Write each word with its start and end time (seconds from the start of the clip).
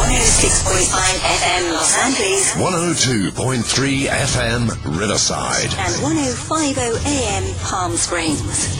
Heard 0.00 0.08
106.5 0.08 1.18
FM 1.20 1.72
Los 1.72 1.98
Angeles 1.98 2.54
102.3 2.54 4.06
FM 4.06 4.98
Riverside. 4.98 5.64
and 5.64 5.94
105.0 6.02 7.06
AM 7.06 7.54
Palm 7.64 7.92
Springs. 7.96 8.78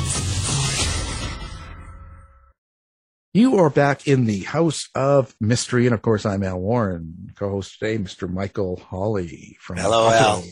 You 3.34 3.58
are 3.58 3.68
back 3.68 4.08
in 4.08 4.24
the 4.24 4.40
House 4.40 4.88
of 4.94 5.36
Mystery, 5.40 5.84
and 5.84 5.94
of 5.94 6.00
course, 6.00 6.24
I'm 6.24 6.42
Al 6.42 6.58
Warren, 6.58 7.32
co-host 7.36 7.78
today, 7.78 7.98
Mr. 7.98 8.32
Michael 8.32 8.76
Hawley 8.76 9.58
from. 9.60 9.76
Hello, 9.76 10.08
Al. 10.08 10.42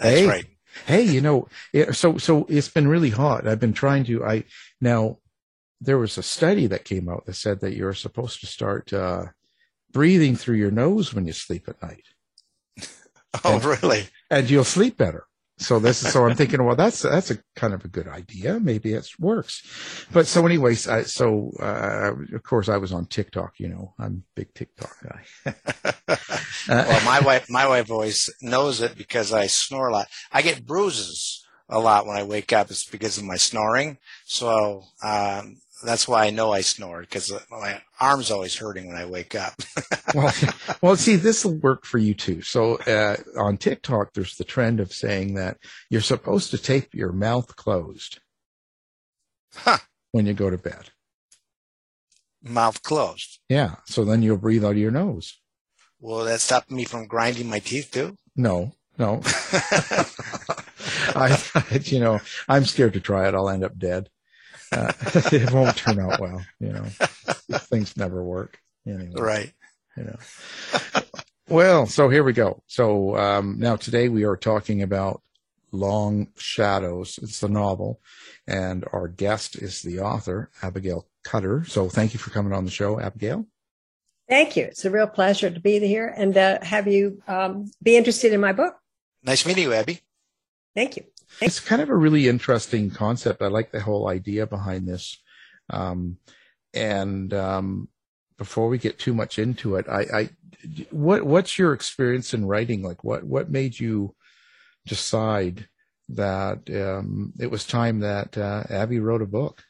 That's 0.00 0.18
hey, 0.18 0.26
right. 0.26 0.46
Hey, 0.86 1.02
you 1.02 1.20
know, 1.20 1.46
so 1.92 2.18
so 2.18 2.44
it's 2.48 2.68
been 2.68 2.88
really 2.88 3.10
hot. 3.10 3.46
I've 3.46 3.60
been 3.60 3.72
trying 3.72 4.02
to. 4.06 4.24
I 4.24 4.44
now 4.80 5.18
there 5.80 5.98
was 5.98 6.18
a 6.18 6.24
study 6.24 6.66
that 6.66 6.84
came 6.84 7.08
out 7.08 7.24
that 7.26 7.34
said 7.34 7.60
that 7.60 7.76
you're 7.76 7.94
supposed 7.94 8.40
to 8.40 8.46
start 8.46 8.92
uh, 8.92 9.26
breathing 9.92 10.36
through 10.36 10.56
your 10.56 10.70
nose 10.70 11.14
when 11.14 11.26
you 11.26 11.32
sleep 11.32 11.68
at 11.68 11.82
night, 11.82 12.04
Oh, 13.44 13.58
really? 13.60 14.08
and 14.30 14.48
you'll 14.48 14.64
sleep 14.64 14.96
better. 14.96 15.24
So 15.60 15.80
this 15.80 16.04
is 16.04 16.12
so 16.12 16.24
I'm 16.24 16.36
thinking, 16.36 16.64
well, 16.64 16.76
that's 16.76 17.02
that's 17.02 17.32
a 17.32 17.38
kind 17.56 17.74
of 17.74 17.84
a 17.84 17.88
good 17.88 18.06
idea. 18.06 18.60
Maybe 18.60 18.92
it 18.92 19.08
works. 19.18 20.06
But 20.12 20.26
so, 20.28 20.46
anyways, 20.46 20.86
I, 20.86 21.02
so 21.02 21.50
uh, 21.60 22.12
of 22.32 22.42
course 22.44 22.68
I 22.68 22.76
was 22.76 22.92
on 22.92 23.06
TikTok. 23.06 23.54
You 23.58 23.68
know, 23.68 23.94
I'm 23.98 24.22
a 24.24 24.34
big 24.36 24.54
TikTok 24.54 24.94
guy. 25.02 25.54
well, 26.68 27.04
my 27.04 27.20
wife, 27.20 27.50
my 27.50 27.66
wife 27.66 27.90
always 27.90 28.30
knows 28.40 28.80
it 28.80 28.96
because 28.96 29.32
I 29.32 29.48
snore 29.48 29.88
a 29.88 29.92
lot. 29.92 30.06
I 30.30 30.42
get 30.42 30.64
bruises 30.64 31.44
a 31.68 31.80
lot 31.80 32.06
when 32.06 32.16
I 32.16 32.22
wake 32.22 32.52
up. 32.52 32.70
It's 32.70 32.88
because 32.88 33.18
of 33.18 33.24
my 33.24 33.36
snoring. 33.36 33.98
So 34.26 34.84
um, 35.02 35.56
that's 35.84 36.08
why 36.08 36.26
I 36.26 36.30
know 36.30 36.52
I 36.52 36.60
snore 36.62 37.00
because 37.02 37.32
my 37.50 37.80
arm's 38.00 38.30
always 38.30 38.56
hurting 38.56 38.86
when 38.88 38.96
I 38.96 39.06
wake 39.06 39.34
up. 39.34 39.54
well, 40.14 40.32
well, 40.82 40.96
see, 40.96 41.16
this 41.16 41.44
will 41.44 41.54
work 41.58 41.84
for 41.84 41.98
you 41.98 42.14
too. 42.14 42.42
So 42.42 42.76
uh, 42.78 43.16
on 43.38 43.56
TikTok, 43.56 44.12
there's 44.12 44.36
the 44.36 44.44
trend 44.44 44.80
of 44.80 44.92
saying 44.92 45.34
that 45.34 45.58
you're 45.90 46.00
supposed 46.00 46.50
to 46.50 46.58
tape 46.58 46.94
your 46.94 47.12
mouth 47.12 47.54
closed 47.56 48.20
Huh. 49.54 49.78
when 50.12 50.26
you 50.26 50.34
go 50.34 50.50
to 50.50 50.58
bed. 50.58 50.90
Mouth 52.42 52.82
closed. 52.82 53.40
Yeah, 53.48 53.76
so 53.86 54.04
then 54.04 54.22
you'll 54.22 54.36
breathe 54.36 54.64
out 54.64 54.72
of 54.72 54.78
your 54.78 54.90
nose. 54.90 55.38
Will 56.00 56.24
that 56.24 56.40
stop 56.40 56.70
me 56.70 56.84
from 56.84 57.06
grinding 57.06 57.48
my 57.48 57.58
teeth 57.58 57.90
too? 57.90 58.16
No, 58.36 58.72
no. 58.98 59.20
I, 61.14 61.38
you 61.84 61.98
know, 62.00 62.20
I'm 62.48 62.64
scared 62.64 62.92
to 62.92 63.00
try 63.00 63.26
it. 63.28 63.34
I'll 63.34 63.48
end 63.48 63.64
up 63.64 63.78
dead. 63.78 64.08
Uh, 64.72 64.92
it 65.32 65.50
won't 65.52 65.76
turn 65.76 65.98
out 66.00 66.20
well. 66.20 66.40
You 66.60 66.72
know, 66.72 66.84
things 66.84 67.96
never 67.96 68.22
work. 68.22 68.60
Anyway. 68.86 69.12
Right. 69.14 69.52
you 69.96 70.04
know. 70.04 70.18
Well, 71.48 71.86
so 71.86 72.08
here 72.08 72.24
we 72.24 72.34
go. 72.34 72.62
So 72.66 73.16
um, 73.16 73.58
now 73.58 73.76
today 73.76 74.08
we 74.08 74.24
are 74.24 74.36
talking 74.36 74.82
about 74.82 75.22
Long 75.72 76.28
Shadows. 76.36 77.18
It's 77.22 77.40
the 77.40 77.48
novel, 77.48 78.00
and 78.46 78.84
our 78.92 79.08
guest 79.08 79.56
is 79.56 79.82
the 79.82 80.00
author, 80.00 80.50
Abigail 80.62 81.06
Cutter. 81.24 81.64
So 81.66 81.88
thank 81.88 82.12
you 82.12 82.20
for 82.20 82.30
coming 82.30 82.52
on 82.52 82.64
the 82.64 82.70
show, 82.70 83.00
Abigail. 83.00 83.46
Thank 84.28 84.56
you. 84.56 84.64
It's 84.64 84.84
a 84.84 84.90
real 84.90 85.06
pleasure 85.06 85.50
to 85.50 85.60
be 85.60 85.78
here 85.80 86.12
and 86.14 86.36
uh, 86.36 86.58
have 86.62 86.86
you 86.86 87.22
um, 87.26 87.70
be 87.82 87.96
interested 87.96 88.32
in 88.34 88.40
my 88.40 88.52
book. 88.52 88.76
Nice 89.22 89.46
meeting 89.46 89.64
you, 89.64 89.72
Abby. 89.72 90.00
Thank 90.74 90.96
you. 90.98 91.04
It's 91.40 91.60
kind 91.60 91.82
of 91.82 91.90
a 91.90 91.96
really 91.96 92.28
interesting 92.28 92.90
concept. 92.90 93.42
I 93.42 93.48
like 93.48 93.70
the 93.70 93.80
whole 93.80 94.08
idea 94.08 94.46
behind 94.46 94.88
this. 94.88 95.18
Um, 95.70 96.18
and 96.74 97.32
um, 97.34 97.88
before 98.36 98.68
we 98.68 98.78
get 98.78 98.98
too 98.98 99.14
much 99.14 99.38
into 99.38 99.76
it, 99.76 99.88
I, 99.88 100.00
I 100.12 100.30
what 100.90 101.24
what's 101.24 101.58
your 101.58 101.72
experience 101.72 102.34
in 102.34 102.46
writing? 102.46 102.82
Like, 102.82 103.04
what 103.04 103.24
what 103.24 103.50
made 103.50 103.78
you 103.78 104.14
decide 104.86 105.68
that 106.10 106.68
um, 106.70 107.32
it 107.38 107.50
was 107.50 107.64
time 107.64 108.00
that 108.00 108.36
uh, 108.36 108.64
Abby 108.70 108.98
wrote 108.98 109.22
a 109.22 109.26
book? 109.26 109.62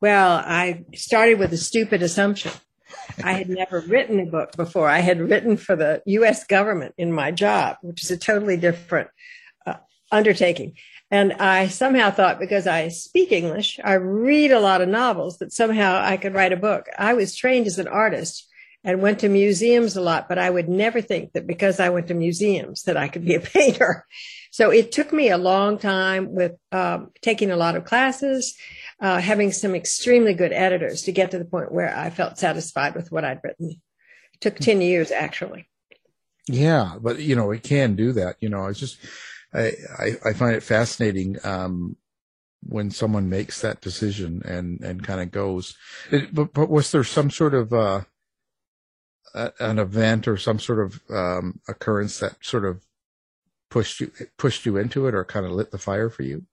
Well, 0.00 0.42
I 0.44 0.84
started 0.94 1.38
with 1.38 1.52
a 1.52 1.58
stupid 1.58 2.02
assumption. 2.02 2.52
I 3.22 3.32
had 3.34 3.48
never 3.48 3.80
written 3.80 4.18
a 4.20 4.26
book 4.26 4.56
before. 4.56 4.88
I 4.88 5.00
had 5.00 5.20
written 5.20 5.56
for 5.56 5.76
the 5.76 6.02
U.S. 6.06 6.44
government 6.44 6.94
in 6.96 7.12
my 7.12 7.30
job, 7.30 7.76
which 7.82 8.02
is 8.02 8.10
a 8.10 8.16
totally 8.16 8.56
different 8.56 9.10
undertaking. 10.10 10.74
And 11.10 11.32
I 11.34 11.68
somehow 11.68 12.10
thought 12.10 12.38
because 12.38 12.66
I 12.66 12.88
speak 12.88 13.32
English, 13.32 13.80
I 13.82 13.94
read 13.94 14.52
a 14.52 14.60
lot 14.60 14.80
of 14.80 14.88
novels, 14.88 15.38
that 15.38 15.52
somehow 15.52 16.00
I 16.00 16.16
could 16.16 16.34
write 16.34 16.52
a 16.52 16.56
book. 16.56 16.86
I 16.96 17.14
was 17.14 17.34
trained 17.34 17.66
as 17.66 17.78
an 17.78 17.88
artist 17.88 18.46
and 18.84 19.02
went 19.02 19.18
to 19.20 19.28
museums 19.28 19.96
a 19.96 20.00
lot, 20.00 20.28
but 20.28 20.38
I 20.38 20.48
would 20.48 20.68
never 20.68 21.02
think 21.02 21.32
that 21.32 21.46
because 21.46 21.80
I 21.80 21.90
went 21.90 22.08
to 22.08 22.14
museums 22.14 22.84
that 22.84 22.96
I 22.96 23.08
could 23.08 23.24
be 23.24 23.34
a 23.34 23.40
painter. 23.54 24.06
So 24.52 24.70
it 24.70 24.92
took 24.92 25.12
me 25.12 25.30
a 25.30 25.38
long 25.38 25.78
time 25.78 26.32
with 26.34 26.52
um, 26.72 27.10
taking 27.22 27.50
a 27.50 27.56
lot 27.56 27.76
of 27.76 27.84
classes, 27.84 28.56
uh, 29.00 29.20
having 29.20 29.52
some 29.52 29.74
extremely 29.74 30.34
good 30.34 30.52
editors 30.52 31.02
to 31.02 31.12
get 31.12 31.32
to 31.32 31.38
the 31.38 31.44
point 31.44 31.72
where 31.72 31.94
I 31.94 32.10
felt 32.10 32.38
satisfied 32.38 32.94
with 32.94 33.12
what 33.12 33.24
I'd 33.24 33.40
written. 33.42 33.80
It 34.34 34.40
took 34.40 34.56
10 34.56 34.80
years 34.80 35.10
actually. 35.10 35.68
Yeah, 36.46 36.96
but 37.00 37.20
you 37.20 37.36
know, 37.36 37.50
it 37.50 37.62
can 37.62 37.96
do 37.96 38.12
that. 38.12 38.36
You 38.40 38.48
know, 38.48 38.66
it's 38.66 38.80
just 38.80 38.98
I 39.52 39.72
I, 40.24 40.32
find 40.32 40.54
it 40.54 40.62
fascinating 40.62 41.36
um, 41.44 41.96
when 42.62 42.90
someone 42.90 43.28
makes 43.28 43.60
that 43.60 43.80
decision 43.80 44.42
and 44.44 44.80
and 44.80 45.02
kind 45.02 45.20
of 45.20 45.30
goes. 45.30 45.76
It, 46.10 46.34
but 46.34 46.52
but 46.52 46.70
was 46.70 46.90
there 46.92 47.04
some 47.04 47.30
sort 47.30 47.54
of 47.54 47.72
uh, 47.72 48.02
a, 49.34 49.52
an 49.60 49.78
event 49.78 50.28
or 50.28 50.36
some 50.36 50.58
sort 50.58 50.80
of 50.80 51.00
um, 51.10 51.60
occurrence 51.68 52.18
that 52.20 52.36
sort 52.40 52.64
of 52.64 52.82
pushed 53.70 54.00
you 54.00 54.12
pushed 54.36 54.66
you 54.66 54.76
into 54.76 55.06
it 55.06 55.14
or 55.14 55.24
kind 55.24 55.46
of 55.46 55.52
lit 55.52 55.70
the 55.70 55.78
fire 55.78 56.10
for 56.10 56.22
you? 56.22 56.44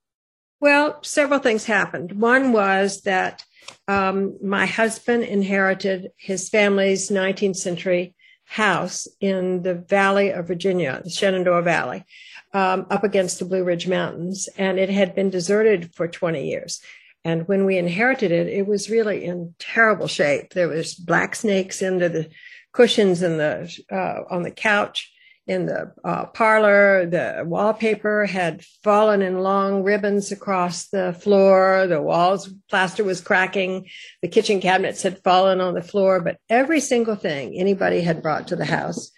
Well, 0.60 1.00
several 1.04 1.40
things 1.40 1.66
happened. 1.66 2.14
One 2.14 2.52
was 2.52 3.02
that 3.02 3.46
um, 3.88 4.38
my 4.44 4.66
husband 4.66 5.24
inherited 5.24 6.12
his 6.18 6.50
family's 6.50 7.10
19th 7.10 7.58
century 7.58 8.16
house 8.46 9.08
in 9.20 9.62
the 9.64 9.76
Valley 9.76 10.30
of 10.30 10.48
Virginia, 10.48 11.02
the 11.04 11.10
Shenandoah 11.10 11.62
Valley, 11.62 12.06
um, 12.54 12.86
up 12.90 13.04
against 13.04 13.40
the 13.40 13.46
Blue 13.46 13.64
Ridge 13.64 13.88
Mountains, 13.88 14.48
and 14.58 14.80
it 14.80 14.90
had 14.90 15.16
been 15.16 15.30
deserted 15.30 15.94
for 15.94 16.08
20 16.08 16.48
years. 16.48 16.82
And 17.24 17.48
when 17.48 17.66
we 17.66 17.78
inherited 17.78 18.32
it, 18.32 18.48
it 18.48 18.68
was 18.68 18.90
really 18.90 19.26
in 19.26 19.54
terrible 19.60 20.08
shape. 20.08 20.54
There 20.54 20.70
was 20.70 20.96
black 20.96 21.36
snakes 21.36 21.82
under 21.82 22.08
the 22.08 22.30
cushions 22.72 23.22
in 23.22 23.38
the 23.38 23.84
uh, 23.92 24.34
on 24.34 24.44
the 24.44 24.52
couch 24.52 25.12
in 25.48 25.66
the 25.66 25.94
uh, 26.04 26.26
parlor. 26.28 27.06
The 27.06 27.44
wallpaper 27.46 28.26
had 28.26 28.64
fallen 28.84 29.22
in 29.22 29.40
long 29.40 29.84
ribbons 29.84 30.32
across 30.32 30.88
the 30.88 31.14
floor. 31.20 31.88
The 31.88 32.02
walls 32.02 32.50
plaster 32.70 33.04
was 33.04 33.22
cracking. 33.22 33.90
The 34.22 34.28
kitchen 34.28 34.62
cabinets 34.62 35.02
had 35.02 35.24
fallen 35.24 35.60
on 35.60 35.74
the 35.74 35.82
floor. 35.82 36.22
But 36.22 36.38
every 36.50 36.80
single 36.80 37.16
thing 37.16 37.58
anybody 37.58 38.02
had 38.02 38.22
brought 38.22 38.48
to 38.50 38.56
the 38.56 38.66
house 38.66 39.12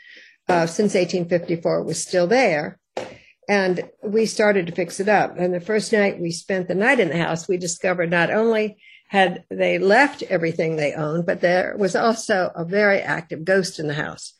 uh, 0.47 0.65
since 0.65 0.93
1854 0.93 1.83
was 1.83 2.01
still 2.01 2.27
there. 2.27 2.78
And 3.49 3.89
we 4.03 4.27
started 4.27 4.67
to 4.67 4.75
fix 4.75 4.99
it 4.99 5.09
up. 5.09 5.35
And 5.39 5.51
the 5.51 5.59
first 5.59 5.91
night 5.91 6.21
we 6.21 6.29
spent 6.29 6.67
the 6.67 6.75
night 6.75 6.99
in 6.99 7.09
the 7.09 7.17
house, 7.17 7.47
we 7.47 7.57
discovered 7.57 8.11
not 8.11 8.29
only 8.29 8.77
had 9.07 9.43
they 9.49 9.79
left 9.79 10.21
everything 10.21 10.75
they 10.75 10.93
owned, 10.93 11.25
but 11.25 11.41
there 11.41 11.75
was 11.75 11.95
also 11.95 12.51
a 12.55 12.63
very 12.63 12.99
active 12.99 13.43
ghost 13.43 13.79
in 13.79 13.87
the 13.87 13.95
house. 13.95 14.33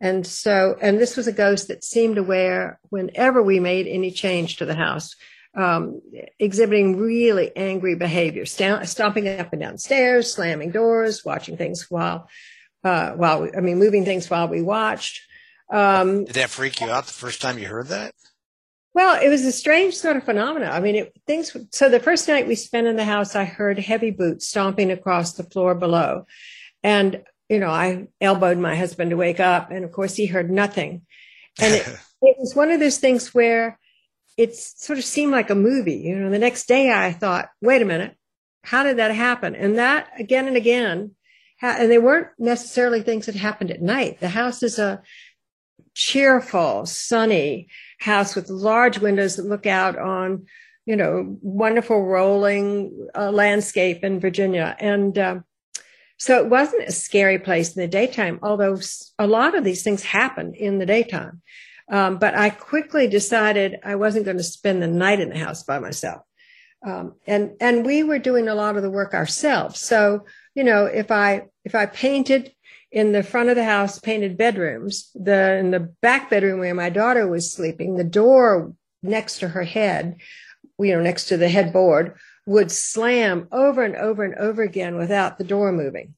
And 0.00 0.24
so, 0.24 0.76
and 0.80 1.00
this 1.00 1.16
was 1.16 1.26
a 1.26 1.32
ghost 1.32 1.68
that 1.68 1.82
seemed 1.82 2.18
aware 2.18 2.78
whenever 2.90 3.42
we 3.42 3.58
made 3.58 3.88
any 3.88 4.12
change 4.12 4.58
to 4.58 4.64
the 4.64 4.76
house, 4.76 5.16
um, 5.56 6.00
exhibiting 6.38 6.98
really 6.98 7.50
angry 7.56 7.96
behavior, 7.96 8.46
st- 8.46 8.88
stomping 8.88 9.26
up 9.26 9.52
and 9.52 9.60
down 9.60 9.76
stairs, 9.76 10.32
slamming 10.32 10.70
doors, 10.70 11.24
watching 11.24 11.56
things 11.56 11.90
while, 11.90 12.28
uh, 12.84 13.10
while 13.12 13.42
we, 13.42 13.50
I 13.56 13.60
mean, 13.60 13.80
moving 13.80 14.04
things 14.04 14.30
while 14.30 14.46
we 14.46 14.62
watched. 14.62 15.20
Um, 15.68 16.26
Did 16.26 16.36
that 16.36 16.50
freak 16.50 16.80
you 16.80 16.90
out 16.90 17.06
the 17.06 17.12
first 17.12 17.42
time 17.42 17.58
you 17.58 17.66
heard 17.66 17.88
that? 17.88 18.14
Well, 18.94 19.22
it 19.22 19.28
was 19.28 19.44
a 19.44 19.52
strange 19.52 19.94
sort 19.94 20.16
of 20.16 20.24
phenomena. 20.24 20.66
I 20.66 20.80
mean, 20.80 20.96
it, 20.96 21.20
things. 21.26 21.56
So 21.70 21.88
the 21.88 22.00
first 22.00 22.28
night 22.28 22.46
we 22.46 22.54
spent 22.54 22.86
in 22.86 22.96
the 22.96 23.04
house, 23.04 23.34
I 23.34 23.44
heard 23.44 23.78
heavy 23.78 24.10
boots 24.10 24.48
stomping 24.48 24.90
across 24.90 25.32
the 25.32 25.44
floor 25.44 25.74
below, 25.74 26.26
and 26.82 27.22
you 27.48 27.58
know, 27.58 27.70
I 27.70 28.08
elbowed 28.20 28.58
my 28.58 28.76
husband 28.76 29.10
to 29.10 29.16
wake 29.16 29.40
up, 29.40 29.70
and 29.70 29.84
of 29.84 29.92
course, 29.92 30.14
he 30.14 30.26
heard 30.26 30.50
nothing. 30.50 31.02
And 31.60 31.74
it, 31.74 31.86
it 32.22 32.36
was 32.38 32.54
one 32.54 32.70
of 32.70 32.80
those 32.80 32.98
things 32.98 33.34
where 33.34 33.78
it 34.36 34.56
sort 34.56 34.98
of 34.98 35.04
seemed 35.04 35.32
like 35.32 35.50
a 35.50 35.54
movie. 35.54 35.96
You 35.96 36.16
know, 36.16 36.30
the 36.30 36.38
next 36.38 36.66
day 36.66 36.90
I 36.90 37.12
thought, 37.12 37.48
wait 37.60 37.82
a 37.82 37.86
minute, 37.86 38.16
how 38.62 38.82
did 38.82 38.98
that 38.98 39.14
happen? 39.14 39.54
And 39.54 39.78
that 39.78 40.08
again 40.18 40.48
and 40.48 40.56
again, 40.56 41.12
and 41.60 41.90
they 41.90 41.98
weren't 41.98 42.28
necessarily 42.38 43.02
things 43.02 43.26
that 43.26 43.36
happened 43.36 43.70
at 43.70 43.82
night. 43.82 44.20
The 44.20 44.28
house 44.28 44.62
is 44.62 44.78
a 44.78 45.02
cheerful, 45.94 46.86
sunny 46.86 47.68
house 48.02 48.34
with 48.34 48.50
large 48.50 48.98
windows 48.98 49.36
that 49.36 49.46
look 49.46 49.66
out 49.66 49.98
on, 49.98 50.46
you 50.86 50.96
know, 50.96 51.38
wonderful 51.40 52.04
rolling 52.04 53.08
uh, 53.14 53.30
landscape 53.30 54.02
in 54.02 54.20
Virginia. 54.20 54.76
And 54.78 55.16
uh, 55.16 55.40
so 56.18 56.38
it 56.38 56.50
wasn't 56.50 56.88
a 56.88 56.92
scary 56.92 57.38
place 57.38 57.76
in 57.76 57.80
the 57.80 57.88
daytime, 57.88 58.40
although 58.42 58.78
a 59.18 59.26
lot 59.26 59.56
of 59.56 59.64
these 59.64 59.82
things 59.82 60.02
happen 60.02 60.54
in 60.54 60.78
the 60.78 60.86
daytime. 60.86 61.42
Um, 61.90 62.18
but 62.18 62.34
I 62.34 62.50
quickly 62.50 63.06
decided 63.06 63.78
I 63.84 63.96
wasn't 63.96 64.24
going 64.24 64.36
to 64.38 64.42
spend 64.42 64.82
the 64.82 64.88
night 64.88 65.20
in 65.20 65.30
the 65.30 65.38
house 65.38 65.62
by 65.62 65.78
myself. 65.78 66.22
Um, 66.84 67.14
and 67.26 67.52
and 67.60 67.86
we 67.86 68.02
were 68.02 68.18
doing 68.18 68.48
a 68.48 68.54
lot 68.54 68.76
of 68.76 68.82
the 68.82 68.90
work 68.90 69.14
ourselves. 69.14 69.78
So 69.78 70.26
you 70.54 70.64
know, 70.64 70.86
if 70.86 71.10
I 71.10 71.46
if 71.64 71.74
I 71.74 71.86
painted 71.86 72.52
in 72.92 73.12
the 73.12 73.22
front 73.22 73.48
of 73.48 73.56
the 73.56 73.64
house 73.64 73.98
painted 73.98 74.36
bedrooms. 74.36 75.10
The 75.14 75.56
in 75.56 75.70
the 75.70 75.80
back 75.80 76.30
bedroom 76.30 76.60
where 76.60 76.74
my 76.74 76.90
daughter 76.90 77.26
was 77.26 77.50
sleeping, 77.50 77.96
the 77.96 78.04
door 78.04 78.74
next 79.02 79.38
to 79.38 79.48
her 79.48 79.64
head, 79.64 80.16
you 80.78 80.94
know, 80.94 81.00
next 81.00 81.24
to 81.26 81.36
the 81.36 81.48
headboard, 81.48 82.16
would 82.46 82.70
slam 82.70 83.48
over 83.50 83.82
and 83.82 83.96
over 83.96 84.22
and 84.24 84.34
over 84.34 84.62
again 84.62 84.96
without 84.96 85.38
the 85.38 85.44
door 85.44 85.72
moving. 85.72 86.14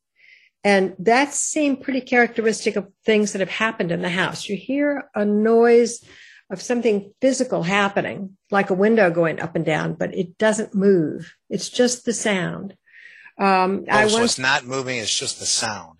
And 0.64 0.94
that 0.98 1.34
seemed 1.34 1.82
pretty 1.82 2.00
characteristic 2.00 2.76
of 2.76 2.90
things 3.04 3.32
that 3.32 3.40
have 3.40 3.50
happened 3.50 3.92
in 3.92 4.02
the 4.02 4.08
house. 4.08 4.48
You 4.48 4.56
hear 4.56 5.10
a 5.14 5.24
noise 5.24 6.02
of 6.50 6.62
something 6.62 7.12
physical 7.20 7.62
happening, 7.62 8.36
like 8.50 8.70
a 8.70 8.74
window 8.74 9.10
going 9.10 9.40
up 9.40 9.54
and 9.56 9.64
down, 9.64 9.94
but 9.94 10.14
it 10.14 10.38
doesn't 10.38 10.74
move. 10.74 11.34
It's 11.50 11.68
just 11.68 12.04
the 12.04 12.14
sound. 12.14 12.76
Um, 13.38 13.84
oh, 13.90 13.94
I 13.94 14.06
so 14.06 14.18
once, 14.18 14.32
it's 14.32 14.38
not 14.38 14.64
moving; 14.64 14.98
it's 14.98 15.16
just 15.16 15.40
the 15.40 15.46
sound. 15.46 15.93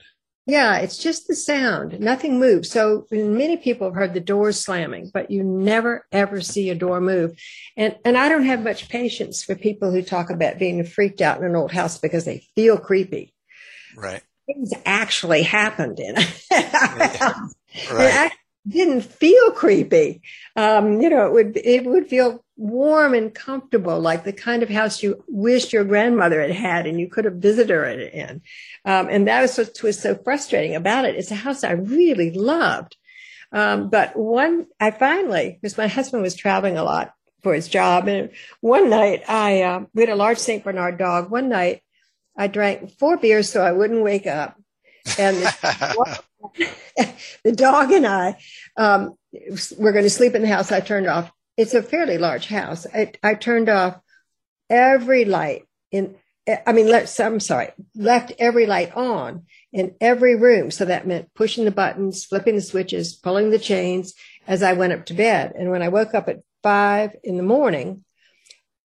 Yeah, 0.47 0.79
it's 0.79 0.99
just 0.99 1.27
the 1.27 1.35
sound. 1.35 1.99
Nothing 2.01 2.39
moves. 2.39 2.71
So 2.71 3.07
many 3.11 3.57
people 3.57 3.87
have 3.87 3.97
heard 3.97 4.13
the 4.13 4.21
doors 4.21 4.63
slamming, 4.63 5.11
but 5.13 5.31
you 5.31 5.43
never 5.43 6.07
ever 6.13 6.43
see 6.43 6.69
a 6.69 6.75
door 6.75 7.01
move. 7.01 7.39
And 7.79 7.97
and 8.05 8.19
I 8.19 8.29
don't 8.29 8.45
have 8.45 8.63
much 8.63 8.91
patience 8.91 9.43
for 9.43 9.55
people 9.55 9.91
who 9.91 10.03
talk 10.03 10.29
about 10.29 10.59
being 10.59 10.85
freaked 10.85 11.23
out 11.23 11.39
in 11.39 11.45
an 11.45 11.57
old 11.57 11.73
house 11.73 11.97
because 11.97 12.27
they 12.27 12.47
feel 12.55 12.77
creepy. 12.77 13.33
Right. 13.97 14.23
Things 14.47 14.73
actually 14.85 15.43
happened 15.43 15.99
in 15.99 16.17
it. 16.19 16.43
right. 17.91 18.27
It 18.27 18.33
didn't 18.67 19.03
feel 19.03 19.51
creepy. 19.51 20.23
Um, 20.57 21.01
you 21.01 21.11
know, 21.11 21.27
it 21.27 21.33
would 21.33 21.57
it 21.57 21.85
would 21.85 22.09
feel 22.09 22.45
warm 22.57 23.15
and 23.15 23.35
comfortable, 23.35 24.01
like 24.01 24.25
the 24.25 24.33
kind 24.33 24.63
of 24.63 24.69
house 24.69 25.03
you 25.03 25.23
wished 25.29 25.73
your 25.73 25.85
grandmother 25.85 26.41
had 26.41 26.53
had 26.53 26.87
and 26.87 27.01
you 27.01 27.09
could 27.09 27.25
have 27.25 27.35
visited 27.35 27.75
her 27.75 27.85
in. 27.85 28.43
Um, 28.85 29.09
and 29.11 29.29
that 29.29 29.43
was 29.43 29.59
what 29.59 29.83
was 29.83 29.99
so 29.99 30.15
frustrating 30.15 30.77
about 30.77 31.05
it. 31.05 31.17
It's 31.17 31.31
a 31.31 31.37
house 31.37 31.65
I 31.65 31.73
really 31.73 32.31
loved. 32.31 32.97
Um, 33.53 33.89
but 33.89 34.17
one, 34.17 34.67
I 34.81 34.91
finally, 34.91 35.59
because 35.61 35.79
my 35.79 35.87
husband 35.87 36.23
was 36.23 36.35
traveling 36.35 36.77
a 36.77 36.85
lot 36.85 37.15
for 37.43 37.55
his 37.55 37.69
job. 37.69 38.09
And 38.09 38.31
one 38.61 38.91
night 38.91 39.23
I, 39.29 39.63
uh, 39.63 39.85
we 39.95 40.03
had 40.03 40.11
a 40.11 40.17
large 40.17 40.39
St. 40.39 40.65
Bernard 40.65 40.99
dog. 40.99 41.31
One 41.31 41.49
night 41.49 41.83
I 42.37 42.49
drank 42.49 42.99
four 42.99 43.17
beers 43.17 43.49
so 43.49 43.63
I 43.63 43.73
wouldn't 43.73 44.03
wake 44.03 44.27
up. 44.27 44.57
And 45.19 45.37
the, 47.45 47.53
dog 47.53 47.93
and 47.93 48.07
I, 48.07 48.37
um, 48.77 49.15
were 49.79 49.93
going 49.93 50.05
to 50.05 50.11
sleep 50.11 50.35
in 50.35 50.43
the 50.43 50.49
house. 50.49 50.73
I 50.73 50.81
turned 50.81 51.07
off 51.07 51.31
it's 51.57 51.75
a 51.75 51.83
fairly 51.83 52.19
large 52.19 52.49
house. 52.49 52.87
I, 52.93 53.13
I 53.23 53.35
turned 53.35 53.69
off 53.69 54.01
every 54.69 55.25
light 55.25 55.65
in, 55.91 56.17
I 56.67 56.73
mean, 56.73 56.89
let, 56.89 57.19
I'm 57.21 57.41
sorry, 57.41 57.71
left 57.95 58.33
every 58.39 58.67
light 58.67 58.95
on 58.97 59.47
in 59.73 59.95
every 60.01 60.37
room. 60.37 60.71
So 60.71 60.85
that 60.85 61.07
meant 61.07 61.33
pushing 61.35 61.65
the 61.65 61.71
buttons, 61.71 62.25
flipping 62.25 62.57
the 62.57 62.61
switches, 62.61 63.15
pulling 63.15 63.51
the 63.51 63.59
chains 63.59 64.15
as 64.47 64.63
I 64.63 64.75
went 64.75 64.93
up 64.93 65.07
to 65.07 65.15
bed. 65.15 65.53
And 65.57 65.71
when 65.71 65.83
I 65.83 65.89
woke 65.89 66.15
up 66.15 66.29
at 66.29 66.41
five 66.63 67.17
in 67.23 67.37
the 67.37 67.43
morning, 67.43 68.05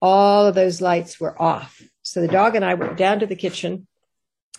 all 0.01 0.45
of 0.45 0.55
those 0.55 0.79
lights 0.79 1.19
were 1.19 1.39
off. 1.41 1.81
So 2.03 2.21
the 2.21 2.27
dog 2.27 2.55
and 2.55 2.63
I 2.63 2.75
went 2.75 2.97
down 2.97 3.19
to 3.19 3.25
the 3.25 3.35
kitchen 3.35 3.87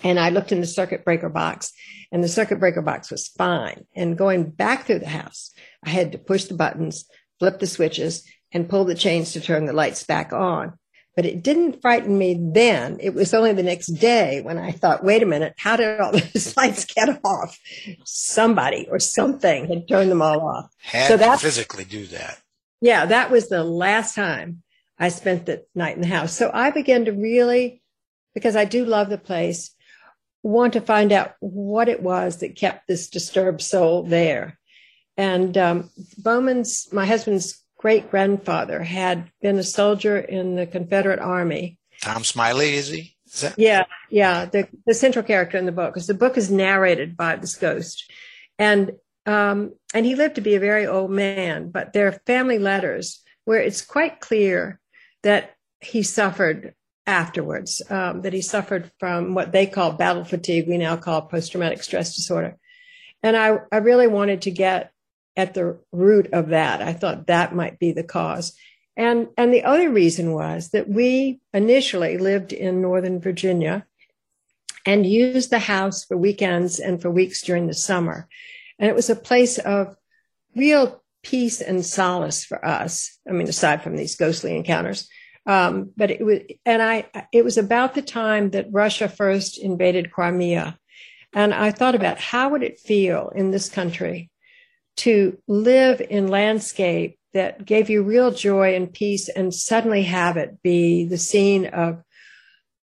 and 0.03 0.19
I 0.19 0.31
looked 0.31 0.53
in 0.53 0.61
the 0.61 0.67
circuit 0.67 1.05
breaker 1.05 1.29
box 1.29 1.73
and 2.13 2.25
the 2.25 2.29
circuit 2.29 2.59
breaker 2.59 2.83
box 2.83 3.11
was 3.11 3.29
fine. 3.29 3.87
And 3.95 4.19
going 4.19 4.51
back 4.51 4.87
through 4.87 5.01
the 5.01 5.09
house, 5.09 5.53
I 5.85 5.91
had 5.91 6.13
to 6.13 6.19
push 6.19 6.45
the 6.45 6.55
buttons, 6.55 7.05
flip 7.39 7.59
the 7.59 7.67
switches, 7.67 8.25
and 8.53 8.69
pull 8.69 8.85
the 8.85 8.95
chains 8.95 9.33
to 9.33 9.41
turn 9.41 9.67
the 9.67 9.73
lights 9.73 10.05
back 10.05 10.33
on. 10.33 10.75
But 11.17 11.27
it 11.27 11.43
didn't 11.43 11.83
frighten 11.83 12.17
me 12.17 12.39
then. 12.41 12.99
It 13.01 13.15
was 13.15 13.35
only 13.35 13.53
the 13.53 13.63
next 13.63 13.89
day 13.89 14.41
when 14.43 14.59
I 14.59 14.73
thought, 14.73 15.05
wait 15.05 15.23
a 15.23 15.27
minute, 15.27 15.55
how 15.59 15.77
did 15.77 16.01
all 16.01 16.13
those 16.13 16.57
lights 16.57 16.85
get 16.85 17.21
off? 17.25 17.59
Somebody 18.05 18.89
or 18.91 18.99
something 18.99 19.69
had 19.69 19.89
turned 19.89 20.11
them 20.11 20.23
all 20.23 20.41
off. 20.41 20.71
Had 20.79 21.09
so 21.09 21.17
that 21.17 21.41
physically 21.41 21.85
do 21.85 22.07
that. 22.07 22.39
Yeah, 22.81 23.07
that 23.07 23.31
was 23.31 23.49
the 23.49 23.63
last 23.63 24.15
time 24.15 24.63
I 24.99 25.09
spent 25.09 25.47
the 25.47 25.65
night 25.75 25.97
in 25.97 26.03
the 26.03 26.09
house. 26.09 26.33
So 26.33 26.51
I 26.53 26.71
began 26.71 27.05
to 27.05 27.13
really, 27.13 27.83
because 28.35 28.57
I 28.57 28.65
do 28.65 28.85
love 28.85 29.11
the 29.11 29.19
place, 29.19 29.75
want 30.43 30.73
to 30.73 30.81
find 30.81 31.13
out 31.13 31.35
what 31.41 31.89
it 31.89 32.03
was 32.03 32.39
that 32.39 32.57
kept 32.57 32.87
this 32.87 33.09
disturbed 33.09 33.61
soul 33.61 34.03
there. 34.03 34.59
And 35.17 35.57
um, 35.59 35.91
Bowman's, 36.19 36.89
my 36.93 37.05
husband's 37.05 37.63
great 37.77 38.11
grandfather, 38.11 38.83
had 38.83 39.31
been 39.43 39.59
a 39.59 39.63
soldier 39.63 40.19
in 40.19 40.57
the 40.57 40.67
Confederate 40.67 41.19
Army. 41.19 41.79
Tom 42.01 42.25
Smiley, 42.25 42.75
is 42.75 42.89
he? 42.89 43.17
Is 43.27 43.41
that- 43.43 43.59
yeah, 43.59 43.85
yeah, 44.11 44.47
the, 44.47 44.69
the 44.87 44.95
central 44.95 45.25
character 45.25 45.59
in 45.59 45.67
the 45.67 45.73
book, 45.73 45.93
because 45.95 46.07
the 46.07 46.15
book 46.15 46.37
is 46.37 46.51
narrated 46.51 47.17
by 47.17 47.37
this 47.37 47.57
ghost, 47.57 48.11
and 48.59 48.93
um, 49.27 49.75
and 49.95 50.07
he 50.07 50.17
lived 50.17 50.37
to 50.37 50.41
be 50.41 50.55
a 50.55 50.61
very 50.61 50.87
old 50.87 51.11
man. 51.11 51.71
But 51.71 51.93
there 51.93 52.09
are 52.09 52.21
family 52.27 52.59
letters 52.59 53.23
where 53.45 53.61
it's 53.61 53.83
quite 53.83 54.21
clear 54.21 54.81
that 55.23 55.55
he 55.81 56.03
suffered 56.03 56.75
afterwards, 57.07 57.83
um, 57.91 58.23
that 58.23 58.33
he 58.33 58.43
suffered 58.43 58.91
from 58.99 59.35
what 59.35 59.53
they 59.53 59.67
call 59.67 59.93
battle 59.93 60.25
fatigue, 60.25 60.69
we 60.69 60.79
now 60.79 60.97
call 60.97 61.23
post 61.23 61.53
traumatic 61.53 61.83
stress 61.83 62.15
disorder. 62.17 62.57
And 63.23 63.37
I, 63.37 63.59
I 63.71 63.79
really 63.79 64.07
wanted 64.07 64.43
to 64.43 64.51
get 64.51 64.93
at 65.37 65.55
the 65.55 65.79
root 65.93 66.29
of 66.33 66.49
that. 66.49 66.83
I 66.83 66.93
thought 66.93 67.27
that 67.27 67.55
might 67.55 67.79
be 67.79 67.93
the 67.93 68.05
cause. 68.05 68.55
And, 68.97 69.29
and 69.37 69.53
the 69.53 69.65
other 69.65 69.91
reason 69.91 70.33
was 70.33 70.71
that 70.71 70.89
we 70.89 71.41
initially 71.55 72.19
lived 72.19 72.53
in 72.53 72.83
Northern 72.83 73.21
Virginia 73.21 73.87
and 74.85 75.07
used 75.07 75.51
the 75.51 75.59
house 75.59 76.05
for 76.05 76.17
weekends 76.17 76.79
and 76.79 77.01
for 77.01 77.11
weeks 77.11 77.43
during 77.43 77.67
the 77.67 77.75
summer. 77.75 78.29
And 78.79 78.89
it 78.89 78.95
was 78.95 79.11
a 79.11 79.17
place 79.17 79.59
of 79.59 79.97
real 80.57 81.03
peace 81.23 81.61
and 81.61 81.85
solace 81.85 82.45
for 82.45 82.65
us. 82.65 83.19
I 83.29 83.33
mean, 83.33 83.49
aside 83.49 83.83
from 83.83 83.97
these 83.97 84.17
ghostly 84.17 84.57
encounters. 84.57 85.09
Um, 85.47 85.91
but 85.97 86.11
it 86.11 86.25
was, 86.25 86.41
and 86.67 86.83
I, 86.83 87.07
it 87.33 87.45
was 87.45 87.57
about 87.57 87.95
the 87.95 88.03
time 88.03 88.51
that 88.51 88.69
Russia 88.71 89.09
first 89.09 89.59
invaded 89.59 90.13
Crimea. 90.13 90.79
And 91.33 91.55
I 91.55 91.71
thought 91.71 91.95
about 91.95 92.19
how 92.19 92.51
would 92.51 92.63
it 92.63 92.81
feel 92.81 93.31
in 93.35 93.51
this 93.51 93.69
country 93.69 94.31
to 94.99 95.39
live 95.47 96.01
in 96.01 96.29
landscape 96.29 97.19
that 97.33 97.65
gave 97.65 97.89
you 97.89 98.03
real 98.03 98.33
joy 98.33 98.75
and 98.75 98.93
peace 98.93 99.29
and 99.29 99.55
suddenly 99.55 100.03
have 100.03 100.37
it 100.37 100.63
be 100.63 101.05
the 101.05 101.19
scene 101.19 101.67
of 101.67 102.03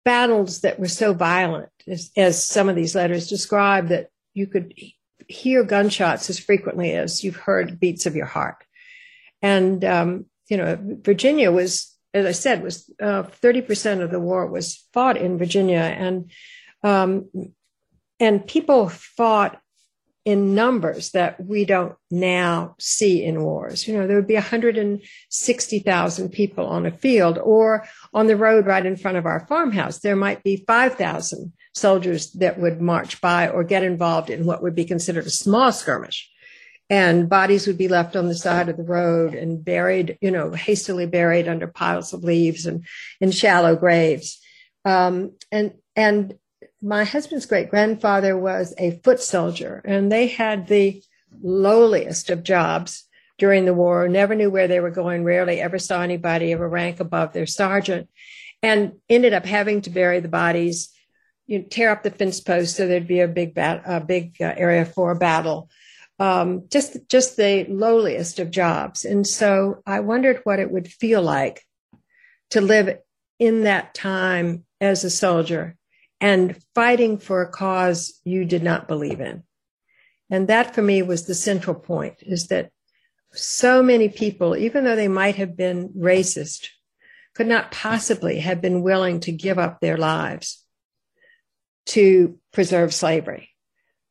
battles 0.05 0.61
that 0.61 0.79
were 0.79 0.87
so 0.87 1.13
violent 1.13 1.69
as, 1.85 2.11
as 2.15 2.43
some 2.43 2.69
of 2.69 2.75
these 2.75 2.95
letters 2.95 3.27
describe 3.27 3.89
that 3.89 4.09
you 4.33 4.47
could 4.47 4.73
hear 5.27 5.63
gunshots 5.63 6.29
as 6.29 6.39
frequently 6.39 6.93
as 6.93 7.23
you've 7.23 7.35
heard 7.35 7.79
beats 7.79 8.05
of 8.05 8.15
your 8.15 8.25
heart. 8.25 8.63
And, 9.41 9.83
um, 9.83 10.25
you 10.49 10.55
know, 10.55 10.77
Virginia 10.81 11.51
was 11.51 11.93
as 12.13 12.25
I 12.25 12.31
said, 12.31 12.63
was 12.63 12.91
uh, 13.01 13.23
30% 13.23 14.01
of 14.01 14.11
the 14.11 14.19
war 14.19 14.47
was 14.47 14.87
fought 14.93 15.17
in 15.17 15.37
Virginia, 15.37 15.79
and 15.79 16.31
um, 16.83 17.29
and 18.19 18.47
people 18.47 18.89
fought 18.89 19.59
in 20.27 20.53
numbers 20.53 21.11
that 21.11 21.39
we 21.39 21.63
don't 21.63 21.95
now 22.11 22.75
see 22.79 23.23
in 23.23 23.41
wars. 23.41 23.87
You 23.87 23.97
know, 23.97 24.07
there 24.07 24.17
would 24.17 24.27
be 24.27 24.33
160,000 24.33 26.29
people 26.29 26.67
on 26.67 26.85
a 26.85 26.91
field 26.91 27.37
or 27.41 27.87
on 28.13 28.27
the 28.27 28.35
road 28.35 28.65
right 28.65 28.85
in 28.85 28.97
front 28.97 29.15
of 29.15 29.25
our 29.25 29.47
farmhouse. 29.47 29.99
There 29.99 30.17
might 30.17 30.43
be 30.43 30.65
5,000 30.67 31.53
soldiers 31.73 32.33
that 32.33 32.59
would 32.59 32.81
march 32.81 33.21
by 33.21 33.47
or 33.47 33.63
get 33.63 33.83
involved 33.83 34.29
in 34.29 34.45
what 34.45 34.61
would 34.61 34.75
be 34.75 34.83
considered 34.83 35.27
a 35.27 35.29
small 35.29 35.71
skirmish. 35.71 36.29
And 36.89 37.27
bodies 37.27 37.67
would 37.67 37.77
be 37.77 37.89
left 37.89 38.15
on 38.15 38.27
the 38.27 38.35
side 38.35 38.69
of 38.69 38.77
the 38.77 38.83
road 38.83 39.33
and 39.33 39.63
buried, 39.63 40.17
you 40.21 40.31
know, 40.31 40.51
hastily 40.51 41.05
buried 41.05 41.47
under 41.47 41.67
piles 41.67 42.13
of 42.13 42.23
leaves 42.23 42.65
and 42.65 42.85
in 43.19 43.31
shallow 43.31 43.75
graves. 43.75 44.39
Um, 44.85 45.33
and, 45.51 45.73
and 45.97 46.37
my 46.81 47.03
husband's 47.03 47.45
great 47.45 47.69
grandfather 47.69 48.37
was 48.37 48.73
a 48.77 48.99
foot 49.03 49.21
soldier, 49.21 49.81
and 49.83 50.11
they 50.11 50.27
had 50.27 50.67
the 50.67 51.03
lowliest 51.41 52.29
of 52.29 52.43
jobs 52.43 53.03
during 53.37 53.65
the 53.65 53.73
war, 53.73 54.07
never 54.07 54.33
knew 54.35 54.49
where 54.49 54.67
they 54.67 54.79
were 54.79 54.91
going, 54.91 55.23
rarely 55.23 55.59
ever 55.61 55.77
saw 55.77 56.01
anybody 56.01 56.51
of 56.51 56.61
a 56.61 56.67
rank 56.67 56.99
above 56.99 57.33
their 57.33 57.45
sergeant, 57.45 58.09
and 58.63 58.93
ended 59.09 59.33
up 59.33 59.45
having 59.45 59.81
to 59.81 59.89
bury 59.89 60.19
the 60.19 60.27
bodies, 60.27 60.89
you 61.45 61.59
know, 61.59 61.65
tear 61.69 61.91
up 61.91 62.03
the 62.03 62.11
fence 62.11 62.41
posts 62.41 62.75
so 62.75 62.87
there'd 62.87 63.07
be 63.07 63.19
a 63.19 63.27
big, 63.27 63.53
bat- 63.53 63.83
a 63.85 63.99
big 63.99 64.35
uh, 64.41 64.53
area 64.57 64.85
for 64.85 65.11
a 65.11 65.15
battle. 65.15 65.69
Um, 66.19 66.63
just, 66.71 66.97
just 67.09 67.37
the 67.37 67.65
lowliest 67.69 68.39
of 68.39 68.49
jobs. 68.49 69.05
And 69.05 69.25
so 69.25 69.83
I 69.85 69.99
wondered 69.99 70.41
what 70.43 70.59
it 70.59 70.71
would 70.71 70.87
feel 70.87 71.21
like 71.21 71.63
to 72.49 72.61
live 72.61 72.97
in 73.37 73.63
that 73.63 73.93
time 73.93 74.65
as 74.81 75.03
a 75.03 75.09
soldier 75.09 75.75
and 76.19 76.57
fighting 76.73 77.19
for 77.19 77.41
a 77.41 77.49
cause 77.49 78.19
you 78.23 78.45
did 78.45 78.63
not 78.63 78.87
believe 78.87 79.21
in. 79.21 79.43
And 80.29 80.47
that 80.47 80.73
for 80.73 80.81
me 80.81 81.01
was 81.01 81.25
the 81.25 81.35
central 81.35 81.75
point 81.75 82.15
is 82.21 82.47
that 82.47 82.71
so 83.31 83.83
many 83.83 84.09
people, 84.09 84.55
even 84.57 84.83
though 84.83 84.95
they 84.95 85.07
might 85.07 85.35
have 85.35 85.55
been 85.55 85.89
racist, 85.89 86.69
could 87.35 87.47
not 87.47 87.71
possibly 87.71 88.39
have 88.39 88.61
been 88.61 88.81
willing 88.81 89.19
to 89.21 89.31
give 89.31 89.59
up 89.59 89.79
their 89.79 89.97
lives 89.97 90.63
to 91.85 92.39
preserve 92.51 92.93
slavery. 92.93 93.49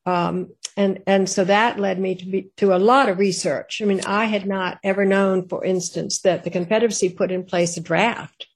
Um, 0.06 0.50
and, 0.76 1.02
and 1.06 1.28
so 1.28 1.44
that 1.44 1.80
led 1.80 1.98
me 1.98 2.14
to 2.16 2.26
be, 2.26 2.50
to 2.58 2.74
a 2.74 2.78
lot 2.78 3.08
of 3.08 3.18
research. 3.18 3.80
I 3.80 3.86
mean, 3.86 4.02
I 4.04 4.26
had 4.26 4.46
not 4.46 4.78
ever 4.84 5.06
known, 5.06 5.48
for 5.48 5.64
instance, 5.64 6.20
that 6.20 6.44
the 6.44 6.50
Confederacy 6.50 7.08
put 7.10 7.32
in 7.32 7.44
place 7.44 7.76
a 7.76 7.80
draft 7.80 8.46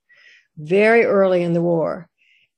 very 0.58 1.04
early 1.04 1.42
in 1.42 1.54
the 1.54 1.62
war 1.62 2.08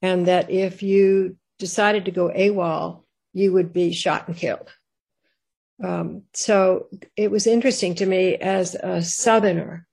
and 0.01 0.27
that 0.27 0.51
if 0.51 0.83
you 0.83 1.37
decided 1.61 2.07
to 2.07 2.11
go 2.11 2.29
AWOL, 2.29 3.05
you 3.33 3.53
would 3.53 3.73
be 3.73 3.93
shot 3.93 4.27
and 4.27 4.37
killed. 4.37 4.69
Um, 5.83 6.23
so 6.35 6.89
it 7.17 7.31
was 7.31 7.47
interesting 7.47 7.95
to 7.97 8.07
me 8.07 8.35
as 8.37 8.75
a 8.75 9.03
Southerner 9.03 9.87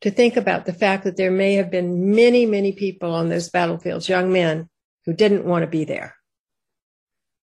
to 0.00 0.10
think 0.10 0.36
about 0.36 0.66
the 0.66 0.72
fact 0.72 1.04
that 1.04 1.16
there 1.16 1.30
may 1.30 1.54
have 1.54 1.70
been 1.70 2.14
many, 2.14 2.46
many 2.46 2.72
people 2.72 3.14
on 3.14 3.28
those 3.28 3.48
battlefields, 3.48 4.08
young 4.08 4.32
men 4.32 4.68
who 5.06 5.12
didn't 5.12 5.44
want 5.44 5.62
to 5.62 5.66
be 5.68 5.84
there, 5.84 6.14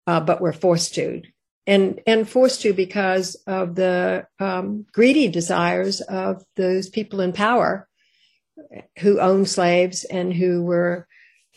uh, 0.08 0.20
but 0.20 0.42
were 0.42 0.54
forced 0.54 0.96
to, 0.96 1.22
and 1.68 2.00
and 2.06 2.30
forced 2.30 2.62
to 2.62 2.74
because 2.74 3.36
of 3.48 3.76
the 3.76 4.28
um, 4.40 4.86
greedy 4.92 5.28
desires 5.28 6.02
of 6.02 6.44
those 6.56 6.90
people 6.90 7.22
in 7.22 7.34
power 7.34 7.88
who 9.00 9.20
owned 9.20 9.50
slaves 9.50 10.04
and 10.04 10.34
who 10.34 10.64
were 10.64 11.08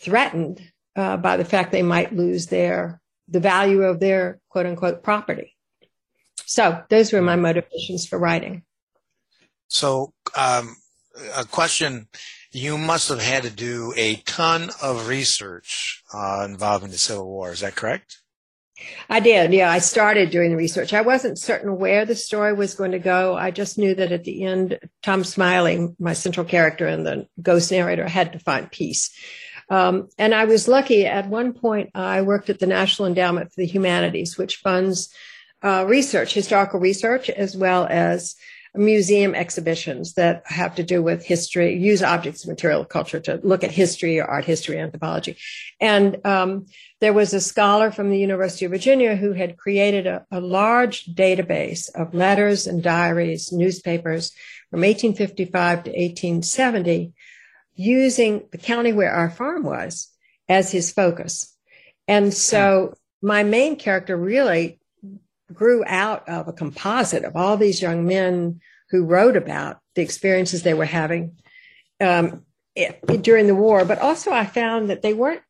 threatened 0.01 0.61
uh, 0.97 1.17
by 1.17 1.37
the 1.37 1.45
fact 1.45 1.73
they 1.73 1.83
might 1.83 2.15
lose 2.15 2.47
their 2.47 3.01
the 3.29 3.41
value 3.41 3.83
of 3.83 4.01
their 4.01 4.41
quote 4.49 4.67
unquote 4.67 5.03
property. 5.03 5.55
So 6.47 6.83
those 6.89 7.13
were 7.13 7.23
my 7.23 7.37
motivations 7.37 8.07
for 8.07 8.19
writing. 8.19 8.63
So 9.69 10.15
um, 10.35 10.77
a 11.37 11.45
question 11.45 12.09
you 12.53 12.79
must 12.79 13.11
have 13.11 13.21
had 13.21 13.43
to 13.43 13.51
do 13.51 13.93
a 13.97 14.17
ton 14.17 14.71
of 14.83 15.09
research 15.09 16.03
uh, 16.15 16.47
involving 16.49 16.91
the 16.91 16.97
Civil 16.97 17.27
War. 17.27 17.53
Is 17.53 17.61
that 17.61 17.77
correct? 17.77 18.19
I 19.09 19.21
did. 19.21 19.53
Yeah, 19.53 19.71
I 19.71 19.79
started 19.79 20.31
doing 20.31 20.51
the 20.51 20.57
research. 20.57 20.93
I 20.93 21.01
wasn't 21.01 21.39
certain 21.39 21.79
where 21.79 22.05
the 22.05 22.15
story 22.15 22.53
was 22.53 22.75
going 22.75 22.93
to 22.93 22.99
go. 22.99 23.37
I 23.37 23.51
just 23.51 23.79
knew 23.79 23.95
that 23.95 24.13
at 24.13 24.25
the 24.25 24.45
end, 24.45 24.79
Tom 25.03 25.25
Smiley, 25.25 25.89
my 25.99 26.13
central 26.13 26.47
character 26.47 26.87
and 26.87 27.07
the 27.07 27.27
ghost 27.41 27.71
narrator, 27.71 28.07
had 28.07 28.33
to 28.33 28.39
find 28.39 28.71
peace. 28.71 29.11
Um, 29.71 30.09
and 30.17 30.35
I 30.35 30.45
was 30.45 30.69
lucky 30.69 31.07
at 31.07 31.29
one 31.29 31.53
point, 31.53 31.91
I 31.95 32.23
worked 32.23 32.49
at 32.51 32.59
the 32.59 32.67
National 32.67 33.07
Endowment 33.07 33.53
for 33.53 33.61
the 33.61 33.67
Humanities, 33.67 34.39
which 34.39 34.57
funds 34.57 35.13
uh, 35.63 35.85
research, 35.87 36.33
historical 36.33 36.81
research, 36.81 37.29
as 37.29 37.57
well 37.57 37.87
as 37.89 38.37
museum 38.75 39.35
exhibitions 39.35 40.15
that 40.15 40.43
have 40.47 40.75
to 40.77 40.83
do 40.83 41.03
with 41.03 41.25
history, 41.25 41.77
use 41.77 42.03
objects 42.03 42.45
of 42.45 42.51
material 42.51 42.85
culture 42.85 43.21
to 43.21 43.41
look 43.43 43.65
at 43.65 43.71
history 43.71 44.21
or 44.21 44.25
art 44.25 44.45
history, 44.45 44.79
anthropology. 44.79 45.37
And 45.81 46.25
um, 46.27 46.67
there 47.01 47.13
was 47.13 47.33
a 47.33 47.41
scholar 47.41 47.91
from 47.91 48.11
the 48.11 48.19
University 48.19 48.65
of 48.65 48.71
Virginia 48.71 49.17
who 49.17 49.33
had 49.33 49.57
created 49.57 50.07
a, 50.07 50.27
a 50.31 50.41
large 50.41 51.07
database 51.07 51.89
of 51.95 52.15
letters 52.15 52.67
and 52.67 52.83
diaries, 52.83 53.53
newspapers 53.53 54.33
from 54.71 54.81
1855 54.81 55.85
to 55.85 55.91
1870 55.91 57.13
using 57.75 58.43
the 58.51 58.59
county 58.59 58.93
where 58.93 59.13
our 59.13 59.31
farm 59.31 59.63
was 59.63 60.13
as 60.49 60.73
his 60.73 60.93
focus. 60.93 61.55
And 62.07 62.35
so 62.35 62.95
my 63.23 63.43
main 63.43 63.77
character 63.77 64.17
really 64.17 64.78
grew 65.53 65.85
out 65.87 66.29
of 66.29 66.49
a 66.49 66.53
composite 66.53 67.25
of 67.25 67.37
all 67.37 67.57
these 67.57 67.83
young 67.83 68.07
men 68.07 68.61
who 68.91 69.05
wrote 69.05 69.37
about 69.37 69.79
the 69.95 70.03
experiences 70.03 70.63
they 70.63 70.75
were 70.75 70.85
having 70.85 71.37
um, 72.01 72.45
during 73.21 73.47
the 73.47 73.55
war. 73.55 73.85
But 73.85 73.99
also, 73.99 74.31
I 74.31 74.47
found 74.47 74.91
that 74.91 75.03
they 75.03 75.15
weren't 75.15 75.43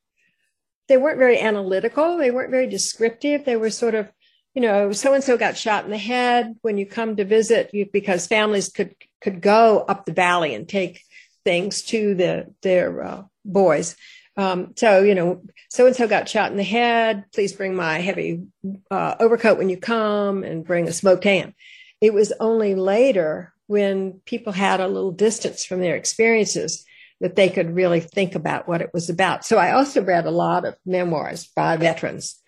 they 0.89 0.97
weren't 0.97 1.19
very 1.19 1.39
analytical. 1.39 2.17
They 2.17 2.31
weren't 2.31 2.51
very 2.51 2.67
descriptive. 2.67 3.45
They 3.45 3.57
were 3.57 3.69
sort 3.71 3.95
of, 3.95 4.11
you 4.55 4.63
know, 4.63 4.91
so 4.93 5.13
and 5.13 5.23
so 5.23 5.37
got 5.37 5.57
shot 5.57 5.85
in 5.85 5.91
the 5.91 5.99
head 5.99 6.55
when 6.63 6.79
you 6.79 6.87
come 6.87 7.17
to 7.17 7.27
visit, 7.27 7.75
you, 7.75 7.87
because 7.93 8.27
families 8.27 8.71
could 8.71 8.95
could 9.21 9.41
go 9.41 9.85
up 9.89 10.07
the 10.07 10.13
valley 10.13 10.55
and 10.55 10.69
take 10.69 11.03
things 11.45 11.83
to 11.83 12.15
the 12.15 12.55
their 12.63 13.03
uh, 13.03 13.23
boys. 13.45 13.97
Um, 14.39 14.73
so 14.77 15.03
you 15.03 15.17
know, 15.17 15.43
so 15.69 15.87
and 15.87 15.97
so 15.97 16.07
got 16.07 16.29
shot 16.29 16.53
in 16.53 16.57
the 16.57 16.63
head. 16.63 17.25
Please 17.35 17.53
bring 17.53 17.75
my 17.75 17.99
heavy 17.99 18.45
uh, 18.91 19.17
overcoat 19.19 19.59
when 19.59 19.69
you 19.69 19.77
come, 19.77 20.45
and 20.45 20.65
bring 20.65 20.87
a 20.87 20.93
smoked 20.93 21.25
ham. 21.25 21.55
It 22.01 22.15
was 22.15 22.33
only 22.39 22.77
later 22.77 23.53
when 23.67 24.21
people 24.25 24.53
had 24.53 24.81
a 24.81 24.87
little 24.87 25.11
distance 25.11 25.65
from 25.65 25.81
their 25.81 25.97
experiences 25.97 26.87
that 27.21 27.35
they 27.35 27.49
could 27.49 27.75
really 27.75 27.99
think 27.99 28.37
about 28.37 28.69
what 28.69 28.81
it 28.81 28.91
was 28.95 29.11
about. 29.11 29.45
So 29.45 29.59
I 29.59 29.73
also 29.73 30.03
read 30.03 30.25
a 30.25 30.31
lot 30.31 30.65
of 30.65 30.77
memoirs 30.87 31.49
by 31.49 31.77
veterans, 31.77 32.41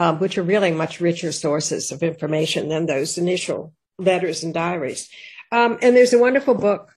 um, 0.00 0.18
which 0.18 0.36
are 0.36 0.42
really 0.42 0.72
much 0.72 1.00
richer 1.00 1.30
sources 1.30 1.92
of 1.92 2.02
information 2.02 2.68
than 2.68 2.86
those 2.86 3.18
initial 3.18 3.72
letters 3.98 4.42
and 4.42 4.52
diaries. 4.52 5.08
Um, 5.52 5.78
and 5.80 5.96
there's 5.96 6.12
a 6.12 6.18
wonderful 6.18 6.54
book 6.54 6.92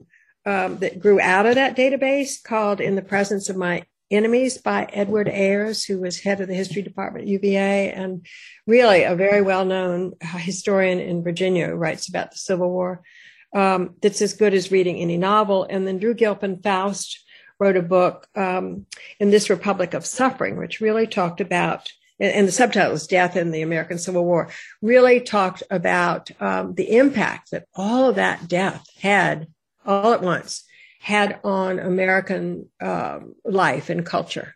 um, 0.45 0.77
that 0.77 0.99
grew 0.99 1.21
out 1.21 1.45
of 1.45 1.55
that 1.55 1.77
database 1.77 2.41
called 2.41 2.81
In 2.81 2.95
the 2.95 3.03
Presence 3.03 3.47
of 3.47 3.55
My 3.55 3.83
Enemies 4.12 4.58
by 4.58 4.88
Edward 4.91 5.28
Ayers, 5.28 5.86
who 5.86 6.00
was 6.00 6.19
head 6.19 6.41
of 6.41 6.48
the 6.48 6.56
history 6.56 6.82
department 6.82 7.24
at 7.24 7.30
UVA 7.30 7.91
and 7.91 8.26
really 8.65 9.04
a 9.04 9.15
very 9.15 9.41
well 9.41 9.65
known 9.65 10.13
historian 10.22 11.00
in 11.00 11.24
Virginia 11.24 11.67
who 11.67 11.76
writes 11.76 12.10
about 12.10 12.32
the 12.32 12.38
Civil 12.38 12.69
War. 12.69 13.02
Um, 13.54 13.95
that's 14.02 14.22
as 14.22 14.34
good 14.34 14.54
as 14.54 14.72
reading 14.72 14.98
any 14.98 15.17
novel. 15.17 15.65
And 15.69 15.88
then 15.88 16.00
Drew 16.00 16.13
Gilpin 16.13 16.62
Faust 16.62 17.24
wrote 17.60 17.78
a 17.78 17.82
book 17.82 18.28
um, 18.36 18.86
in 19.19 19.32
this 19.32 19.50
Republic 19.50 19.93
of 19.93 20.06
Suffering, 20.06 20.58
which 20.58 20.82
really 20.82 21.08
talked 21.08 21.41
about 21.41 21.91
and 22.19 22.48
the 22.48 22.52
subtitle 22.52 22.93
is 22.93 23.08
Death 23.08 23.38
in 23.38 23.52
the 23.52 23.62
American 23.62 23.98
Civil 23.98 24.26
War, 24.26 24.50
really 24.82 25.22
talked 25.22 25.63
about 25.72 26.30
um, 26.41 26.74
the 26.74 26.98
impact 26.98 27.52
that 27.52 27.65
all 27.74 28.10
of 28.10 28.15
that 28.15 28.48
death 28.48 28.86
had 29.00 29.48
all 29.86 30.12
at 30.13 30.22
once 30.22 30.65
had 31.10 31.39
on 31.43 31.80
American 31.80 32.69
uh, 32.80 33.19
life 33.43 33.89
and 33.89 34.06
culture. 34.06 34.54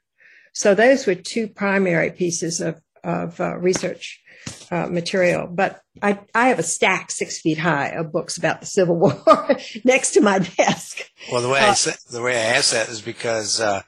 So 0.53 0.75
those 0.75 1.07
were 1.07 1.15
two 1.15 1.47
primary 1.47 2.11
pieces 2.11 2.61
of, 2.61 2.79
of 3.03 3.41
uh, 3.41 3.57
research 3.57 4.21
uh, 4.69 4.85
material. 4.85 5.47
But 5.47 5.81
I, 5.99 6.19
I 6.35 6.49
have 6.49 6.59
a 6.59 6.63
stack 6.63 7.09
six 7.09 7.41
feet 7.41 7.57
high 7.57 7.87
of 7.87 8.11
books 8.11 8.37
about 8.37 8.61
the 8.61 8.67
Civil 8.67 8.99
War 8.99 9.57
next 9.83 10.11
to 10.11 10.21
my 10.21 10.39
desk. 10.39 10.99
Well, 11.31 11.41
the 11.41 11.49
way 11.49 11.59
I 11.59 11.69
uh, 11.69 11.91
the 12.11 12.21
way 12.21 12.35
I 12.35 12.55
asked 12.57 12.71
that 12.71 12.87
is 12.87 13.01
because 13.01 13.59
uh, 13.59 13.81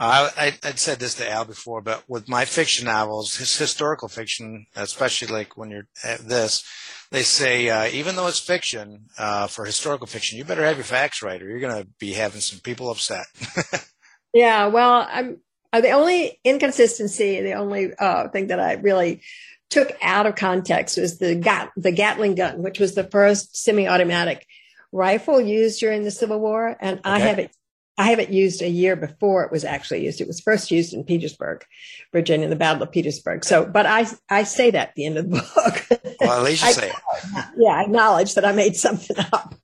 I, 0.00 0.30
I 0.38 0.52
would 0.64 0.78
said 0.78 0.98
this 0.98 1.14
to 1.16 1.30
Al 1.30 1.44
before, 1.44 1.82
but 1.82 2.04
with 2.08 2.28
my 2.28 2.46
fiction 2.46 2.86
novels, 2.86 3.36
his 3.36 3.56
historical 3.58 4.08
fiction, 4.08 4.66
especially 4.74 5.28
like 5.28 5.58
when 5.58 5.70
you're 5.70 5.88
at 6.02 6.20
this, 6.20 6.64
they 7.10 7.22
say 7.22 7.68
uh, 7.68 7.86
even 7.88 8.16
though 8.16 8.26
it's 8.26 8.38
fiction, 8.38 9.06
uh, 9.18 9.46
for 9.46 9.66
historical 9.66 10.06
fiction, 10.06 10.38
you 10.38 10.44
better 10.44 10.64
have 10.64 10.76
your 10.76 10.84
facts 10.84 11.22
right, 11.22 11.42
or 11.42 11.48
you're 11.48 11.60
going 11.60 11.82
to 11.82 11.88
be 11.98 12.14
having 12.14 12.40
some 12.40 12.60
people 12.60 12.90
upset. 12.90 13.26
yeah, 14.32 14.68
well, 14.68 15.06
I'm 15.10 15.38
uh, 15.72 15.82
the 15.82 15.90
only 15.90 16.40
inconsistency, 16.44 17.42
the 17.42 17.54
only 17.54 17.92
uh, 17.94 18.28
thing 18.28 18.46
that 18.46 18.58
I 18.58 18.74
really 18.74 19.20
took 19.68 19.92
out 20.02 20.26
of 20.26 20.34
context 20.34 20.98
was 20.98 21.18
the 21.18 21.34
Gat- 21.34 21.72
the 21.76 21.92
Gatling 21.92 22.36
gun, 22.36 22.62
which 22.62 22.80
was 22.80 22.94
the 22.94 23.04
first 23.04 23.56
semi-automatic 23.56 24.46
rifle 24.92 25.40
used 25.40 25.78
during 25.78 26.04
the 26.04 26.10
Civil 26.10 26.40
War, 26.40 26.76
and 26.80 27.00
okay. 27.00 27.10
I 27.10 27.18
have 27.18 27.38
it 27.38 27.54
I 27.98 28.10
have 28.10 28.18
it 28.18 28.30
used 28.30 28.62
a 28.62 28.68
year 28.68 28.96
before 28.96 29.44
it 29.44 29.52
was 29.52 29.64
actually 29.64 30.04
used. 30.04 30.20
It 30.20 30.26
was 30.26 30.40
first 30.40 30.70
used 30.70 30.94
in 30.94 31.04
Petersburg, 31.04 31.64
Virginia, 32.12 32.48
the 32.48 32.56
Battle 32.56 32.82
of 32.82 32.92
Petersburg. 32.92 33.44
So, 33.44 33.66
but 33.66 33.84
I, 33.84 34.06
I 34.28 34.44
say 34.44 34.70
that 34.70 34.88
at 34.88 34.94
the 34.94 35.06
end 35.06 35.18
of 35.18 35.30
the 35.30 35.36
book. 35.54 36.00
Well, 36.20 36.38
at 36.38 36.42
least 36.42 36.64
you 36.64 36.72
say 36.72 36.88
it. 36.88 36.96
Yeah, 37.56 37.72
I 37.72 37.82
acknowledge 37.82 38.34
that 38.34 38.44
I 38.44 38.52
made 38.52 38.76
something 38.76 39.16
up. 39.32 39.54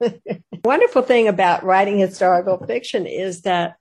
wonderful 0.64 1.02
thing 1.02 1.28
about 1.28 1.64
writing 1.64 1.98
historical 1.98 2.58
fiction 2.66 3.06
is 3.06 3.42
that, 3.42 3.76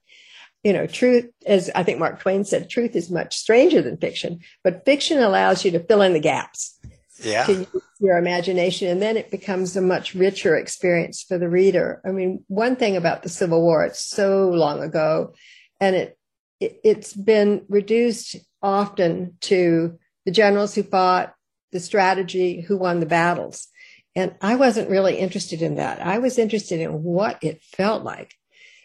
you 0.64 0.72
know, 0.72 0.88
truth, 0.88 1.30
as 1.46 1.70
I 1.76 1.84
think 1.84 2.00
Mark 2.00 2.22
Twain 2.22 2.46
said, 2.46 2.70
truth 2.70 2.96
is 2.96 3.12
much 3.12 3.36
stranger 3.36 3.82
than 3.82 3.98
fiction, 3.98 4.40
but 4.64 4.86
fiction 4.86 5.20
allows 5.20 5.66
you 5.66 5.72
to 5.72 5.84
fill 5.84 6.02
in 6.02 6.14
the 6.14 6.20
gaps 6.20 6.75
yeah. 7.24 7.46
to 7.46 7.54
use 7.54 7.84
your 8.00 8.18
imagination. 8.18 8.88
And 8.90 9.02
then 9.02 9.18
it 9.18 9.32
becomes 9.32 9.76
a 9.76 9.82
much 9.82 10.14
richer 10.14 10.56
experience 10.56 11.24
for 11.24 11.38
the 11.38 11.50
reader. 11.50 12.02
I 12.06 12.12
mean, 12.12 12.44
one 12.48 12.76
thing 12.76 12.96
about 12.98 13.24
the 13.24 13.30
Civil 13.30 13.62
War, 13.62 13.86
it's 13.86 14.02
so 14.02 14.50
long 14.50 14.82
ago 14.82 15.34
and 15.80 15.96
it, 15.96 16.18
it 16.60 16.80
it's 16.84 17.14
been 17.14 17.66
reduced 17.70 18.36
often 18.62 19.38
to 19.42 19.98
the 20.26 20.32
generals 20.32 20.76
who 20.76 20.84
fought, 20.84 21.34
the 21.72 21.80
strategy, 21.80 22.62
who 22.62 22.78
won 22.78 23.00
the 23.00 23.06
battles. 23.06 23.68
And 24.16 24.34
I 24.42 24.56
wasn't 24.56 24.90
really 24.90 25.18
interested 25.18 25.62
in 25.62 25.76
that. 25.76 26.02
I 26.02 26.20
was 26.20 26.38
interested 26.38 26.80
in 26.80 27.04
what 27.04 27.38
it 27.44 27.62
felt 27.62 28.04
like. 28.04 28.34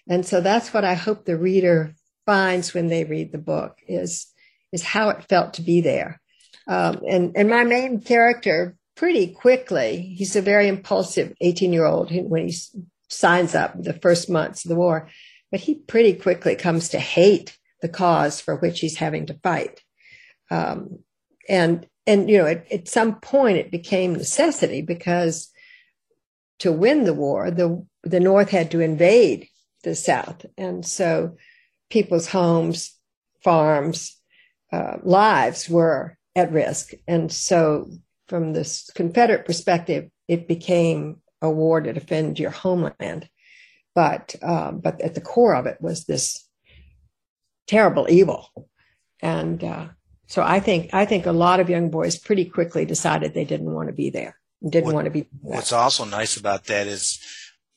And 0.08 0.26
so 0.26 0.40
that's 0.40 0.74
what 0.74 0.84
I 0.84 0.94
hope 0.94 1.24
the 1.24 1.36
reader 1.36 1.94
finds 2.26 2.74
when 2.74 2.88
they 2.88 3.04
read 3.04 3.30
the 3.30 3.38
book 3.38 3.78
is, 3.86 4.26
is 4.72 4.82
how 4.82 5.10
it 5.10 5.24
felt 5.28 5.54
to 5.54 5.62
be 5.62 5.80
there. 5.80 6.19
Um, 6.70 7.02
and, 7.06 7.32
and 7.34 7.50
my 7.50 7.64
main 7.64 8.00
character 8.00 8.76
pretty 8.96 9.26
quickly, 9.26 10.14
he's 10.16 10.36
a 10.36 10.40
very 10.40 10.68
impulsive 10.68 11.34
18 11.40 11.72
year 11.72 11.84
old 11.84 12.12
when 12.12 12.46
he 12.46 12.54
signs 13.08 13.56
up 13.56 13.74
the 13.74 13.94
first 13.94 14.30
months 14.30 14.64
of 14.64 14.68
the 14.68 14.76
war, 14.76 15.08
but 15.50 15.58
he 15.58 15.74
pretty 15.74 16.14
quickly 16.14 16.54
comes 16.54 16.90
to 16.90 17.00
hate 17.00 17.58
the 17.82 17.88
cause 17.88 18.40
for 18.40 18.54
which 18.54 18.78
he's 18.78 18.98
having 18.98 19.26
to 19.26 19.40
fight. 19.42 19.82
Um, 20.48 21.00
and, 21.48 21.88
and, 22.06 22.30
you 22.30 22.38
know, 22.38 22.46
at, 22.46 22.70
at 22.70 22.88
some 22.88 23.16
point 23.16 23.58
it 23.58 23.72
became 23.72 24.12
necessity 24.12 24.80
because 24.80 25.50
to 26.60 26.70
win 26.70 27.02
the 27.02 27.14
war, 27.14 27.50
the, 27.50 27.84
the 28.04 28.20
North 28.20 28.50
had 28.50 28.70
to 28.70 28.80
invade 28.80 29.48
the 29.82 29.96
South. 29.96 30.46
And 30.56 30.86
so 30.86 31.36
people's 31.88 32.28
homes, 32.28 32.96
farms, 33.42 34.16
uh, 34.70 34.98
lives 35.02 35.68
were 35.68 36.16
at 36.40 36.52
risk. 36.52 36.92
And 37.06 37.30
so, 37.30 37.90
from 38.28 38.52
this 38.52 38.90
Confederate 38.94 39.44
perspective, 39.44 40.10
it 40.28 40.48
became 40.48 41.20
a 41.42 41.50
war 41.50 41.80
to 41.80 41.92
defend 41.92 42.38
your 42.38 42.50
homeland. 42.50 43.28
But 43.94 44.36
um, 44.42 44.80
but 44.80 45.00
at 45.00 45.14
the 45.14 45.20
core 45.20 45.54
of 45.54 45.66
it 45.66 45.78
was 45.80 46.04
this 46.04 46.46
terrible 47.66 48.06
evil, 48.08 48.48
and 49.20 49.62
uh, 49.64 49.88
so 50.28 50.42
I 50.42 50.60
think 50.60 50.94
I 50.94 51.06
think 51.06 51.26
a 51.26 51.32
lot 51.32 51.58
of 51.58 51.68
young 51.68 51.90
boys 51.90 52.16
pretty 52.16 52.44
quickly 52.44 52.84
decided 52.84 53.34
they 53.34 53.44
didn't 53.44 53.72
want 53.72 53.88
to 53.88 53.92
be 53.92 54.10
there, 54.10 54.38
didn't 54.62 54.86
what, 54.86 54.94
want 54.94 55.04
to 55.06 55.10
be. 55.10 55.22
There. 55.22 55.56
What's 55.56 55.72
also 55.72 56.04
nice 56.04 56.36
about 56.36 56.66
that 56.66 56.86
is 56.86 57.18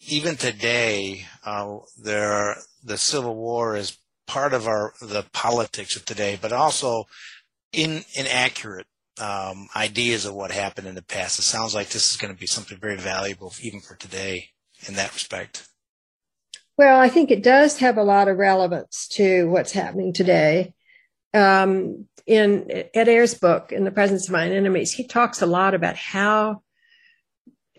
even 0.08 0.36
today, 0.36 1.26
uh, 1.44 1.78
there 1.98 2.58
the 2.84 2.98
Civil 2.98 3.36
War 3.36 3.76
is 3.76 3.98
part 4.28 4.54
of 4.54 4.68
our 4.68 4.94
the 5.02 5.26
politics 5.34 5.96
of 5.96 6.06
today, 6.06 6.38
but 6.40 6.52
also 6.52 7.08
in, 7.74 8.04
inaccurate 8.16 8.88
um, 9.22 9.68
ideas 9.76 10.26
of 10.26 10.34
what 10.34 10.52
happened 10.52 10.88
in 10.88 10.96
the 10.96 11.04
past. 11.04 11.40
It 11.40 11.44
sounds 11.44 11.76
like 11.76 11.90
this 11.90 12.12
is 12.12 12.18
going 12.18 12.34
to 12.34 12.40
be 12.40 12.48
something 12.48 12.78
very 12.80 12.98
valuable, 12.98 13.54
even 13.62 13.82
for 13.82 13.96
today, 13.96 14.50
in 14.88 14.96
that 14.96 15.14
respect. 15.14 15.68
Well, 16.78 17.00
I 17.00 17.10
think 17.10 17.30
it 17.30 17.44
does 17.44 17.78
have 17.80 17.98
a 17.98 18.04
lot 18.04 18.28
of 18.28 18.38
relevance 18.38 19.08
to 19.14 19.50
what's 19.50 19.72
happening 19.72 20.14
today. 20.14 20.74
Um, 21.34 22.08
in 22.26 22.72
Ed 22.94 23.10
Ayers' 23.10 23.34
book, 23.36 23.72
"In 23.72 23.84
the 23.84 23.92
Presence 23.92 24.28
of 24.28 24.34
My 24.34 24.48
Enemies," 24.48 24.94
he 24.94 25.06
talks 25.06 25.42
a 25.42 25.46
lot 25.46 25.74
about 25.74 25.98
how 25.98 26.64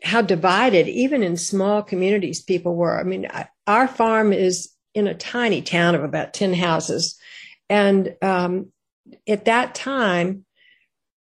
how 0.02 0.20
divided, 0.20 0.86
even 0.86 1.22
in 1.22 1.36
small 1.36 1.82
communities, 1.82 2.42
people 2.42 2.76
were. 2.76 3.00
I 3.00 3.04
mean, 3.04 3.26
our 3.66 3.88
farm 3.88 4.32
is 4.32 4.70
in 4.92 5.06
a 5.06 5.14
tiny 5.14 5.62
town 5.62 5.94
of 5.94 6.04
about 6.04 6.34
ten 6.34 6.52
houses, 6.52 7.18
and 7.70 8.14
um, 8.22 8.72
at 9.26 9.44
that 9.44 9.74
time, 9.74 10.44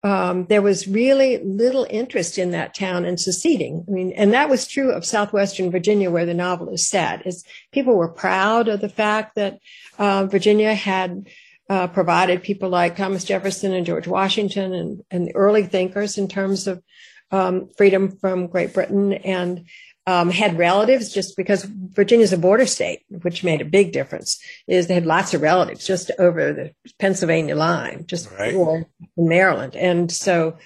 um, 0.05 0.47
there 0.47 0.63
was 0.63 0.87
really 0.87 1.39
little 1.39 1.87
interest 1.91 2.39
in 2.39 2.53
that 2.53 2.75
town 2.75 3.05
in 3.05 3.19
seceding. 3.19 3.85
I 3.89 3.91
mean, 3.91 4.13
and 4.13 4.33
that 4.33 4.49
was 4.49 4.69
true 4.69 4.93
of 4.93 5.05
southwestern 5.05 5.71
Virginia, 5.71 6.11
where 6.11 6.27
the 6.27 6.35
novel 6.35 6.69
is 6.69 6.89
set. 6.89 7.27
Is 7.27 7.45
people 7.73 7.97
were 7.97 8.09
proud 8.09 8.69
of 8.69 8.81
the 8.81 8.89
fact 8.89 9.35
that 9.35 9.59
uh, 9.99 10.27
Virginia 10.27 10.75
had 10.75 11.27
uh, 11.69 11.89
provided 11.89 12.43
people 12.43 12.69
like 12.69 12.97
Thomas 12.97 13.25
Jefferson 13.25 13.75
and 13.75 13.85
George 13.85 14.07
Washington 14.07 14.73
and, 14.73 15.03
and 15.11 15.27
the 15.27 15.35
early 15.35 15.67
thinkers 15.67 16.17
in 16.17 16.29
terms 16.29 16.67
of 16.67 16.83
um, 17.31 17.69
freedom 17.77 18.17
from 18.19 18.47
Great 18.47 18.73
Britain 18.73 19.13
and 19.13 19.67
um, 20.09 20.31
had 20.31 20.57
relatives 20.57 21.13
just 21.13 21.37
because 21.37 21.65
Virginia's 21.65 22.33
a 22.33 22.39
border 22.39 22.65
state, 22.65 23.01
which 23.11 23.45
made 23.45 23.61
a 23.61 23.67
big 23.67 23.93
difference. 23.93 24.43
Is 24.67 24.87
they 24.87 24.95
had 24.95 25.05
lots 25.05 25.35
of 25.35 25.43
relatives 25.43 25.87
just 25.87 26.11
over 26.19 26.55
the 26.55 26.73
Pennsylvania 26.99 27.55
line, 27.55 28.07
just 28.07 28.31
right. 28.31 28.55
in 28.55 28.87
Maryland, 29.19 29.77
and 29.77 30.11
so 30.11 30.57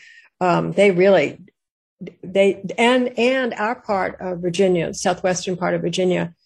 um, 0.41 0.71
they 0.73 0.93
really 0.93 1.41
they 2.23 2.63
and 2.79 3.19
and 3.19 3.53
our 3.55 3.75
part 3.75 4.21
of 4.21 4.39
Virginia, 4.39 4.95
southwestern 4.95 5.57
part 5.57 5.75
of 5.75 5.81
Virginia, 5.81 6.37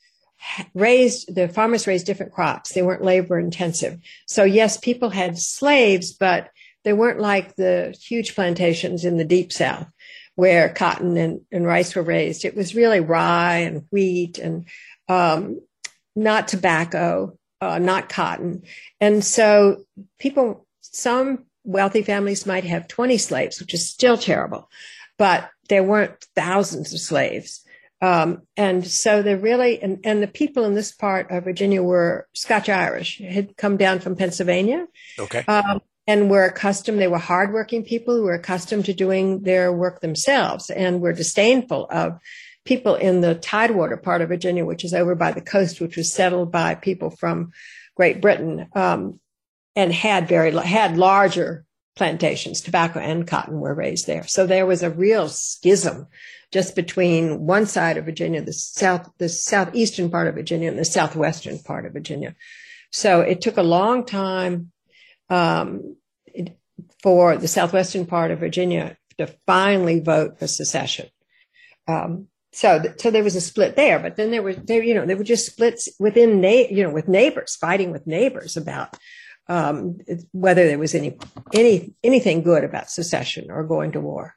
raised 0.72 1.34
the 1.34 1.48
farmers 1.48 1.86
raised 1.86 2.06
different 2.06 2.32
crops. 2.32 2.72
They 2.72 2.80
weren't 2.80 3.04
labor 3.04 3.38
intensive. 3.38 4.00
So 4.26 4.44
yes, 4.44 4.78
people 4.78 5.10
had 5.10 5.38
slaves, 5.38 6.12
but 6.12 6.48
they 6.84 6.94
weren't 6.94 7.20
like 7.20 7.56
the 7.56 7.94
huge 8.00 8.34
plantations 8.34 9.04
in 9.04 9.18
the 9.18 9.24
deep 9.24 9.52
south 9.52 9.86
where 10.36 10.68
cotton 10.68 11.16
and, 11.16 11.40
and 11.50 11.66
rice 11.66 11.96
were 11.96 12.02
raised. 12.02 12.44
It 12.44 12.54
was 12.54 12.74
really 12.74 13.00
rye 13.00 13.58
and 13.58 13.86
wheat 13.90 14.38
and 14.38 14.66
um, 15.08 15.60
not 16.14 16.48
tobacco, 16.48 17.36
uh, 17.60 17.78
not 17.78 18.08
cotton. 18.08 18.62
And 19.00 19.24
so 19.24 19.84
people, 20.20 20.66
some 20.80 21.44
wealthy 21.64 22.02
families 22.02 22.46
might 22.46 22.64
have 22.64 22.86
20 22.86 23.18
slaves, 23.18 23.60
which 23.60 23.74
is 23.74 23.88
still 23.88 24.16
terrible, 24.16 24.70
but 25.18 25.50
there 25.68 25.82
weren't 25.82 26.24
thousands 26.36 26.92
of 26.92 27.00
slaves. 27.00 27.64
Um, 28.02 28.42
and 28.58 28.86
so 28.86 29.22
they're 29.22 29.38
really, 29.38 29.82
and, 29.82 30.00
and 30.04 30.22
the 30.22 30.28
people 30.28 30.64
in 30.64 30.74
this 30.74 30.92
part 30.92 31.30
of 31.30 31.44
Virginia 31.44 31.82
were 31.82 32.28
Scotch 32.34 32.68
Irish, 32.68 33.18
had 33.18 33.56
come 33.56 33.78
down 33.78 34.00
from 34.00 34.16
Pennsylvania. 34.16 34.86
Okay. 35.18 35.44
Um, 35.48 35.80
and 36.06 36.30
were 36.30 36.44
accustomed, 36.44 37.00
they 37.00 37.08
were 37.08 37.18
hardworking 37.18 37.82
people 37.84 38.16
who 38.16 38.22
were 38.22 38.34
accustomed 38.34 38.84
to 38.84 38.94
doing 38.94 39.42
their 39.42 39.72
work 39.72 40.00
themselves 40.00 40.70
and 40.70 41.00
were 41.00 41.12
disdainful 41.12 41.86
of 41.90 42.18
people 42.64 42.94
in 42.94 43.20
the 43.20 43.34
Tidewater 43.34 43.96
part 43.96 44.22
of 44.22 44.28
Virginia, 44.28 44.64
which 44.64 44.84
is 44.84 44.94
over 44.94 45.14
by 45.14 45.32
the 45.32 45.40
coast, 45.40 45.80
which 45.80 45.96
was 45.96 46.12
settled 46.12 46.52
by 46.52 46.74
people 46.74 47.10
from 47.10 47.52
Great 47.96 48.20
Britain, 48.20 48.68
um, 48.74 49.20
and 49.74 49.92
had 49.92 50.28
very, 50.28 50.52
had 50.56 50.96
larger 50.96 51.64
plantations, 51.96 52.60
tobacco 52.60 53.00
and 53.00 53.26
cotton 53.26 53.58
were 53.58 53.74
raised 53.74 54.06
there. 54.06 54.26
So 54.26 54.46
there 54.46 54.66
was 54.66 54.82
a 54.82 54.90
real 54.90 55.28
schism 55.28 56.06
just 56.52 56.76
between 56.76 57.46
one 57.46 57.66
side 57.66 57.96
of 57.96 58.04
Virginia, 58.04 58.42
the 58.42 58.52
south, 58.52 59.10
the 59.18 59.28
southeastern 59.28 60.10
part 60.10 60.28
of 60.28 60.34
Virginia 60.34 60.68
and 60.68 60.78
the 60.78 60.84
southwestern 60.84 61.58
part 61.58 61.86
of 61.86 61.92
Virginia. 61.92 62.36
So 62.92 63.20
it 63.22 63.40
took 63.40 63.56
a 63.56 63.62
long 63.62 64.04
time 64.04 64.72
um, 65.28 65.96
for 67.02 67.36
the 67.36 67.48
southwestern 67.48 68.06
part 68.06 68.30
of 68.30 68.40
Virginia 68.40 68.96
to 69.18 69.26
finally 69.46 70.00
vote 70.00 70.38
for 70.38 70.46
secession. 70.46 71.08
Um, 71.88 72.28
so, 72.52 72.82
so 72.96 73.10
there 73.10 73.22
was 73.22 73.36
a 73.36 73.40
split 73.40 73.76
there, 73.76 73.98
but 73.98 74.16
then 74.16 74.30
there 74.30 74.42
were 74.42 74.54
there, 74.54 74.82
you 74.82 74.94
know, 74.94 75.06
there 75.06 75.16
were 75.16 75.24
just 75.24 75.46
splits 75.46 75.88
within, 75.98 76.40
na- 76.40 76.68
you 76.70 76.82
know, 76.82 76.90
with 76.90 77.08
neighbors 77.08 77.54
fighting 77.56 77.90
with 77.90 78.06
neighbors 78.06 78.56
about 78.56 78.96
um, 79.48 79.98
whether 80.32 80.66
there 80.66 80.78
was 80.78 80.94
any 80.94 81.18
any 81.52 81.94
anything 82.02 82.42
good 82.42 82.64
about 82.64 82.90
secession 82.90 83.50
or 83.50 83.62
going 83.64 83.92
to 83.92 84.00
war. 84.00 84.34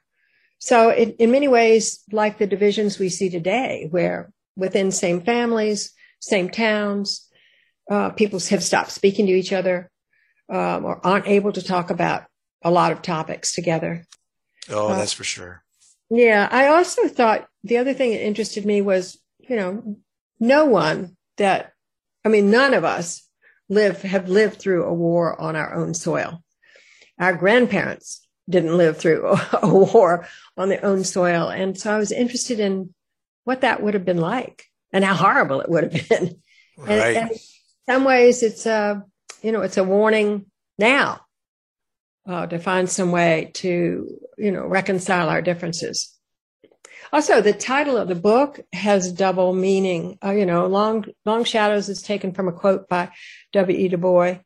So, 0.58 0.90
it, 0.90 1.16
in 1.18 1.30
many 1.30 1.48
ways, 1.48 2.04
like 2.12 2.38
the 2.38 2.46
divisions 2.46 2.98
we 2.98 3.08
see 3.08 3.30
today, 3.30 3.88
where 3.90 4.30
within 4.54 4.92
same 4.92 5.22
families, 5.22 5.92
same 6.20 6.50
towns, 6.50 7.26
uh, 7.90 8.10
people 8.10 8.38
have 8.50 8.62
stopped 8.62 8.92
speaking 8.92 9.26
to 9.26 9.32
each 9.32 9.52
other 9.52 9.89
um, 10.50 10.84
or 10.84 11.04
aren't 11.06 11.28
able 11.28 11.52
to 11.52 11.62
talk 11.62 11.90
about 11.90 12.24
a 12.62 12.70
lot 12.70 12.92
of 12.92 13.02
topics 13.02 13.54
together. 13.54 14.06
Oh, 14.70 14.88
Uh, 14.88 14.96
that's 14.96 15.12
for 15.12 15.24
sure. 15.24 15.62
Yeah, 16.10 16.48
I 16.50 16.66
also 16.68 17.08
thought 17.08 17.48
the 17.62 17.78
other 17.78 17.94
thing 17.94 18.10
that 18.10 18.24
interested 18.26 18.66
me 18.66 18.82
was, 18.82 19.18
you 19.38 19.56
know, 19.56 19.96
no 20.40 20.64
one 20.64 21.16
that, 21.36 21.72
I 22.24 22.28
mean, 22.28 22.50
none 22.50 22.74
of 22.74 22.84
us 22.84 23.22
live 23.68 24.02
have 24.02 24.28
lived 24.28 24.58
through 24.58 24.84
a 24.84 24.92
war 24.94 25.40
on 25.40 25.54
our 25.56 25.74
own 25.74 25.94
soil. 25.94 26.42
Our 27.18 27.34
grandparents 27.34 28.26
didn't 28.48 28.76
live 28.76 28.98
through 28.98 29.26
a 29.62 29.68
war 29.68 30.26
on 30.56 30.68
their 30.68 30.84
own 30.84 31.04
soil, 31.04 31.48
and 31.48 31.78
so 31.78 31.94
I 31.94 31.98
was 31.98 32.12
interested 32.12 32.58
in 32.60 32.92
what 33.44 33.60
that 33.62 33.82
would 33.82 33.94
have 33.94 34.04
been 34.04 34.18
like 34.18 34.64
and 34.92 35.04
how 35.04 35.14
horrible 35.14 35.60
it 35.60 35.70
would 35.70 35.92
have 35.92 36.08
been. 36.08 36.42
And, 36.86 36.98
Right. 36.98 37.16
and 37.16 37.30
in 37.32 37.38
some 37.88 38.04
ways, 38.04 38.42
it's 38.42 38.66
a, 38.66 39.04
you 39.42 39.52
know, 39.52 39.62
it's 39.62 39.76
a 39.76 39.84
warning 39.84 40.46
now 40.78 41.20
uh, 42.26 42.46
to 42.46 42.58
find 42.58 42.88
some 42.88 43.12
way 43.12 43.50
to, 43.54 44.18
you 44.38 44.52
know, 44.52 44.66
reconcile 44.66 45.28
our 45.28 45.42
differences. 45.42 46.16
Also, 47.12 47.40
the 47.40 47.52
title 47.52 47.96
of 47.96 48.08
the 48.08 48.14
book 48.14 48.60
has 48.72 49.12
double 49.12 49.52
meaning. 49.52 50.18
Uh, 50.24 50.30
you 50.30 50.46
know, 50.46 50.66
Long 50.66 51.06
Long 51.24 51.44
Shadows 51.44 51.88
is 51.88 52.02
taken 52.02 52.32
from 52.32 52.46
a 52.46 52.52
quote 52.52 52.88
by 52.88 53.10
W. 53.52 53.76
E. 53.76 53.88
Du 53.88 53.96
Bois, 53.96 54.36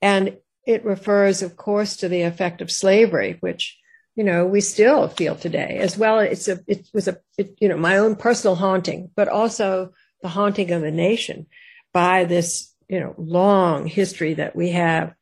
and 0.00 0.38
it 0.66 0.84
refers, 0.84 1.42
of 1.42 1.56
course, 1.56 1.96
to 1.98 2.08
the 2.08 2.22
effect 2.22 2.62
of 2.62 2.70
slavery, 2.70 3.36
which 3.40 3.78
you 4.14 4.24
know 4.24 4.46
we 4.46 4.62
still 4.62 5.08
feel 5.08 5.36
today. 5.36 5.76
As 5.78 5.98
well, 5.98 6.18
it's 6.18 6.48
a 6.48 6.60
it 6.66 6.88
was 6.94 7.08
a 7.08 7.18
it, 7.36 7.56
you 7.60 7.68
know 7.68 7.76
my 7.76 7.98
own 7.98 8.16
personal 8.16 8.54
haunting, 8.54 9.10
but 9.14 9.28
also 9.28 9.92
the 10.22 10.28
haunting 10.28 10.70
of 10.70 10.80
the 10.80 10.90
nation 10.90 11.46
by 11.92 12.24
this 12.24 12.73
you 12.88 13.00
know 13.00 13.14
long 13.18 13.86
history 13.86 14.34
that 14.34 14.54
we 14.54 14.70
have 14.70 15.14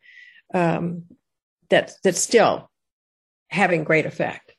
um, 0.55 1.05
that 1.71 1.93
that's 2.03 2.21
still 2.21 2.71
having 3.49 3.85
great 3.85 4.07
effect. 4.07 4.55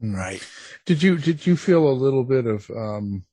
Right. 0.00 0.44
Did 0.86 1.02
you 1.02 1.16
did 1.16 1.46
you 1.46 1.56
feel 1.56 1.88
a 1.88 1.92
little 1.92 2.24
bit 2.24 2.46
of 2.46 2.68
um, 2.70 3.24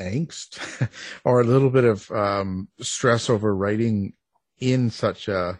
angst 0.00 0.88
or 1.24 1.40
a 1.40 1.44
little 1.44 1.70
bit 1.70 1.84
of 1.84 2.10
um, 2.10 2.68
stress 2.80 3.28
over 3.28 3.54
writing 3.54 4.12
in 4.58 4.90
such 4.90 5.28
a 5.28 5.58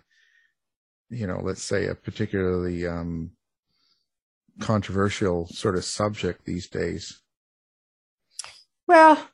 you 1.10 1.26
know 1.26 1.40
let's 1.42 1.62
say 1.62 1.86
a 1.86 1.94
particularly 1.94 2.86
um, 2.86 3.32
controversial 4.60 5.46
sort 5.48 5.76
of 5.76 5.84
subject 5.84 6.44
these 6.44 6.68
days? 6.68 7.20
Well, 8.86 9.28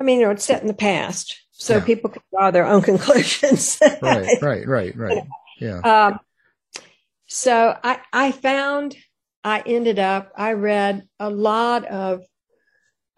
I 0.00 0.04
mean, 0.04 0.20
you 0.20 0.26
know, 0.26 0.32
it's 0.32 0.44
set 0.44 0.62
in 0.62 0.68
the 0.68 0.74
past, 0.74 1.40
so 1.52 1.76
Yeah. 1.76 1.84
people 1.84 2.10
can 2.10 2.22
draw 2.32 2.50
their 2.50 2.66
own 2.66 2.82
conclusions. 2.90 3.78
Right, 4.00 4.28
right, 4.42 4.66
right, 4.66 4.96
right. 4.96 5.22
Yeah. 5.60 5.78
Um, 5.80 6.18
so 7.26 7.78
I, 7.82 8.00
I 8.12 8.32
found 8.32 8.96
I 9.44 9.62
ended 9.64 9.98
up, 9.98 10.32
I 10.36 10.52
read 10.52 11.06
a 11.18 11.30
lot 11.30 11.84
of 11.86 12.22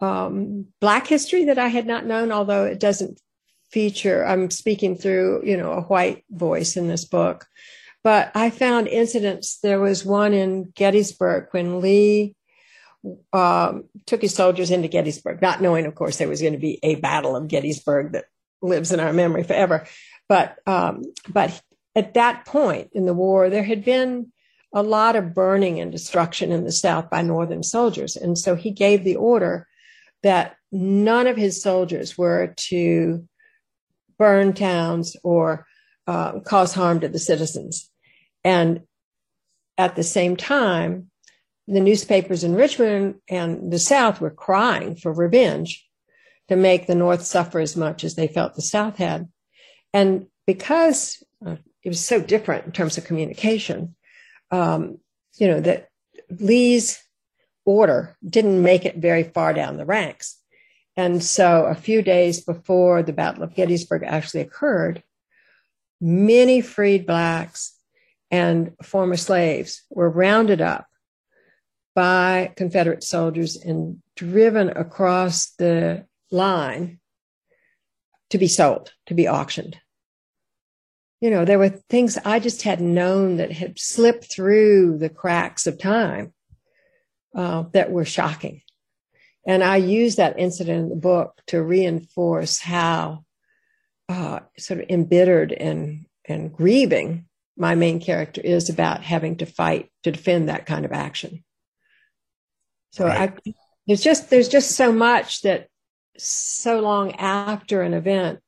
um, 0.01 0.67
Black 0.81 1.07
history 1.07 1.45
that 1.45 1.57
I 1.59 1.67
had 1.67 1.85
not 1.87 2.05
known, 2.05 2.31
although 2.31 2.65
it 2.65 2.79
doesn't 2.79 3.19
feature, 3.71 4.25
I'm 4.25 4.49
speaking 4.51 4.95
through, 4.95 5.45
you 5.45 5.57
know, 5.57 5.71
a 5.71 5.81
white 5.81 6.23
voice 6.29 6.77
in 6.77 6.87
this 6.87 7.05
book. 7.05 7.45
But 8.03 8.31
I 8.35 8.51
found 8.51 8.87
incidents. 8.87 9.57
There 9.59 9.79
was 9.79 10.05
one 10.05 10.33
in 10.33 10.71
Gettysburg 10.75 11.47
when 11.51 11.81
Lee 11.81 12.34
um, 13.33 13.85
took 14.05 14.21
his 14.21 14.33
soldiers 14.33 14.71
into 14.71 14.87
Gettysburg, 14.87 15.41
not 15.41 15.61
knowing, 15.61 15.85
of 15.85 15.95
course, 15.95 16.17
there 16.17 16.27
was 16.27 16.41
going 16.41 16.53
to 16.53 16.59
be 16.59 16.79
a 16.83 16.95
battle 16.95 17.35
of 17.35 17.47
Gettysburg 17.47 18.13
that 18.13 18.25
lives 18.61 18.91
in 18.91 18.99
our 18.99 19.13
memory 19.13 19.43
forever. 19.43 19.85
But 20.27 20.57
um, 20.65 21.03
but 21.29 21.61
at 21.95 22.15
that 22.15 22.45
point 22.45 22.89
in 22.93 23.05
the 23.05 23.13
war, 23.13 23.49
there 23.49 23.63
had 23.63 23.85
been 23.85 24.31
a 24.73 24.83
lot 24.83 25.15
of 25.15 25.33
burning 25.33 25.79
and 25.79 25.91
destruction 25.91 26.51
in 26.51 26.63
the 26.63 26.71
South 26.71 27.09
by 27.09 27.21
Northern 27.21 27.63
soldiers, 27.63 28.15
and 28.15 28.37
so 28.37 28.55
he 28.55 28.71
gave 28.71 29.03
the 29.03 29.15
order 29.15 29.67
that 30.23 30.55
none 30.71 31.27
of 31.27 31.37
his 31.37 31.61
soldiers 31.61 32.17
were 32.17 32.53
to 32.57 33.27
burn 34.17 34.53
towns 34.53 35.15
or 35.23 35.65
uh, 36.07 36.39
cause 36.39 36.73
harm 36.73 36.99
to 37.01 37.07
the 37.07 37.19
citizens. 37.19 37.89
And 38.43 38.81
at 39.77 39.95
the 39.95 40.03
same 40.03 40.35
time, 40.35 41.11
the 41.67 41.79
newspapers 41.79 42.43
in 42.43 42.55
Richmond 42.55 43.15
and 43.27 43.71
the 43.71 43.79
South 43.79 44.21
were 44.21 44.29
crying 44.29 44.95
for 44.95 45.11
revenge 45.11 45.85
to 46.47 46.55
make 46.55 46.85
the 46.85 46.95
North 46.95 47.23
suffer 47.23 47.59
as 47.59 47.75
much 47.75 48.03
as 48.03 48.15
they 48.15 48.27
felt 48.27 48.55
the 48.55 48.61
South 48.61 48.97
had. 48.97 49.27
And 49.93 50.27
because 50.45 51.23
uh, 51.45 51.55
it 51.83 51.89
was 51.89 52.05
so 52.05 52.21
different 52.21 52.65
in 52.65 52.71
terms 52.71 52.97
of 52.97 53.05
communication, 53.05 53.95
um, 54.51 54.99
you 55.37 55.47
know, 55.47 55.59
that 55.59 55.89
Lee's 56.29 57.01
order 57.65 58.15
didn't 58.27 58.61
make 58.61 58.85
it 58.85 58.97
very 58.97 59.23
far 59.23 59.53
down 59.53 59.77
the 59.77 59.85
ranks. 59.85 60.39
And 60.95 61.23
so 61.23 61.65
a 61.65 61.75
few 61.75 62.01
days 62.01 62.41
before 62.41 63.01
the 63.01 63.13
Battle 63.13 63.43
of 63.43 63.55
Gettysburg 63.55 64.03
actually 64.05 64.41
occurred, 64.41 65.03
many 65.99 66.61
freed 66.61 67.05
blacks 67.05 67.75
and 68.29 68.73
former 68.83 69.17
slaves 69.17 69.83
were 69.89 70.09
rounded 70.09 70.61
up 70.61 70.87
by 71.95 72.53
Confederate 72.57 73.03
soldiers 73.03 73.55
and 73.55 74.01
driven 74.15 74.69
across 74.69 75.51
the 75.51 76.05
line 76.29 76.99
to 78.29 78.37
be 78.37 78.47
sold, 78.47 78.91
to 79.07 79.13
be 79.13 79.27
auctioned. 79.27 79.79
You 81.21 81.29
know, 81.29 81.45
there 81.45 81.57
were 81.57 81.69
things 81.89 82.17
I 82.25 82.39
just 82.39 82.63
hadn't 82.63 82.93
known 82.93 83.37
that 83.37 83.51
had 83.51 83.79
slipped 83.79 84.25
through 84.25 84.97
the 84.97 85.09
cracks 85.09 85.65
of 85.65 85.79
time 85.79 86.33
uh, 87.33 87.63
that 87.71 87.91
were 87.91 88.05
shocking. 88.05 88.61
And 89.47 89.63
I 89.63 89.77
use 89.77 90.17
that 90.17 90.37
incident 90.37 90.83
in 90.83 90.89
the 90.89 90.95
book 90.95 91.41
to 91.47 91.63
reinforce 91.63 92.59
how 92.59 93.23
uh, 94.09 94.41
sort 94.57 94.81
of 94.81 94.89
embittered 94.89 95.53
and, 95.53 96.05
and 96.25 96.53
grieving 96.53 97.27
my 97.57 97.75
main 97.75 98.01
character 98.01 98.41
is 98.41 98.69
about 98.69 99.01
having 99.01 99.37
to 99.37 99.45
fight 99.45 99.89
to 100.03 100.11
defend 100.11 100.49
that 100.49 100.65
kind 100.65 100.83
of 100.83 100.91
action. 100.91 101.44
So 102.95 103.07
I, 103.07 103.33
there's 103.87 104.01
just 104.01 104.29
there's 104.29 104.47
just 104.47 104.71
so 104.71 104.93
much 104.93 105.41
that 105.41 105.67
so 106.17 106.79
long 106.79 107.11
after 107.15 107.81
an 107.81 107.93
event 107.93 108.39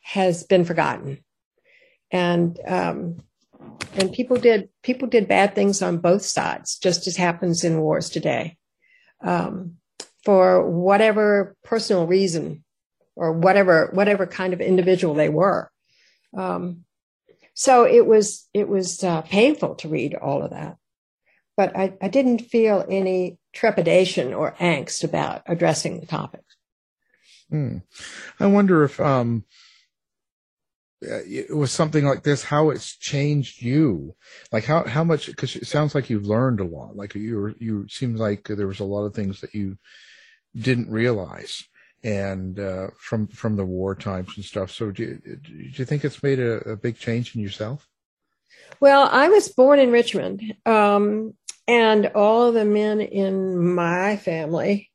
has 0.00 0.44
been 0.44 0.64
forgotten, 0.64 1.22
and 2.10 2.58
um, 2.66 3.18
and 3.92 4.14
people 4.14 4.38
did 4.38 4.70
people 4.82 5.08
did 5.08 5.28
bad 5.28 5.54
things 5.54 5.82
on 5.82 5.98
both 5.98 6.22
sides, 6.22 6.78
just 6.78 7.06
as 7.06 7.18
happens 7.18 7.62
in 7.62 7.82
wars 7.82 8.08
today, 8.08 8.56
um, 9.22 9.76
for 10.24 10.66
whatever 10.66 11.54
personal 11.62 12.06
reason 12.06 12.64
or 13.14 13.32
whatever 13.32 13.90
whatever 13.92 14.26
kind 14.26 14.54
of 14.54 14.62
individual 14.62 15.12
they 15.12 15.28
were. 15.28 15.70
Um, 16.34 16.86
so 17.52 17.84
it 17.84 18.06
was 18.06 18.48
it 18.54 18.70
was 18.70 19.04
uh, 19.04 19.20
painful 19.20 19.74
to 19.74 19.88
read 19.88 20.14
all 20.14 20.42
of 20.42 20.52
that, 20.52 20.78
but 21.58 21.76
I, 21.76 21.92
I 22.00 22.08
didn't 22.08 22.38
feel 22.38 22.86
any 22.88 23.36
trepidation 23.52 24.34
or 24.34 24.52
angst 24.60 25.04
about 25.04 25.42
addressing 25.46 26.00
the 26.00 26.06
topic. 26.06 26.42
Hmm. 27.50 27.78
I 28.38 28.46
wonder 28.46 28.84
if 28.84 29.00
um, 29.00 29.44
uh, 31.02 31.24
it 31.26 31.54
was 31.54 31.72
something 31.72 32.04
like 32.04 32.22
this, 32.22 32.44
how 32.44 32.70
it's 32.70 32.96
changed 32.96 33.62
you, 33.62 34.14
like 34.52 34.64
how 34.64 34.84
how 34.84 35.02
much? 35.02 35.26
Because 35.26 35.56
it 35.56 35.66
sounds 35.66 35.94
like 35.94 36.10
you've 36.10 36.26
learned 36.26 36.60
a 36.60 36.64
lot. 36.64 36.94
Like 36.94 37.14
you 37.14 37.36
were, 37.36 37.54
you 37.58 37.88
seemed 37.88 38.18
like 38.18 38.46
there 38.48 38.66
was 38.66 38.80
a 38.80 38.84
lot 38.84 39.04
of 39.04 39.14
things 39.14 39.40
that 39.40 39.54
you 39.54 39.78
didn't 40.54 40.90
realize, 40.90 41.64
and 42.04 42.60
uh, 42.60 42.88
from 42.98 43.28
from 43.28 43.56
the 43.56 43.64
war 43.64 43.94
times 43.94 44.32
and 44.36 44.44
stuff. 44.44 44.70
So 44.70 44.90
do 44.90 45.02
you, 45.02 45.36
do 45.42 45.52
you 45.54 45.84
think 45.84 46.04
it's 46.04 46.22
made 46.22 46.38
a, 46.38 46.58
a 46.70 46.76
big 46.76 46.98
change 46.98 47.34
in 47.34 47.40
yourself? 47.40 47.88
Well, 48.78 49.08
I 49.10 49.28
was 49.28 49.48
born 49.48 49.78
in 49.78 49.90
Richmond, 49.90 50.54
um, 50.64 51.34
and 51.70 52.06
all 52.16 52.48
of 52.48 52.54
the 52.54 52.64
men 52.64 53.00
in 53.00 53.74
my 53.74 54.16
family 54.16 54.90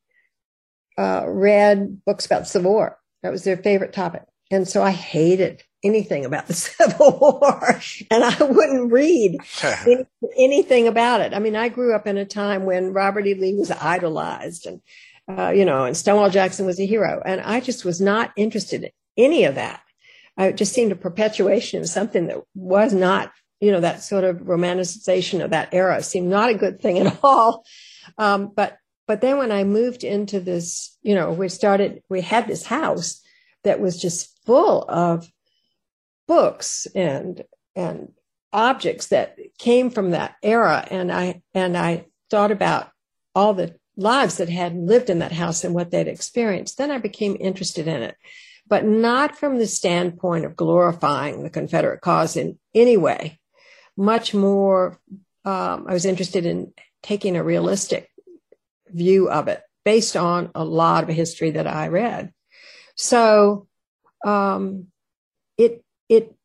uh, 0.98 1.24
read 1.26 2.04
books 2.04 2.26
about 2.26 2.40
the 2.42 2.48
Civil 2.48 2.72
War. 2.72 3.00
That 3.24 3.32
was 3.32 3.46
their 3.46 3.56
favorite 3.56 3.94
topic. 3.94 4.24
And 4.52 4.68
so 4.68 4.84
I 4.84 4.92
hated 4.92 5.64
anything 5.86 6.26
about 6.26 6.48
the 6.48 6.54
Civil 6.54 7.18
War, 7.20 7.80
and 8.12 8.24
I 8.26 8.44
wouldn't 8.44 8.92
read 8.92 9.38
any, 9.64 10.06
anything 10.38 10.88
about 10.90 11.22
it. 11.22 11.34
I 11.34 11.40
mean, 11.40 11.56
I 11.56 11.70
grew 11.70 11.96
up 11.96 12.08
in 12.08 12.18
a 12.18 12.26
time 12.26 12.66
when 12.66 12.92
Robert 12.92 13.26
E. 13.26 13.36
Lee 13.36 13.56
was 13.56 13.72
idolized, 13.72 14.66
and 14.66 14.82
uh, 15.28 15.52
you 15.52 15.64
know, 15.64 15.86
and 15.86 15.96
Stonewall 15.96 16.30
Jackson 16.30 16.66
was 16.66 16.80
a 16.80 16.86
hero, 16.86 17.22
and 17.26 17.40
I 17.40 17.62
just 17.62 17.86
was 17.86 18.02
not 18.02 18.34
interested 18.36 18.84
in 18.84 18.92
any 19.18 19.46
of 19.46 19.56
that. 19.56 19.82
I 20.38 20.48
it 20.48 20.58
just 20.58 20.74
seemed 20.74 20.92
a 20.92 20.98
perpetuation 20.98 21.80
of 21.82 21.88
something 21.88 22.28
that 22.28 22.44
was 22.54 22.94
not, 22.94 23.32
you 23.60 23.72
know, 23.72 23.80
that 23.80 24.04
sort 24.04 24.24
of 24.24 24.38
romanticization 24.38 25.44
of 25.44 25.52
that 25.52 25.74
era 25.74 26.02
seemed 26.04 26.30
not 26.30 26.50
a 26.50 26.56
good 26.56 26.82
thing 26.82 27.00
at 27.00 27.18
all. 27.24 27.66
Um, 28.18 28.52
but 28.56 28.78
but 29.08 29.22
then 29.22 29.38
when 29.38 29.52
I 29.52 29.64
moved 29.64 30.04
into 30.04 30.40
this, 30.40 30.98
you 31.04 31.14
know, 31.14 31.32
we 31.32 31.48
started, 31.48 32.02
we 32.10 32.22
had 32.22 32.48
this 32.48 32.66
house 32.66 33.22
that 33.64 33.80
was 33.80 34.02
just 34.02 34.36
full 34.46 34.84
of 34.90 35.30
books 36.28 36.88
and 36.96 37.44
and 37.76 38.12
objects 38.52 39.08
that 39.08 39.38
came 39.60 39.90
from 39.90 40.12
that 40.12 40.36
era. 40.42 40.88
And 40.90 41.12
i 41.12 41.42
and 41.54 41.78
i 41.78 42.06
thought 42.30 42.52
about 42.52 42.90
all 43.36 43.54
the 43.54 43.76
lives 43.98 44.38
that 44.38 44.50
had 44.50 44.76
lived 44.76 45.10
in 45.10 45.20
that 45.20 45.32
house 45.32 45.64
and 45.64 45.76
what 45.76 45.92
they'd 45.92 46.08
experienced. 46.08 46.78
Then 46.78 46.90
i 46.90 46.98
became 46.98 47.38
interested 47.40 47.88
in 47.88 48.02
it 48.02 48.16
but 48.68 48.86
not 48.86 49.38
from 49.38 49.58
the 49.58 49.68
standpoint 49.68 50.46
of 50.46 50.56
glorifying 50.56 51.44
the 51.44 51.50
confederate 51.50 52.02
cause 52.02 52.36
in 52.36 52.58
any 52.74 52.98
way 52.98 53.40
much 53.98 54.34
more 54.34 55.00
um, 55.46 55.86
i 55.88 55.94
was 55.94 56.06
interested 56.06 56.46
in 56.46 56.74
taking 57.04 57.36
a 57.36 57.44
realistic 57.44 58.10
view 58.88 59.30
of 59.30 59.48
it 59.48 59.62
based 59.84 60.16
on 60.16 60.50
a 60.56 60.64
lot 60.64 61.04
of 61.04 61.10
history 61.10 61.52
that 61.52 61.68
i 61.68 61.88
read 61.88 62.32
so 62.96 63.68
um, 64.26 64.88
it 65.58 65.84
it 66.10 66.36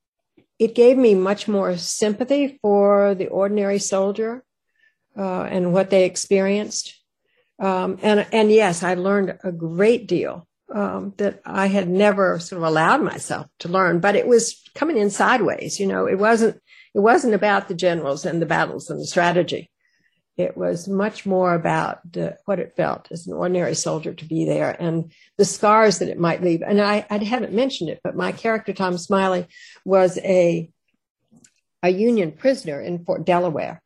it 0.59 0.75
gave 0.75 0.99
me 0.99 1.15
much 1.15 1.49
more 1.49 1.77
sympathy 1.79 2.59
for 2.61 3.15
the 3.15 3.29
ordinary 3.29 3.79
soldier 3.79 4.45
uh, 5.17 5.43
and 5.43 5.73
what 5.73 5.91
they 5.91 6.05
experienced. 6.05 6.97
Um, 7.59 7.99
and 8.03 8.27
and 8.33 8.51
yes, 8.51 8.83
I 8.83 8.95
learned 8.95 9.39
a 9.43 9.53
great 9.53 10.07
deal 10.07 10.47
um, 10.73 11.15
that 11.17 11.41
I 11.45 11.67
had 11.67 11.89
never 11.89 12.39
sort 12.39 12.63
of 12.63 12.69
allowed 12.69 13.03
myself 13.03 13.47
to 13.61 13.69
learn. 13.69 14.01
But 14.01 14.17
it 14.17 14.27
was 14.27 14.63
coming 14.75 14.97
in 14.97 15.11
sideways. 15.11 15.81
You 15.81 15.87
know, 15.87 16.07
it 16.07 16.19
wasn't 16.19 16.61
it 16.95 17.01
wasn't 17.01 17.35
about 17.35 17.69
the 17.69 17.75
generals 17.75 18.25
and 18.25 18.41
the 18.41 18.47
battles 18.47 18.91
and 18.91 19.01
the 19.01 19.07
strategy. 19.07 19.71
It 20.37 20.57
was 20.57 20.89
much 20.89 21.27
more 21.27 21.55
about 21.55 21.99
what 22.47 22.61
it 22.61 22.75
felt 22.77 23.09
as 23.11 23.27
an 23.27 23.35
ordinary 23.35 23.75
soldier 23.75 24.15
to 24.15 24.25
be 24.25 24.47
there 24.47 24.75
and 24.81 25.13
the 25.37 25.45
scars 25.45 25.99
that 25.99 26.09
it 26.09 26.19
might 26.19 26.43
leave. 26.43 26.63
And 26.63 26.81
I, 26.81 27.07
I 27.11 27.19
haven't 27.19 27.53
mentioned 27.53 27.91
it, 27.91 28.01
but 28.03 28.17
my 28.17 28.33
character, 28.33 28.73
Tom 28.73 28.97
Smiley, 28.97 29.47
was 29.85 30.19
a, 30.19 30.71
a 31.83 31.91
Union 31.91 32.33
prisoner 32.33 32.81
in 32.81 33.05
Fort 33.05 33.27
Delaware 33.27 33.83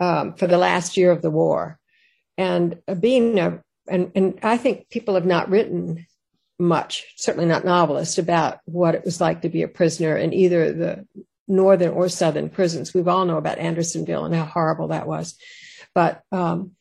um, 0.00 0.34
for 0.34 0.48
the 0.48 0.58
last 0.58 0.96
year 0.96 1.12
of 1.12 1.22
the 1.22 1.30
war. 1.30 1.78
And 2.36 2.80
being 2.98 3.38
a, 3.38 3.62
and, 3.88 4.10
and 4.14 4.40
I 4.42 4.56
think 4.56 4.88
people 4.90 5.14
have 5.14 5.26
not 5.26 5.50
written 5.50 6.06
much, 6.58 7.04
certainly 7.16 7.46
not 7.46 7.64
novelists, 7.64 8.18
about 8.18 8.58
what 8.64 8.94
it 8.94 9.04
was 9.04 9.20
like 9.20 9.42
to 9.42 9.48
be 9.48 9.62
a 9.62 9.68
prisoner 9.68 10.16
in 10.16 10.32
either 10.32 10.72
the 10.72 11.06
northern 11.48 11.90
or 11.90 12.08
southern 12.08 12.48
prisons. 12.48 12.94
We've 12.94 13.08
all 13.08 13.24
know 13.24 13.36
about 13.36 13.58
Andersonville 13.58 14.24
and 14.24 14.34
how 14.34 14.44
horrible 14.44 14.88
that 14.88 15.06
was. 15.06 15.36
But 15.94 16.22
um, 16.32 16.72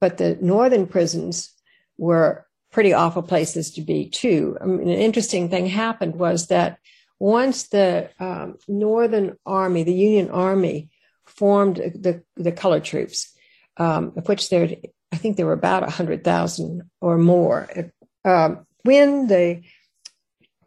but 0.00 0.18
the 0.18 0.38
northern 0.40 0.86
prisons 0.86 1.52
were 1.98 2.46
pretty 2.70 2.92
awful 2.92 3.22
places 3.22 3.72
to 3.72 3.82
be 3.82 4.08
too. 4.08 4.56
I 4.60 4.64
mean, 4.64 4.88
an 4.88 4.88
interesting 4.88 5.48
thing 5.48 5.66
happened 5.66 6.16
was 6.16 6.46
that 6.48 6.78
once 7.18 7.68
the 7.68 8.10
um, 8.18 8.56
Northern 8.66 9.36
Army, 9.44 9.82
the 9.82 9.92
Union 9.94 10.30
Army, 10.30 10.90
formed 11.26 11.76
the 11.76 12.22
the 12.36 12.52
color 12.52 12.80
troops, 12.80 13.32
um, 13.76 14.12
of 14.16 14.28
which 14.28 14.48
there, 14.48 14.68
I 15.12 15.16
think 15.16 15.36
there 15.36 15.46
were 15.46 15.52
about 15.52 15.88
hundred 15.90 16.24
thousand 16.24 16.82
or 17.00 17.18
more. 17.18 17.68
Um, 18.24 18.66
when 18.82 19.26
the 19.26 19.62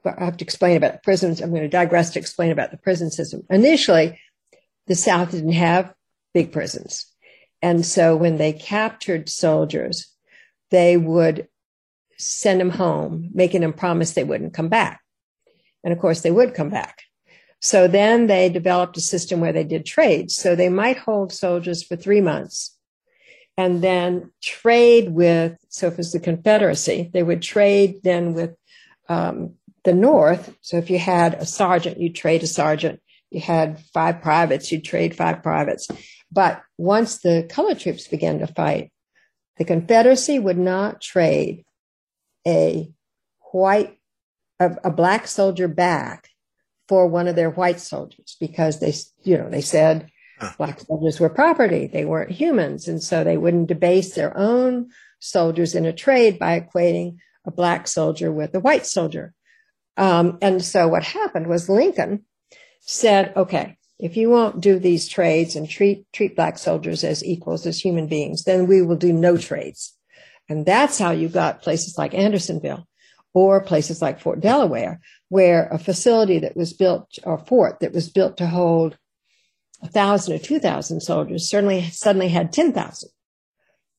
I 0.05 0.25
have 0.25 0.37
to 0.37 0.45
explain 0.45 0.77
about 0.77 0.93
the 0.93 0.99
prisons. 0.99 1.41
I'm 1.41 1.49
going 1.49 1.61
to 1.61 1.69
digress 1.69 2.11
to 2.11 2.19
explain 2.19 2.51
about 2.51 2.71
the 2.71 2.77
prison 2.77 3.11
system. 3.11 3.43
Initially, 3.49 4.19
the 4.87 4.95
South 4.95 5.31
didn't 5.31 5.53
have 5.53 5.93
big 6.33 6.51
prisons. 6.51 7.05
And 7.61 7.85
so 7.85 8.15
when 8.15 8.37
they 8.37 8.51
captured 8.53 9.29
soldiers, 9.29 10.07
they 10.71 10.97
would 10.97 11.47
send 12.17 12.59
them 12.59 12.71
home, 12.71 13.29
making 13.33 13.61
them 13.61 13.73
promise 13.73 14.11
they 14.11 14.23
wouldn't 14.23 14.53
come 14.53 14.69
back. 14.69 15.01
And 15.83 15.93
of 15.93 15.99
course, 15.99 16.21
they 16.21 16.31
would 16.31 16.53
come 16.53 16.69
back. 16.69 17.03
So 17.61 17.87
then 17.87 18.27
they 18.27 18.49
developed 18.49 18.97
a 18.97 19.01
system 19.01 19.39
where 19.39 19.53
they 19.53 19.63
did 19.63 19.85
trades. 19.85 20.35
So 20.35 20.55
they 20.55 20.69
might 20.69 20.97
hold 20.97 21.31
soldiers 21.31 21.81
for 21.81 21.95
three 21.95 22.19
months 22.19 22.77
and 23.55 23.81
then 23.81 24.31
trade 24.41 25.11
with, 25.11 25.55
so 25.69 25.87
if 25.87 25.99
it's 25.99 26.11
the 26.11 26.19
Confederacy, 26.19 27.09
they 27.13 27.23
would 27.23 27.41
trade 27.41 28.01
then 28.03 28.33
with 28.33 28.55
um, 29.07 29.53
the 29.83 29.93
North. 29.93 30.55
So 30.61 30.77
if 30.77 30.89
you 30.89 30.99
had 30.99 31.35
a 31.35 31.45
sergeant, 31.45 31.99
you'd 31.99 32.15
trade 32.15 32.43
a 32.43 32.47
sergeant. 32.47 33.01
You 33.31 33.41
had 33.41 33.79
five 33.93 34.21
privates, 34.21 34.71
you'd 34.71 34.85
trade 34.85 35.15
five 35.15 35.41
privates. 35.41 35.87
But 36.31 36.61
once 36.77 37.19
the 37.19 37.47
color 37.49 37.75
troops 37.75 38.07
began 38.07 38.39
to 38.39 38.47
fight, 38.47 38.91
the 39.57 39.65
Confederacy 39.65 40.39
would 40.39 40.57
not 40.57 41.01
trade 41.01 41.63
a 42.45 42.91
white, 43.51 43.97
a, 44.59 44.75
a 44.83 44.91
black 44.91 45.27
soldier 45.27 45.67
back 45.67 46.29
for 46.87 47.07
one 47.07 47.27
of 47.27 47.35
their 47.35 47.49
white 47.49 47.79
soldiers 47.79 48.35
because 48.39 48.79
they, 48.79 48.93
you 49.23 49.37
know, 49.37 49.49
they 49.49 49.61
said 49.61 50.09
black 50.57 50.79
soldiers 50.79 51.19
were 51.19 51.29
property. 51.29 51.87
They 51.87 52.05
weren't 52.05 52.31
humans. 52.31 52.87
And 52.87 53.01
so 53.01 53.23
they 53.23 53.37
wouldn't 53.37 53.67
debase 53.67 54.15
their 54.15 54.35
own 54.37 54.89
soldiers 55.19 55.75
in 55.75 55.85
a 55.85 55.93
trade 55.93 56.37
by 56.39 56.59
equating 56.59 57.17
a 57.45 57.51
black 57.51 57.87
soldier 57.87 58.31
with 58.31 58.53
a 58.55 58.59
white 58.59 58.85
soldier. 58.85 59.33
Um, 59.97 60.37
and 60.41 60.63
so 60.63 60.87
what 60.87 61.03
happened 61.03 61.47
was 61.47 61.69
Lincoln 61.69 62.25
said, 62.81 63.33
okay, 63.35 63.77
if 63.99 64.17
you 64.17 64.29
won't 64.29 64.59
do 64.59 64.79
these 64.79 65.07
trades 65.07 65.55
and 65.55 65.69
treat 65.69 66.11
treat 66.11 66.35
black 66.35 66.57
soldiers 66.57 67.03
as 67.03 67.23
equals 67.23 67.65
as 67.65 67.79
human 67.79 68.07
beings, 68.07 68.43
then 68.43 68.67
we 68.67 68.81
will 68.81 68.95
do 68.95 69.13
no 69.13 69.37
trades. 69.37 69.95
And 70.49 70.65
that's 70.65 70.97
how 70.99 71.11
you 71.11 71.29
got 71.29 71.61
places 71.61 71.97
like 71.97 72.13
Andersonville 72.13 72.87
or 73.33 73.61
places 73.61 74.01
like 74.01 74.19
Fort 74.19 74.41
Delaware, 74.41 74.99
where 75.29 75.67
a 75.67 75.79
facility 75.79 76.39
that 76.39 76.57
was 76.57 76.73
built 76.73 77.17
or 77.23 77.37
fort 77.37 77.79
that 77.79 77.93
was 77.93 78.09
built 78.09 78.37
to 78.37 78.47
hold 78.47 78.97
a 79.81 79.87
thousand 79.87 80.35
or 80.35 80.39
two 80.39 80.59
thousand 80.59 81.01
soldiers 81.01 81.49
certainly 81.49 81.89
suddenly 81.89 82.29
had 82.29 82.51
ten 82.51 82.73
thousand. 82.73 83.09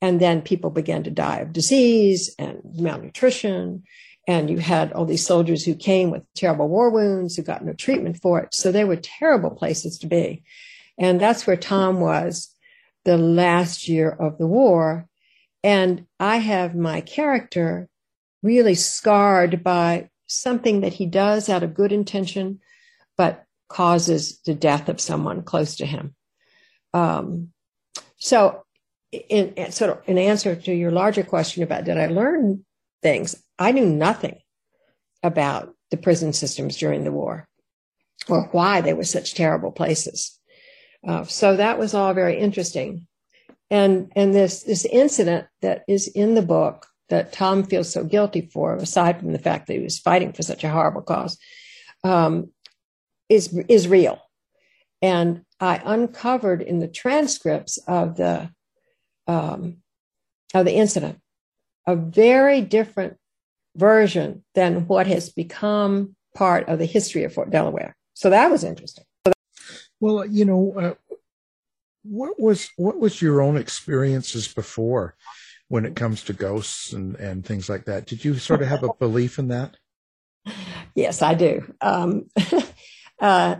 And 0.02 0.20
then 0.20 0.42
people 0.42 0.70
began 0.70 1.02
to 1.04 1.10
die 1.10 1.38
of 1.38 1.52
disease 1.52 2.34
and 2.38 2.60
malnutrition 2.74 3.84
and 4.26 4.48
you 4.48 4.58
had 4.58 4.92
all 4.92 5.04
these 5.04 5.26
soldiers 5.26 5.64
who 5.64 5.74
came 5.74 6.10
with 6.10 6.22
terrible 6.34 6.68
war 6.68 6.90
wounds 6.90 7.36
who 7.36 7.42
got 7.42 7.64
no 7.64 7.72
treatment 7.74 8.20
for 8.20 8.40
it. 8.40 8.54
So 8.54 8.72
they 8.72 8.84
were 8.84 8.96
terrible 8.96 9.50
places 9.50 9.98
to 9.98 10.06
be. 10.06 10.42
And 10.98 11.20
that's 11.20 11.46
where 11.46 11.56
Tom 11.56 12.00
was 12.00 12.54
the 13.04 13.18
last 13.18 13.88
year 13.88 14.10
of 14.10 14.38
the 14.38 14.46
war. 14.46 15.06
And 15.62 16.06
I 16.18 16.36
have 16.38 16.74
my 16.74 17.00
character 17.00 17.88
really 18.42 18.74
scarred 18.74 19.62
by 19.62 20.10
something 20.26 20.80
that 20.80 20.94
he 20.94 21.06
does 21.06 21.48
out 21.48 21.62
of 21.62 21.74
good 21.74 21.92
intention, 21.92 22.60
but 23.16 23.44
causes 23.68 24.40
the 24.46 24.54
death 24.54 24.88
of 24.88 25.00
someone 25.00 25.42
close 25.42 25.76
to 25.76 25.86
him. 25.86 26.14
Um, 26.92 27.52
so, 28.16 28.62
in, 29.12 29.54
in, 29.54 29.72
sort 29.72 29.90
of 29.90 30.02
in 30.06 30.18
answer 30.18 30.56
to 30.56 30.72
your 30.72 30.90
larger 30.90 31.22
question 31.22 31.62
about 31.62 31.84
did 31.84 31.98
I 31.98 32.06
learn 32.06 32.64
things, 33.02 33.43
I 33.58 33.72
knew 33.72 33.86
nothing 33.86 34.38
about 35.22 35.74
the 35.90 35.96
prison 35.96 36.32
systems 36.32 36.76
during 36.76 37.04
the 37.04 37.12
war 37.12 37.48
or 38.28 38.48
why 38.52 38.80
they 38.80 38.94
were 38.94 39.04
such 39.04 39.34
terrible 39.34 39.72
places. 39.72 40.38
Uh, 41.06 41.24
so 41.24 41.56
that 41.56 41.78
was 41.78 41.94
all 41.94 42.14
very 42.14 42.38
interesting. 42.38 43.06
And, 43.70 44.12
and 44.16 44.34
this, 44.34 44.62
this 44.62 44.84
incident 44.84 45.46
that 45.62 45.84
is 45.88 46.08
in 46.08 46.34
the 46.34 46.42
book 46.42 46.86
that 47.10 47.32
Tom 47.32 47.64
feels 47.64 47.92
so 47.92 48.04
guilty 48.04 48.48
for, 48.52 48.74
aside 48.76 49.20
from 49.20 49.32
the 49.32 49.38
fact 49.38 49.66
that 49.66 49.74
he 49.74 49.82
was 49.82 49.98
fighting 49.98 50.32
for 50.32 50.42
such 50.42 50.64
a 50.64 50.70
horrible 50.70 51.02
cause, 51.02 51.38
um, 52.02 52.50
is, 53.28 53.56
is 53.68 53.88
real. 53.88 54.20
And 55.02 55.42
I 55.60 55.80
uncovered 55.84 56.62
in 56.62 56.78
the 56.78 56.88
transcripts 56.88 57.78
of 57.86 58.16
the, 58.16 58.50
um, 59.26 59.78
of 60.54 60.64
the 60.64 60.74
incident 60.74 61.20
a 61.86 61.94
very 61.94 62.62
different 62.62 63.18
version 63.76 64.44
than 64.54 64.86
what 64.86 65.06
has 65.06 65.30
become 65.30 66.16
part 66.34 66.68
of 66.68 66.78
the 66.78 66.84
history 66.84 67.24
of 67.24 67.32
Fort 67.32 67.50
Delaware. 67.50 67.96
So 68.14 68.30
that 68.30 68.50
was 68.50 68.64
interesting. 68.64 69.04
Well, 70.00 70.26
you 70.26 70.44
know, 70.44 70.74
uh, 70.76 71.16
what 72.02 72.38
was 72.38 72.70
what 72.76 72.98
was 72.98 73.22
your 73.22 73.40
own 73.40 73.56
experiences 73.56 74.46
before 74.46 75.16
when 75.68 75.86
it 75.86 75.96
comes 75.96 76.22
to 76.24 76.32
ghosts 76.32 76.92
and 76.92 77.16
and 77.16 77.44
things 77.44 77.68
like 77.68 77.86
that? 77.86 78.06
Did 78.06 78.24
you 78.24 78.34
sort 78.34 78.62
of 78.62 78.68
have 78.68 78.82
a 78.82 78.92
belief 78.94 79.38
in 79.38 79.48
that? 79.48 79.76
Yes, 80.94 81.22
I 81.22 81.34
do. 81.34 81.72
Um, 81.80 82.26
uh, 83.20 83.56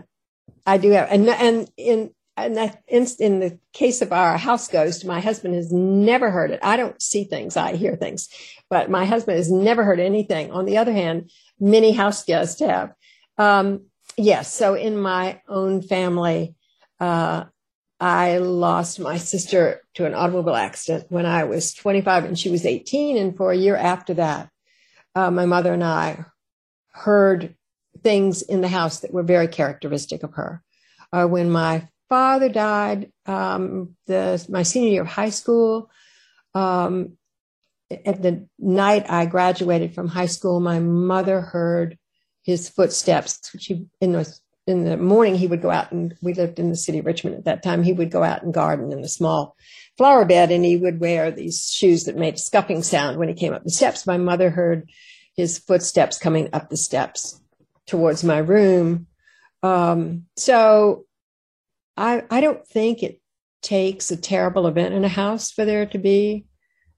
I 0.65 0.77
do 0.77 0.91
have, 0.91 1.09
and 1.11 1.27
and 1.29 1.69
in 1.77 2.11
in, 2.37 3.07
in 3.19 3.39
the 3.39 3.59
case 3.73 4.01
of 4.01 4.11
our 4.11 4.37
house 4.37 4.67
ghost, 4.67 5.05
my 5.05 5.19
husband 5.19 5.55
has 5.55 5.71
never 5.71 6.29
heard 6.31 6.51
it. 6.51 6.59
I 6.61 6.77
don't 6.77 7.01
see 7.01 7.23
things, 7.23 7.55
I 7.55 7.75
hear 7.75 7.95
things, 7.95 8.29
but 8.69 8.89
my 8.89 9.05
husband 9.05 9.37
has 9.37 9.51
never 9.51 9.83
heard 9.83 9.99
anything. 9.99 10.51
On 10.51 10.65
the 10.65 10.77
other 10.77 10.93
hand, 10.93 11.31
many 11.59 11.91
house 11.91 12.25
guests 12.25 12.59
have. 12.59 12.93
Um, 13.37 13.85
yes. 14.17 14.53
So 14.53 14.75
in 14.75 14.97
my 14.97 15.41
own 15.47 15.81
family, 15.81 16.55
uh, 16.99 17.45
I 17.99 18.39
lost 18.39 18.99
my 18.99 19.17
sister 19.17 19.81
to 19.93 20.05
an 20.05 20.13
automobile 20.13 20.55
accident 20.55 21.05
when 21.09 21.25
I 21.25 21.45
was 21.45 21.73
25 21.73 22.25
and 22.25 22.37
she 22.37 22.49
was 22.49 22.65
18. 22.65 23.17
And 23.17 23.37
for 23.37 23.51
a 23.51 23.57
year 23.57 23.75
after 23.75 24.15
that, 24.15 24.49
uh, 25.15 25.31
my 25.31 25.45
mother 25.45 25.73
and 25.73 25.83
I 25.83 26.25
heard 26.91 27.55
things 28.03 28.41
in 28.41 28.59
the 28.59 28.67
house 28.67 28.99
that 28.99 29.13
were 29.13 29.23
very 29.23 29.47
characteristic 29.47 30.23
of 30.23 30.33
her. 30.33 30.61
Uh, 31.13 31.25
when 31.25 31.49
my 31.49 31.87
father 32.09 32.49
died, 32.49 33.11
um, 33.25 33.95
the 34.07 34.45
my 34.49 34.63
senior 34.63 34.89
year 34.89 35.01
of 35.01 35.07
high 35.07 35.29
school, 35.29 35.89
um, 36.53 37.17
at 37.91 38.21
the 38.21 38.47
night 38.57 39.05
I 39.09 39.25
graduated 39.25 39.93
from 39.93 40.07
high 40.07 40.25
school, 40.25 40.59
my 40.59 40.79
mother 40.79 41.41
heard 41.41 41.97
his 42.43 42.69
footsteps. 42.69 43.51
She 43.59 43.85
in 44.01 44.13
the 44.13 44.39
in 44.67 44.83
the 44.83 44.97
morning 44.97 45.35
he 45.35 45.47
would 45.47 45.61
go 45.61 45.69
out 45.69 45.91
and 45.91 46.15
we 46.23 46.33
lived 46.33 46.57
in 46.57 46.69
the 46.69 46.75
city 46.75 46.99
of 46.99 47.05
Richmond 47.05 47.35
at 47.37 47.45
that 47.45 47.61
time. 47.61 47.83
He 47.83 47.93
would 47.93 48.09
go 48.09 48.23
out 48.23 48.41
and 48.41 48.53
garden 48.53 48.91
in 48.91 48.99
a 48.99 49.07
small 49.07 49.55
flower 49.97 50.25
bed 50.25 50.51
and 50.51 50.65
he 50.65 50.75
would 50.75 50.99
wear 50.99 51.29
these 51.29 51.69
shoes 51.69 52.05
that 52.05 52.17
made 52.17 52.35
a 52.35 52.39
scuffing 52.39 52.81
sound 52.81 53.17
when 53.17 53.29
he 53.29 53.35
came 53.35 53.53
up 53.53 53.63
the 53.63 53.69
steps. 53.69 54.07
My 54.07 54.17
mother 54.17 54.49
heard 54.49 54.89
his 55.35 55.59
footsteps 55.59 56.17
coming 56.17 56.49
up 56.51 56.69
the 56.69 56.77
steps 56.77 57.39
towards 57.85 58.23
my 58.23 58.39
room. 58.39 59.05
Um, 59.61 60.25
so 60.35 61.04
I 61.97 62.23
I 62.29 62.41
don't 62.41 62.65
think 62.67 63.03
it 63.03 63.21
takes 63.61 64.11
a 64.11 64.17
terrible 64.17 64.67
event 64.67 64.93
in 64.93 65.03
a 65.03 65.09
house 65.09 65.51
for 65.51 65.65
there 65.65 65.85
to 65.87 65.97
be 65.97 66.45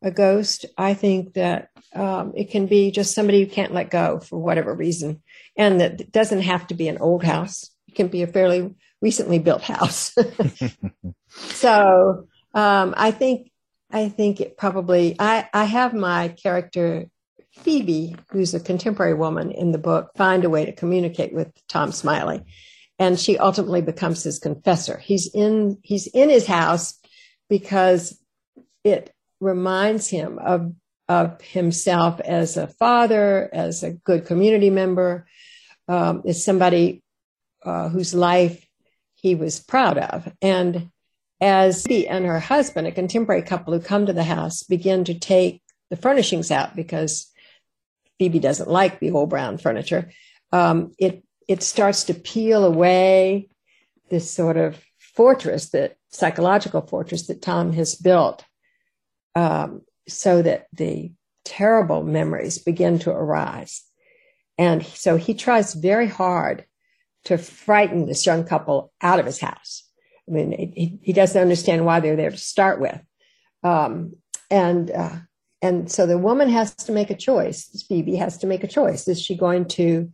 a 0.02 0.12
ghost. 0.12 0.66
I 0.78 0.93
think 0.93 1.34
that 1.34 1.70
um, 1.93 2.34
it 2.36 2.52
can 2.52 2.68
be 2.68 2.91
just 2.91 3.16
somebody 3.16 3.43
who 3.43 3.50
can't 3.50 3.74
let 3.74 3.89
go 3.89 4.20
for 4.20 4.38
whatever 4.38 4.74
reason, 4.74 5.22
and 5.56 5.82
that 5.82 6.12
doesn't 6.12 6.41
have 6.41 6.68
to 6.68 6.76
be 6.76 6.88
an 6.88 6.98
old 7.00 7.24
house. 7.24 7.72
It 7.88 7.95
can 7.95 8.08
be 8.08 8.22
a 8.22 8.28
fairly 8.28 8.76
recently 9.02 9.39
built 9.39 9.62
house. 9.62 10.16
so 11.30 12.28
um, 12.54 12.93
I 12.98 13.12
think 13.12 13.52
I 13.91 14.10
think 14.10 14.41
it 14.41 14.58
probably 14.58 15.16
I 15.20 15.48
I 15.54 15.66
have 15.66 15.93
my 15.93 16.30
character 16.30 17.08
Phoebe, 17.60 18.16
who's 18.32 18.54
a 18.54 18.60
contemporary 18.60 19.16
woman 19.16 19.52
in 19.52 19.72
the 19.72 19.78
book, 19.78 20.12
find 20.16 20.43
a 20.45 20.50
way 20.50 20.66
to 20.66 20.72
communicate 20.72 21.34
with 21.34 21.52
Tom 21.68 21.91
Smiley, 21.91 22.43
and 23.00 23.20
she 23.20 23.38
ultimately 23.38 23.82
becomes 23.82 24.24
his 24.24 24.39
confessor. 24.39 24.98
He's 24.98 25.34
in 25.34 25.78
he's 25.84 26.08
in 26.08 26.30
his 26.30 26.48
house 26.48 27.00
because 27.50 28.20
it 28.84 29.14
reminds 29.39 30.08
him 30.08 30.39
of 30.39 30.74
of 31.08 31.41
himself 31.41 32.20
as 32.20 32.58
a 32.58 32.68
father, 32.68 33.50
as 33.54 33.84
a 33.84 33.91
good 33.91 34.26
community 34.26 34.70
member, 34.70 35.26
um, 35.88 36.24
as 36.26 36.43
somebody 36.43 37.02
uh, 37.64 37.89
whose 37.89 38.14
life 38.14 38.66
he 39.16 39.36
was 39.36 39.60
proud 39.60 39.98
of. 39.98 40.32
And 40.41 40.89
as 41.39 41.84
she 41.88 42.08
and 42.08 42.26
her 42.26 42.39
husband, 42.39 42.88
a 42.88 42.91
contemporary 42.91 43.41
couple 43.41 43.74
who 43.74 43.80
come 43.80 44.06
to 44.06 44.14
the 44.14 44.24
house, 44.24 44.64
begin 44.64 45.06
to 45.06 45.18
take 45.18 45.62
the 45.89 45.95
furnishings 45.95 46.52
out 46.52 46.76
because 46.76 47.32
Phoebe 48.20 48.39
doesn't 48.39 48.70
like 48.70 49.00
the 49.00 49.12
old 49.12 49.30
brown 49.30 49.58
furniture, 49.58 50.12
um, 50.52 50.91
it 50.98 51.24
it 51.48 51.64
starts 51.64 52.06
to 52.06 52.14
peel 52.14 52.66
away 52.66 53.50
this 54.10 54.30
sort 54.30 54.58
of 54.58 54.82
fortress 54.98 55.70
that 55.70 55.98
psychological 56.10 56.82
fortress 56.82 57.28
that 57.28 57.41
Tom 57.41 57.74
has 57.74 57.95
built 57.95 58.43
um, 59.36 59.82
so 60.08 60.41
that 60.41 60.68
the 60.74 61.12
terrible 61.45 62.04
memories 62.04 62.58
begin 62.58 63.00
to 63.00 63.12
arise. 63.12 63.84
And 64.58 64.86
so 64.86 65.18
he 65.18 65.34
tries 65.34 65.74
very 65.74 66.08
hard 66.08 66.66
to 67.26 67.38
frighten 67.38 68.06
this 68.06 68.26
young 68.26 68.43
couple 68.43 68.91
out 69.02 69.20
of 69.20 69.26
his 69.26 69.39
house. 69.39 69.84
I 70.28 70.32
mean, 70.32 70.52
he, 70.52 71.00
he 71.02 71.14
doesn't 71.14 71.41
understand 71.41 71.86
why 71.86 72.00
they're 72.00 72.16
there 72.16 72.32
to 72.32 72.38
start 72.38 72.80
with. 72.80 73.00
Um, 73.64 74.14
and, 74.50 74.89
uh, 74.91 75.16
and 75.62 75.91
so 75.91 76.06
the 76.06 76.18
woman 76.18 76.50
has 76.50 76.74
to 76.76 76.91
make 76.91 77.10
a 77.10 77.16
choice. 77.16 77.86
Phoebe 77.88 78.16
has 78.16 78.38
to 78.39 78.48
make 78.48 78.64
a 78.64 78.68
choice. 78.68 79.08
Is 79.08 79.22
she 79.22 79.36
going 79.36 79.66
to 79.70 80.12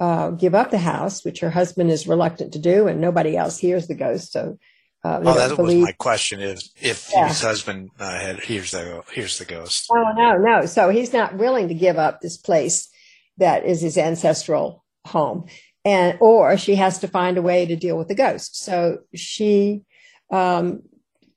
uh, 0.00 0.30
give 0.30 0.54
up 0.54 0.70
the 0.70 0.78
house, 0.78 1.24
which 1.24 1.40
her 1.40 1.50
husband 1.50 1.90
is 1.90 2.06
reluctant 2.06 2.52
to 2.52 2.58
do, 2.58 2.86
and 2.86 3.00
nobody 3.00 3.36
else 3.36 3.58
hears 3.58 3.86
the 3.86 3.94
ghost, 3.94 4.32
so 4.32 4.58
uh, 5.04 5.20
oh, 5.24 5.34
that 5.34 5.56
believe. 5.56 5.78
was 5.78 5.86
my 5.86 5.92
question: 5.92 6.40
is 6.40 6.72
if 6.80 7.10
yeah. 7.12 7.28
his 7.28 7.40
husband 7.40 7.90
uh, 7.98 8.18
had 8.18 8.40
hears 8.40 8.72
the 8.72 9.02
hears 9.12 9.38
the 9.38 9.44
ghost? 9.44 9.86
Oh 9.90 10.12
no, 10.16 10.36
no. 10.36 10.66
So 10.66 10.90
he's 10.90 11.12
not 11.12 11.36
willing 11.36 11.68
to 11.68 11.74
give 11.74 11.98
up 11.98 12.20
this 12.20 12.36
place 12.36 12.88
that 13.36 13.64
is 13.64 13.80
his 13.80 13.96
ancestral 13.96 14.84
home, 15.06 15.46
and 15.84 16.18
or 16.20 16.56
she 16.58 16.74
has 16.74 16.98
to 17.00 17.08
find 17.08 17.38
a 17.38 17.42
way 17.42 17.66
to 17.66 17.76
deal 17.76 17.96
with 17.96 18.08
the 18.08 18.16
ghost. 18.16 18.62
So 18.62 18.98
she 19.14 19.82
um, 20.30 20.82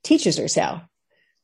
teaches 0.02 0.36
herself 0.38 0.82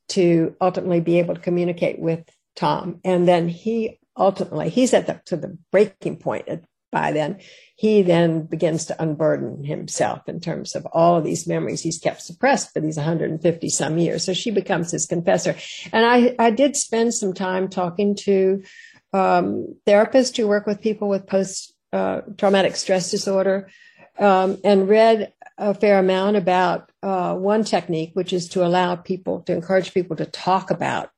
to 0.09 0.57
ultimately 0.61 1.01
be 1.01 1.21
able 1.21 1.35
to 1.35 1.41
communicate 1.41 2.01
with 2.01 2.29
Tom, 2.57 3.01
and 3.05 3.29
then 3.29 3.49
he 3.49 4.01
ultimately 4.17 4.71
he's 4.71 4.93
at 4.93 5.07
the 5.07 5.21
to 5.27 5.37
the 5.37 5.57
breaking 5.71 6.17
point 6.17 6.49
by 6.91 7.13
then 7.13 7.39
he 7.79 8.03
then 8.03 8.43
begins 8.43 8.87
to 8.87 9.01
unburden 9.01 9.63
himself 9.63 10.29
in 10.29 10.41
terms 10.41 10.75
of 10.75 10.85
all 10.87 11.15
of 11.17 11.23
these 11.23 11.47
memories 11.47 11.81
he's 11.81 12.01
kept 12.01 12.21
suppressed 12.21 12.73
for 12.73 12.81
these 12.81 12.97
150 12.97 13.69
some 13.69 13.99
years. 13.99 14.25
So 14.25 14.35
she 14.35 14.51
becomes 14.51 14.91
his 14.91 15.07
confessor. 15.07 15.55
And 15.93 16.05
I, 16.05 16.35
I 16.41 16.51
did 16.51 16.77
spend 16.77 17.15
some 17.15 17.35
time 17.35 17.69
talking 17.69 18.17
to 18.17 18.65
um, 19.13 19.77
therapists 19.87 20.37
who 20.37 20.49
work 20.49 20.67
with 20.67 20.81
people 20.81 21.09
with 21.09 21.29
post 21.29 21.73
uh, 21.93 22.23
traumatic 22.37 22.75
stress 22.75 23.13
disorder 23.13 23.71
um, 24.19 24.59
and 24.65 24.89
read 24.89 25.33
a 25.57 25.73
fair 25.73 26.01
amount 26.01 26.37
about 26.37 26.91
uh, 27.05 27.35
one 27.37 27.63
technique, 27.63 28.11
which 28.15 28.33
is 28.33 28.49
to 28.49 28.67
allow 28.67 28.97
people 28.97 29.43
to 29.43 29.53
encourage 29.53 29.95
people 29.95 30.17
to 30.17 30.27
talk 30.27 30.73
about 30.73 31.11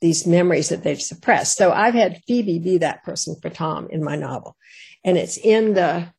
these 0.00 0.26
memories 0.26 0.68
that 0.68 0.82
they've 0.82 1.00
suppressed. 1.00 1.56
So 1.56 1.72
I've 1.72 1.94
had 1.94 2.22
Phoebe 2.26 2.58
be 2.58 2.78
that 2.78 3.04
person 3.04 3.36
for 3.40 3.50
Tom 3.50 3.88
in 3.90 4.04
my 4.04 4.16
novel. 4.16 4.56
And 5.04 5.16
it's 5.16 5.36
in 5.36 5.74
the 5.74 6.12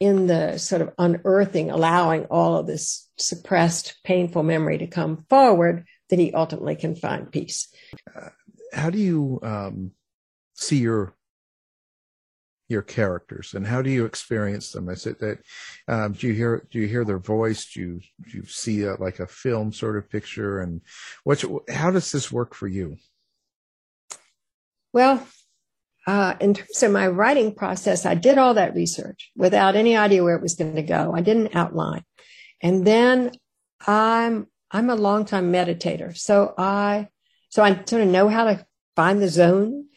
in 0.00 0.28
the 0.28 0.58
sort 0.58 0.80
of 0.80 0.94
unearthing 0.98 1.70
allowing 1.70 2.24
all 2.26 2.56
of 2.56 2.66
this 2.66 3.08
suppressed 3.16 3.96
painful 4.04 4.44
memory 4.44 4.78
to 4.78 4.86
come 4.86 5.24
forward 5.28 5.84
that 6.08 6.20
he 6.20 6.32
ultimately 6.32 6.76
can 6.76 6.94
find 6.94 7.32
peace. 7.32 7.68
Uh, 8.14 8.28
how 8.72 8.90
do 8.90 8.98
you 8.98 9.40
um, 9.42 9.90
see 10.54 10.78
your 10.78 11.14
your 12.68 12.82
characters? 12.82 13.54
And 13.54 13.66
how 13.66 13.82
do 13.82 13.90
you 13.90 14.04
experience 14.04 14.72
them? 14.72 14.88
Is 14.88 15.06
it 15.06 15.18
that 15.20 15.38
um, 15.88 16.12
do 16.12 16.28
you 16.28 16.34
hear 16.34 16.66
do 16.70 16.78
you 16.78 16.86
hear 16.86 17.04
their 17.04 17.18
voice? 17.18 17.72
Do 17.72 17.80
you 17.80 18.00
do 18.30 18.38
you 18.38 18.44
see 18.44 18.82
a, 18.82 18.94
like 18.94 19.20
a 19.20 19.26
film 19.26 19.72
sort 19.72 19.96
of 19.96 20.10
picture? 20.10 20.60
And 20.60 20.80
what's 21.24 21.44
how 21.68 21.90
does 21.90 22.12
this 22.12 22.30
work 22.30 22.54
for 22.54 22.68
you 22.68 22.98
well 24.98 25.24
uh, 26.08 26.34
in 26.40 26.54
terms 26.54 26.82
of 26.82 26.90
my 26.90 27.06
writing 27.06 27.54
process, 27.54 28.06
I 28.06 28.14
did 28.14 28.38
all 28.38 28.54
that 28.54 28.74
research 28.74 29.30
without 29.36 29.76
any 29.76 29.94
idea 29.94 30.24
where 30.24 30.36
it 30.36 30.40
was 30.40 30.54
going 30.54 30.76
to 30.76 30.82
go. 30.82 31.12
I 31.14 31.20
didn't 31.20 31.54
outline. 31.54 32.02
And 32.62 32.86
then 32.86 33.32
I'm, 33.86 34.46
I'm 34.70 34.88
a 34.88 34.94
long 34.94 35.26
time 35.26 35.52
meditator. 35.52 36.16
So 36.16 36.54
I, 36.56 37.08
so 37.50 37.62
I 37.62 37.84
sort 37.84 38.00
of 38.00 38.08
know 38.08 38.30
how 38.30 38.44
to 38.44 38.66
find 38.96 39.20
the 39.20 39.28
zone 39.28 39.88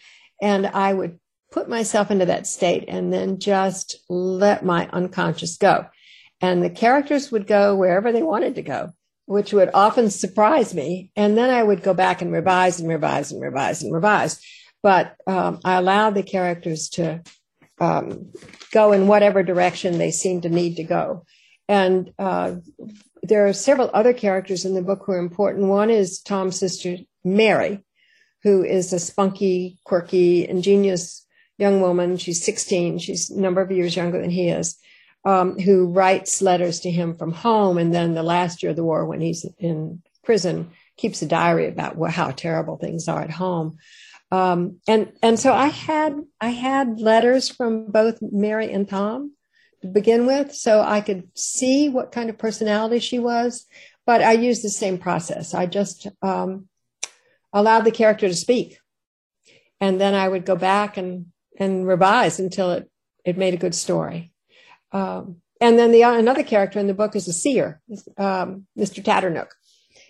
and 0.41 0.67
I 0.67 0.93
would 0.93 1.17
put 1.49 1.69
myself 1.69 2.11
into 2.11 2.25
that 2.25 2.45
state 2.45 2.83
and 2.89 3.13
then 3.13 3.39
just 3.39 3.95
let 4.09 4.65
my 4.65 4.89
unconscious 4.91 5.55
go. 5.55 5.87
And 6.41 6.61
the 6.61 6.69
characters 6.69 7.31
would 7.31 7.47
go 7.47 7.73
wherever 7.73 8.11
they 8.11 8.23
wanted 8.23 8.55
to 8.55 8.63
go, 8.63 8.91
which 9.27 9.53
would 9.53 9.69
often 9.73 10.09
surprise 10.09 10.73
me. 10.73 11.09
And 11.15 11.37
then 11.37 11.51
I 11.51 11.63
would 11.63 11.83
go 11.83 11.93
back 11.93 12.21
and 12.21 12.33
revise 12.33 12.81
and 12.81 12.89
revise 12.89 13.31
and 13.31 13.41
revise 13.41 13.81
and 13.81 13.93
revise 13.93 14.41
but 14.83 15.15
um, 15.27 15.59
I 15.63 15.75
allowed 15.75 16.15
the 16.15 16.23
characters 16.23 16.89
to 16.89 17.21
um, 17.79 18.31
go 18.71 18.91
in 18.91 19.07
whatever 19.07 19.43
direction 19.43 19.97
they 19.97 20.11
seemed 20.11 20.43
to 20.43 20.49
need 20.49 20.75
to 20.77 20.83
go. 20.83 21.25
And 21.67 22.13
uh, 22.19 22.55
there 23.23 23.47
are 23.47 23.53
several 23.53 23.89
other 23.93 24.13
characters 24.13 24.65
in 24.65 24.73
the 24.73 24.81
book 24.81 25.03
who 25.05 25.13
are 25.13 25.19
important. 25.19 25.67
One 25.67 25.89
is 25.89 26.21
Tom's 26.21 26.59
sister, 26.59 26.97
Mary, 27.23 27.83
who 28.43 28.63
is 28.63 28.93
a 28.93 28.99
spunky, 28.99 29.79
quirky, 29.83 30.47
ingenious 30.47 31.25
young 31.57 31.81
woman. 31.81 32.17
She's 32.17 32.43
16. 32.43 32.99
She's 32.99 33.29
a 33.29 33.39
number 33.39 33.61
of 33.61 33.71
years 33.71 33.95
younger 33.95 34.19
than 34.19 34.31
he 34.31 34.49
is, 34.49 34.77
um, 35.25 35.59
who 35.59 35.87
writes 35.87 36.41
letters 36.41 36.81
to 36.81 36.91
him 36.91 37.15
from 37.15 37.31
home. 37.31 37.77
And 37.77 37.93
then 37.93 38.15
the 38.15 38.23
last 38.23 38.63
year 38.63 38.71
of 38.71 38.75
the 38.75 38.83
war, 38.83 39.05
when 39.05 39.21
he's 39.21 39.45
in 39.59 40.01
prison, 40.23 40.71
keeps 40.97 41.21
a 41.21 41.27
diary 41.27 41.67
about 41.67 41.97
how 42.09 42.31
terrible 42.31 42.77
things 42.77 43.07
are 43.07 43.21
at 43.21 43.31
home. 43.31 43.77
Um, 44.31 44.79
and 44.87 45.11
and 45.21 45.37
so 45.37 45.53
I 45.53 45.67
had 45.67 46.15
I 46.39 46.49
had 46.49 46.99
letters 46.99 47.49
from 47.49 47.91
both 47.91 48.19
Mary 48.21 48.71
and 48.71 48.87
Tom 48.87 49.33
to 49.81 49.87
begin 49.87 50.25
with, 50.25 50.55
so 50.55 50.81
I 50.81 51.01
could 51.01 51.27
see 51.35 51.89
what 51.89 52.13
kind 52.13 52.29
of 52.29 52.37
personality 52.37 52.99
she 52.99 53.19
was. 53.19 53.65
But 54.05 54.21
I 54.21 54.31
used 54.31 54.63
the 54.63 54.69
same 54.69 54.97
process. 54.97 55.53
I 55.53 55.65
just 55.65 56.07
um, 56.21 56.67
allowed 57.51 57.81
the 57.81 57.91
character 57.91 58.27
to 58.27 58.33
speak, 58.33 58.79
and 59.81 59.99
then 59.99 60.13
I 60.13 60.27
would 60.27 60.45
go 60.45 60.55
back 60.55 60.95
and 60.95 61.27
and 61.59 61.85
revise 61.85 62.39
until 62.39 62.71
it 62.71 62.89
it 63.25 63.37
made 63.37 63.53
a 63.53 63.57
good 63.57 63.75
story. 63.75 64.31
Um, 64.93 65.41
and 65.59 65.77
then 65.77 65.91
the 65.91 66.03
another 66.03 66.43
character 66.43 66.79
in 66.79 66.87
the 66.87 66.93
book 66.93 67.15
is 67.17 67.27
a 67.27 67.33
seer, 67.33 67.81
um, 68.17 68.65
Mr. 68.77 69.03
Tatternook, 69.03 69.49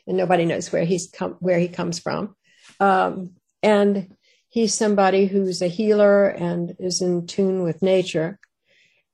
and 0.05 0.15
nobody 0.15 0.45
knows 0.45 0.71
where 0.71 0.85
he's 0.85 1.09
come 1.09 1.37
where 1.39 1.59
he 1.59 1.67
comes 1.67 1.97
from. 1.97 2.35
Um, 2.79 3.31
and 3.63 4.15
he's 4.49 4.73
somebody 4.73 5.25
who's 5.25 5.61
a 5.61 5.67
healer 5.67 6.27
and 6.27 6.75
is 6.79 7.01
in 7.01 7.25
tune 7.25 7.63
with 7.63 7.81
nature 7.81 8.39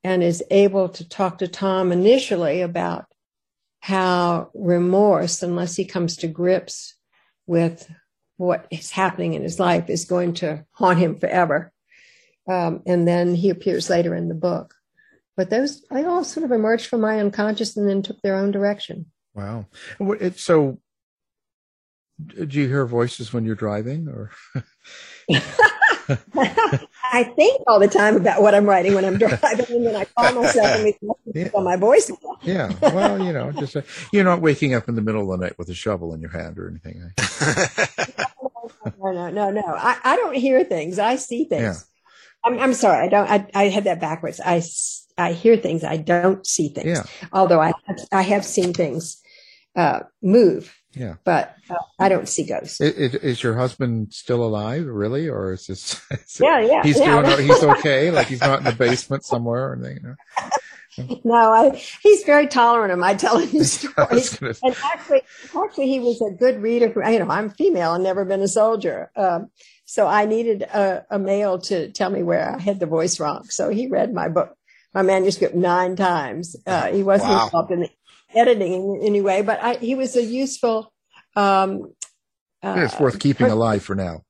and 0.03 0.23
is 0.23 0.43
able 0.49 0.89
to 0.89 1.07
talk 1.07 1.39
to 1.39 1.47
Tom 1.47 1.91
initially 1.91 2.61
about 2.61 3.05
how 3.79 4.49
remorse, 4.53 5.43
unless 5.43 5.75
he 5.75 5.85
comes 5.85 6.17
to 6.17 6.27
grips 6.27 6.95
with 7.45 7.89
what 8.37 8.67
is 8.71 8.91
happening 8.91 9.33
in 9.33 9.43
his 9.43 9.59
life, 9.59 9.89
is 9.89 10.05
going 10.05 10.33
to 10.35 10.65
haunt 10.71 10.99
him 10.99 11.15
forever. 11.15 11.71
Um, 12.47 12.81
and 12.85 13.07
then 13.07 13.35
he 13.35 13.49
appears 13.49 13.89
later 13.89 14.15
in 14.15 14.29
the 14.29 14.35
book. 14.35 14.73
But 15.35 15.49
those, 15.49 15.81
they 15.91 16.05
all 16.05 16.23
sort 16.23 16.45
of 16.45 16.51
emerged 16.51 16.87
from 16.87 17.01
my 17.01 17.19
unconscious 17.19 17.77
and 17.77 17.87
then 17.87 18.01
took 18.01 18.21
their 18.21 18.35
own 18.35 18.51
direction. 18.51 19.07
Wow. 19.35 19.67
So, 20.35 20.79
do 22.25 22.59
you 22.59 22.67
hear 22.67 22.85
voices 22.85 23.31
when 23.31 23.45
you're 23.45 23.55
driving 23.55 24.07
or? 24.07 24.31
I 26.09 27.23
think 27.35 27.61
all 27.67 27.79
the 27.79 27.87
time 27.87 28.15
about 28.15 28.41
what 28.41 28.55
I'm 28.55 28.65
writing 28.65 28.95
when 28.95 29.05
I'm 29.05 29.17
driving, 29.17 29.65
and 29.69 29.85
then 29.85 29.95
I 29.95 30.05
call 30.05 30.33
myself 30.33 30.79
and 30.79 30.93
yeah. 31.35 31.49
on 31.53 31.63
my 31.63 31.75
voice. 31.75 32.11
yeah, 32.43 32.71
well, 32.81 33.21
you 33.23 33.33
know, 33.33 33.51
just 33.51 33.75
uh, 33.75 33.81
you're 34.11 34.23
not 34.23 34.41
waking 34.41 34.73
up 34.73 34.87
in 34.87 34.95
the 34.95 35.01
middle 35.01 35.21
of 35.21 35.39
the 35.39 35.45
night 35.45 35.57
with 35.57 35.69
a 35.69 35.73
shovel 35.73 36.13
in 36.13 36.21
your 36.21 36.31
hand 36.31 36.57
or 36.57 36.69
anything. 36.69 37.11
Eh? 37.19 38.05
no, 38.97 39.11
no, 39.11 39.29
no, 39.29 39.51
no. 39.51 39.65
I, 39.65 39.97
I 40.03 40.15
don't 40.15 40.35
hear 40.35 40.63
things. 40.63 40.99
I 40.99 41.17
see 41.17 41.45
things. 41.45 41.61
Yeah. 41.61 41.75
I'm, 42.45 42.59
I'm 42.59 42.73
sorry. 42.73 43.05
I 43.05 43.09
don't. 43.09 43.29
I, 43.29 43.47
I 43.53 43.63
had 43.65 43.83
that 43.83 43.99
backwards. 43.99 44.39
I 44.43 44.61
I 45.17 45.33
hear 45.33 45.57
things. 45.57 45.83
I 45.83 45.97
don't 45.97 46.45
see 46.45 46.69
things. 46.69 46.87
Yeah. 46.87 47.03
Although 47.33 47.59
I 47.59 47.73
have, 47.85 47.99
I 48.11 48.21
have 48.21 48.45
seen 48.45 48.73
things 48.73 49.21
uh, 49.75 50.01
move. 50.21 50.76
Yeah. 50.97 51.15
But 51.23 51.55
uh, 51.69 51.75
I 51.99 52.09
don't 52.09 52.27
see 52.27 52.45
ghosts. 52.45 52.81
Is, 52.81 53.15
is, 53.15 53.43
your 53.43 53.55
husband 53.55 54.13
still 54.13 54.43
alive, 54.43 54.85
really, 54.85 55.27
or 55.27 55.53
is 55.53 55.67
this? 55.67 56.01
Is 56.11 56.39
yeah, 56.41 56.59
yeah. 56.59 56.83
He's 56.83 56.99
yeah. 56.99 57.21
doing. 57.21 57.47
He's 57.47 57.63
okay. 57.63 58.11
like 58.11 58.27
he's 58.27 58.41
not 58.41 58.59
in 58.59 58.65
the 58.65 58.71
basement 58.71 59.25
somewhere 59.25 59.69
or 59.69 59.75
anything. 59.75 59.99
You 60.03 60.09
know? 60.09 60.49
No, 61.23 61.35
I, 61.53 61.79
he's 62.01 62.23
very 62.23 62.47
tolerant 62.47 62.91
of 62.91 62.97
my 62.97 63.13
telling 63.13 63.47
his 63.49 63.71
stories. 63.71 64.35
Gonna... 64.35 64.55
And 64.63 64.75
actually, 64.83 65.21
actually, 65.55 65.87
he 65.89 65.99
was 65.99 66.19
a 66.21 66.31
good 66.31 66.59
reader. 66.61 66.87
You 66.87 67.19
know, 67.19 67.29
I'm 67.29 67.51
female 67.51 67.93
and 67.93 68.03
never 68.03 68.25
been 68.25 68.41
a 68.41 68.47
soldier, 68.47 69.11
um, 69.15 69.51
so 69.85 70.07
I 70.07 70.25
needed 70.25 70.63
a, 70.63 71.05
a 71.11 71.19
male 71.19 71.59
to 71.59 71.91
tell 71.91 72.09
me 72.09 72.23
where 72.23 72.55
I 72.55 72.59
had 72.59 72.79
the 72.79 72.87
voice 72.87 73.19
wrong. 73.19 73.45
So 73.49 73.69
he 73.69 73.87
read 73.87 74.11
my 74.13 74.27
book, 74.27 74.57
my 74.93 75.01
manuscript 75.03 75.55
nine 75.55 75.95
times. 75.95 76.55
Uh, 76.65 76.87
he 76.87 77.03
wasn't 77.03 77.29
wow. 77.29 77.45
involved 77.45 77.71
in 77.71 77.81
the 77.81 77.89
editing 78.33 78.73
in 78.73 79.01
any 79.03 79.21
way, 79.21 79.41
but 79.41 79.61
I, 79.61 79.75
he 79.75 79.95
was 79.95 80.15
a 80.15 80.23
useful. 80.23 80.93
Um, 81.35 81.93
uh, 82.63 82.75
it's 82.77 82.99
worth 82.99 83.19
keeping 83.19 83.47
alive 83.47 83.83
for 83.83 83.95
now. 83.95 84.23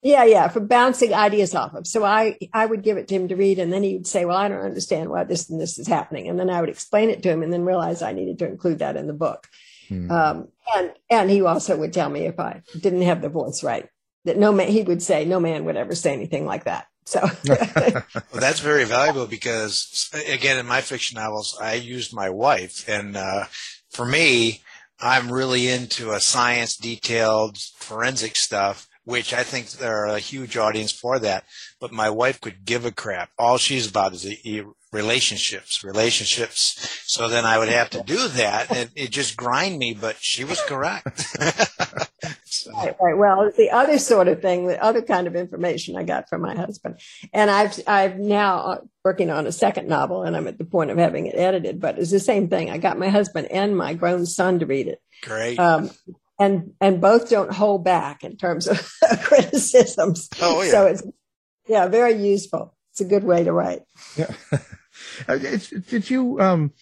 Yeah, 0.00 0.24
yeah, 0.24 0.46
for 0.46 0.60
bouncing 0.60 1.12
ideas 1.12 1.56
off 1.56 1.74
of. 1.74 1.86
So 1.86 2.04
I, 2.04 2.38
I 2.52 2.66
would 2.66 2.82
give 2.82 2.96
it 2.98 3.08
to 3.08 3.16
him 3.16 3.28
to 3.28 3.36
read, 3.36 3.58
and 3.58 3.72
then 3.72 3.82
he 3.82 3.94
would 3.94 4.06
say, 4.06 4.24
"Well, 4.24 4.36
I 4.36 4.48
don't 4.48 4.64
understand 4.64 5.10
why 5.10 5.24
this 5.24 5.50
and 5.50 5.60
this 5.60 5.78
is 5.78 5.88
happening," 5.88 6.28
and 6.28 6.38
then 6.38 6.50
I 6.50 6.60
would 6.60 6.70
explain 6.70 7.10
it 7.10 7.22
to 7.24 7.30
him, 7.30 7.42
and 7.42 7.52
then 7.52 7.64
realize 7.64 8.00
I 8.00 8.12
needed 8.12 8.38
to 8.38 8.46
include 8.46 8.78
that 8.78 8.96
in 8.96 9.08
the 9.08 9.12
book. 9.12 9.48
Hmm. 9.88 10.10
Um, 10.10 10.48
and 10.76 10.92
and 11.10 11.30
he 11.30 11.42
also 11.42 11.76
would 11.76 11.92
tell 11.92 12.08
me 12.08 12.26
if 12.26 12.38
I 12.38 12.62
didn't 12.78 13.02
have 13.02 13.22
the 13.22 13.28
voice 13.28 13.64
right, 13.64 13.88
that 14.24 14.38
no 14.38 14.52
man 14.52 14.68
he 14.68 14.82
would 14.82 15.02
say 15.02 15.24
no 15.24 15.40
man 15.40 15.64
would 15.64 15.76
ever 15.76 15.96
say 15.96 16.12
anything 16.12 16.46
like 16.46 16.64
that. 16.64 16.86
So 17.08 17.22
well, 17.48 18.02
that's 18.34 18.60
very 18.60 18.84
valuable 18.84 19.26
because 19.26 20.10
again, 20.28 20.58
in 20.58 20.66
my 20.66 20.82
fiction 20.82 21.16
novels, 21.18 21.56
I 21.58 21.72
used 21.72 22.14
my 22.14 22.28
wife, 22.28 22.86
and 22.86 23.16
uh, 23.16 23.46
for 23.88 24.04
me, 24.04 24.62
I'm 25.00 25.32
really 25.32 25.68
into 25.68 26.12
a 26.12 26.20
science 26.20 26.76
detailed 26.76 27.56
forensic 27.76 28.36
stuff, 28.36 28.86
which 29.04 29.32
I 29.32 29.42
think 29.42 29.70
there 29.70 30.04
are 30.04 30.16
a 30.16 30.18
huge 30.18 30.58
audience 30.58 30.92
for 30.92 31.18
that. 31.20 31.44
But 31.80 31.92
my 31.92 32.10
wife 32.10 32.42
could 32.42 32.66
give 32.66 32.84
a 32.84 32.92
crap. 32.92 33.30
All 33.38 33.56
she's 33.56 33.88
about 33.88 34.12
is 34.12 34.26
relationships, 34.92 35.84
relationships. 35.84 37.02
So 37.06 37.28
then 37.28 37.44
I 37.44 37.58
would 37.58 37.68
have 37.68 37.90
to 37.90 38.02
do 38.02 38.28
that, 38.28 38.74
and 38.74 38.90
it 38.94 39.10
just 39.10 39.36
grind 39.36 39.78
me. 39.78 39.94
But 39.94 40.16
she 40.20 40.44
was 40.44 40.60
correct. 40.62 41.20
so. 42.44 42.72
Right, 42.72 42.96
right. 43.00 43.16
Well, 43.16 43.52
the 43.56 43.70
other 43.70 43.98
sort 43.98 44.28
of 44.28 44.40
thing, 44.40 44.66
the 44.66 44.82
other 44.82 45.02
kind 45.02 45.26
of 45.26 45.36
information 45.36 45.96
I 45.96 46.04
got 46.04 46.28
from 46.28 46.42
my 46.42 46.54
husband, 46.54 47.00
and 47.32 47.50
I've 47.50 47.78
I've 47.86 48.18
now 48.18 48.58
uh, 48.58 48.80
working 49.04 49.30
on 49.30 49.46
a 49.46 49.52
second 49.52 49.88
novel, 49.88 50.22
and 50.22 50.36
I'm 50.36 50.46
at 50.46 50.58
the 50.58 50.64
point 50.64 50.90
of 50.90 50.98
having 50.98 51.26
it 51.26 51.36
edited. 51.36 51.80
But 51.80 51.98
it's 51.98 52.10
the 52.10 52.20
same 52.20 52.48
thing. 52.48 52.70
I 52.70 52.78
got 52.78 52.98
my 52.98 53.08
husband 53.08 53.48
and 53.50 53.76
my 53.76 53.94
grown 53.94 54.26
son 54.26 54.58
to 54.60 54.66
read 54.66 54.88
it. 54.88 55.00
Great. 55.22 55.58
Um, 55.58 55.90
and 56.38 56.72
and 56.80 57.00
both 57.00 57.28
don't 57.28 57.52
hold 57.52 57.84
back 57.84 58.24
in 58.24 58.36
terms 58.36 58.66
of 58.66 58.90
criticisms. 59.22 60.28
Oh 60.40 60.62
yeah. 60.62 60.70
So 60.70 60.86
it's 60.86 61.02
yeah, 61.66 61.88
very 61.88 62.14
useful. 62.14 62.74
It's 62.92 63.00
a 63.00 63.04
good 63.04 63.24
way 63.24 63.44
to 63.44 63.52
write. 63.52 63.82
Yeah. 64.16 64.32
Uh, 65.26 65.38
did 65.38 66.10
you 66.10 66.40
um 66.40 66.72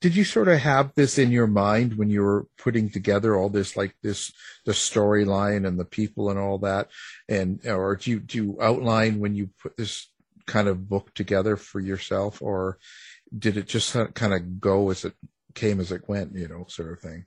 did 0.00 0.14
you 0.14 0.24
sort 0.24 0.48
of 0.48 0.58
have 0.60 0.92
this 0.94 1.18
in 1.18 1.32
your 1.32 1.48
mind 1.48 1.94
when 1.94 2.08
you 2.08 2.22
were 2.22 2.46
putting 2.56 2.88
together 2.88 3.36
all 3.36 3.48
this 3.48 3.76
like 3.76 3.96
this 4.02 4.32
the 4.64 4.72
storyline 4.72 5.66
and 5.66 5.78
the 5.78 5.84
people 5.84 6.30
and 6.30 6.38
all 6.38 6.58
that? 6.58 6.88
And 7.28 7.66
or 7.66 7.96
do 7.96 8.10
you 8.12 8.20
do 8.20 8.38
you 8.38 8.58
outline 8.62 9.18
when 9.18 9.34
you 9.34 9.50
put 9.60 9.76
this 9.76 10.08
kind 10.46 10.68
of 10.68 10.88
book 10.88 11.12
together 11.14 11.56
for 11.56 11.80
yourself? 11.80 12.40
Or 12.40 12.78
did 13.36 13.56
it 13.56 13.66
just 13.66 13.96
kind 14.14 14.32
of 14.32 14.60
go 14.60 14.90
as 14.90 15.04
it 15.04 15.14
came 15.54 15.80
as 15.80 15.90
it 15.90 16.08
went 16.08 16.34
you 16.36 16.46
know 16.46 16.66
sort 16.68 16.92
of 16.92 17.00
thing? 17.00 17.26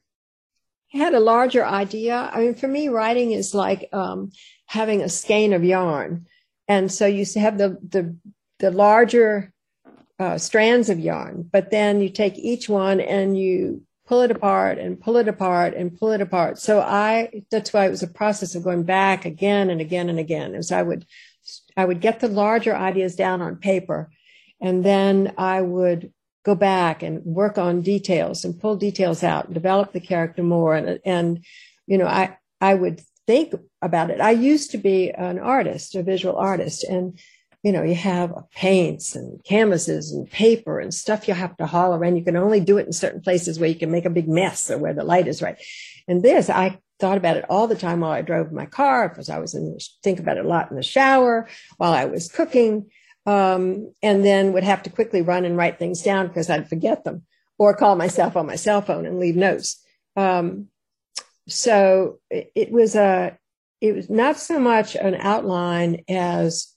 I 0.93 0.97
had 0.97 1.13
a 1.13 1.19
larger 1.19 1.65
idea. 1.65 2.29
I 2.33 2.39
mean 2.39 2.55
for 2.55 2.69
me 2.69 2.87
writing 2.87 3.31
is 3.31 3.53
like 3.53 3.89
um, 3.91 4.31
having 4.65 5.01
a 5.01 5.09
skein 5.09 5.51
of 5.51 5.65
yarn. 5.65 6.25
And 6.69 6.89
so 6.89 7.05
you 7.05 7.25
have 7.35 7.57
the 7.57 7.77
the 7.85 8.15
the 8.59 8.71
larger 8.71 9.50
uh, 10.21 10.37
strands 10.37 10.87
of 10.89 10.99
yarn, 10.99 11.49
but 11.51 11.71
then 11.71 11.99
you 11.99 12.09
take 12.09 12.37
each 12.37 12.69
one 12.69 13.01
and 13.01 13.35
you 13.35 13.81
pull 14.07 14.21
it 14.21 14.29
apart 14.29 14.77
and 14.77 15.01
pull 15.01 15.17
it 15.17 15.27
apart 15.27 15.73
and 15.73 15.97
pull 15.97 16.11
it 16.11 16.21
apart. 16.21 16.59
So 16.59 16.79
I, 16.79 17.43
that's 17.49 17.73
why 17.73 17.87
it 17.87 17.89
was 17.89 18.03
a 18.03 18.07
process 18.07 18.53
of 18.53 18.63
going 18.63 18.83
back 18.83 19.25
again 19.25 19.71
and 19.71 19.81
again 19.81 20.09
and 20.09 20.19
again. 20.19 20.53
As 20.53 20.71
I 20.71 20.83
would, 20.83 21.05
I 21.75 21.85
would 21.85 22.01
get 22.01 22.19
the 22.19 22.27
larger 22.27 22.75
ideas 22.75 23.15
down 23.15 23.41
on 23.41 23.55
paper, 23.55 24.11
and 24.61 24.85
then 24.85 25.33
I 25.37 25.61
would 25.61 26.13
go 26.45 26.53
back 26.53 27.01
and 27.01 27.25
work 27.25 27.57
on 27.57 27.81
details 27.81 28.45
and 28.45 28.59
pull 28.59 28.75
details 28.75 29.23
out 29.23 29.45
and 29.45 29.55
develop 29.55 29.91
the 29.91 29.99
character 29.99 30.43
more. 30.43 30.75
And, 30.75 30.99
and, 31.03 31.45
you 31.87 31.97
know, 31.97 32.07
I, 32.07 32.37
I 32.59 32.75
would 32.75 33.01
think 33.25 33.55
about 33.81 34.11
it. 34.11 34.21
I 34.21 34.31
used 34.31 34.71
to 34.71 34.77
be 34.77 35.09
an 35.09 35.39
artist, 35.39 35.95
a 35.95 36.03
visual 36.03 36.35
artist, 36.35 36.83
and 36.83 37.17
you 37.63 37.71
know, 37.71 37.83
you 37.83 37.95
have 37.95 38.33
paints 38.55 39.15
and 39.15 39.43
canvases 39.43 40.11
and 40.11 40.29
paper 40.29 40.79
and 40.79 40.93
stuff 40.93 41.27
you 41.27 41.33
have 41.33 41.55
to 41.57 41.67
haul 41.67 41.93
around. 41.93 42.15
You 42.15 42.23
can 42.23 42.35
only 42.35 42.59
do 42.59 42.77
it 42.77 42.87
in 42.87 42.93
certain 42.93 43.21
places 43.21 43.59
where 43.59 43.69
you 43.69 43.75
can 43.75 43.91
make 43.91 44.05
a 44.05 44.09
big 44.09 44.27
mess 44.27 44.71
or 44.71 44.79
where 44.79 44.93
the 44.93 45.03
light 45.03 45.27
is 45.27 45.41
right. 45.41 45.61
And 46.07 46.23
this, 46.23 46.49
I 46.49 46.79
thought 46.99 47.17
about 47.17 47.37
it 47.37 47.45
all 47.49 47.67
the 47.67 47.75
time 47.75 47.99
while 47.99 48.11
I 48.11 48.23
drove 48.23 48.51
my 48.51 48.65
car 48.65 49.09
because 49.09 49.29
I 49.29 49.37
was 49.37 49.53
in, 49.53 49.77
think 50.01 50.19
about 50.19 50.37
it 50.37 50.45
a 50.45 50.47
lot 50.47 50.71
in 50.71 50.77
the 50.77 50.83
shower 50.83 51.47
while 51.77 51.93
I 51.93 52.05
was 52.05 52.31
cooking. 52.31 52.89
Um, 53.27 53.93
and 54.01 54.25
then 54.25 54.53
would 54.53 54.63
have 54.63 54.81
to 54.83 54.89
quickly 54.89 55.21
run 55.21 55.45
and 55.45 55.55
write 55.55 55.77
things 55.77 56.01
down 56.01 56.27
because 56.27 56.49
I'd 56.49 56.67
forget 56.67 57.03
them 57.03 57.21
or 57.59 57.75
call 57.75 57.95
myself 57.95 58.35
on 58.35 58.47
my 58.47 58.55
cell 58.55 58.81
phone 58.81 59.05
and 59.05 59.19
leave 59.19 59.35
notes. 59.35 59.79
Um, 60.15 60.69
so 61.47 62.19
it, 62.31 62.51
it 62.55 62.71
was 62.71 62.95
a, 62.95 63.37
it 63.79 63.93
was 63.93 64.09
not 64.09 64.37
so 64.37 64.59
much 64.59 64.95
an 64.95 65.13
outline 65.13 66.03
as 66.09 66.70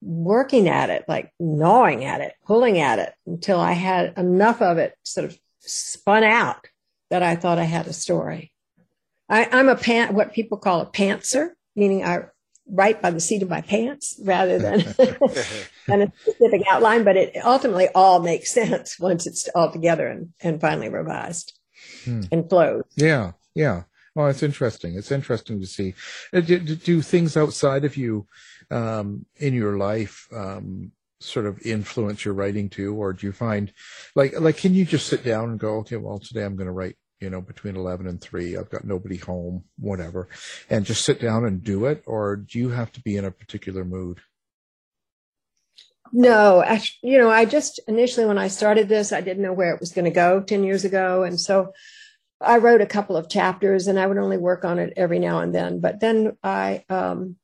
working 0.00 0.68
at 0.68 0.90
it, 0.90 1.04
like 1.08 1.32
gnawing 1.38 2.04
at 2.04 2.20
it, 2.20 2.34
pulling 2.46 2.78
at 2.78 2.98
it 2.98 3.12
until 3.26 3.60
I 3.60 3.72
had 3.72 4.14
enough 4.16 4.62
of 4.62 4.78
it 4.78 4.94
sort 5.02 5.26
of 5.26 5.38
spun 5.60 6.24
out 6.24 6.66
that 7.10 7.22
I 7.22 7.36
thought 7.36 7.58
I 7.58 7.64
had 7.64 7.86
a 7.86 7.92
story. 7.92 8.52
I, 9.28 9.44
am 9.50 9.68
a 9.68 9.76
pant, 9.76 10.12
what 10.12 10.32
people 10.32 10.58
call 10.58 10.80
a 10.80 10.86
pantser, 10.86 11.50
meaning 11.76 12.04
I 12.04 12.24
write 12.66 13.02
by 13.02 13.10
the 13.10 13.20
seat 13.20 13.42
of 13.42 13.50
my 13.50 13.60
pants 13.60 14.18
rather 14.24 14.58
than, 14.58 14.80
than 15.86 16.02
a 16.02 16.12
specific 16.20 16.62
outline, 16.68 17.04
but 17.04 17.16
it 17.16 17.36
ultimately 17.44 17.88
all 17.94 18.20
makes 18.20 18.52
sense 18.52 18.98
once 18.98 19.26
it's 19.26 19.48
all 19.54 19.70
together 19.70 20.06
and, 20.06 20.32
and 20.40 20.60
finally 20.60 20.88
revised 20.88 21.58
hmm. 22.04 22.22
and 22.32 22.48
flows. 22.48 22.84
Yeah. 22.96 23.32
Yeah. 23.54 23.84
Well, 24.14 24.28
it's 24.28 24.42
interesting. 24.42 24.96
It's 24.96 25.12
interesting 25.12 25.60
to 25.60 25.66
see. 25.66 25.94
Uh, 26.32 26.40
do, 26.40 26.58
do 26.58 27.02
things 27.02 27.36
outside 27.36 27.84
of 27.84 27.96
you 27.96 28.26
um, 28.70 29.26
in 29.36 29.54
your 29.54 29.76
life 29.76 30.28
um, 30.32 30.92
sort 31.20 31.46
of 31.46 31.60
influence 31.62 32.24
your 32.24 32.34
writing 32.34 32.68
too, 32.68 32.94
or 32.94 33.12
do 33.12 33.26
you 33.26 33.32
find 33.32 33.72
like 34.14 34.38
like 34.40 34.56
can 34.56 34.74
you 34.74 34.84
just 34.84 35.06
sit 35.06 35.24
down 35.24 35.50
and 35.50 35.58
go, 35.58 35.76
okay, 35.78 35.96
well 35.96 36.18
today 36.18 36.44
I'm 36.44 36.56
going 36.56 36.66
to 36.66 36.72
write 36.72 36.96
you 37.20 37.30
know 37.30 37.40
between 37.40 37.76
11 37.76 38.06
and 38.06 38.20
3 38.20 38.56
i've 38.56 38.70
got 38.70 38.84
nobody 38.84 39.16
home 39.16 39.64
whatever 39.78 40.28
and 40.68 40.86
just 40.86 41.04
sit 41.04 41.20
down 41.20 41.44
and 41.44 41.62
do 41.62 41.86
it? 41.86 42.02
Or 42.06 42.36
do 42.36 42.58
you 42.58 42.70
have 42.70 42.90
to 42.92 43.02
be 43.02 43.16
in 43.16 43.24
a 43.24 43.30
particular 43.30 43.84
mood? 43.84 44.20
No 46.12 46.62
actually, 46.62 47.10
you 47.10 47.18
know 47.18 47.30
i 47.30 47.44
just 47.44 47.78
initially 47.86 48.26
when 48.26 48.38
i 48.38 48.48
started 48.48 48.88
this 48.88 49.12
i 49.12 49.20
didn't 49.20 49.42
know 49.42 49.52
where 49.52 49.74
it 49.74 49.80
was 49.80 49.92
going 49.92 50.06
to 50.06 50.10
go 50.10 50.40
10 50.40 50.64
years 50.64 50.84
ago. 50.84 51.22
And 51.22 51.38
so 51.38 51.72
i 52.40 52.56
wrote 52.56 52.80
a 52.80 52.86
couple 52.86 53.16
of 53.16 53.28
chapters 53.28 53.86
and 53.86 53.98
i 53.98 54.06
would 54.06 54.18
only 54.18 54.38
work 54.38 54.64
on 54.64 54.78
it 54.78 54.94
every 54.96 55.18
now 55.18 55.40
and 55.40 55.54
then. 55.54 55.80
But 55.80 56.00
then 56.00 56.36
i 56.42 56.84
um, 56.88 57.36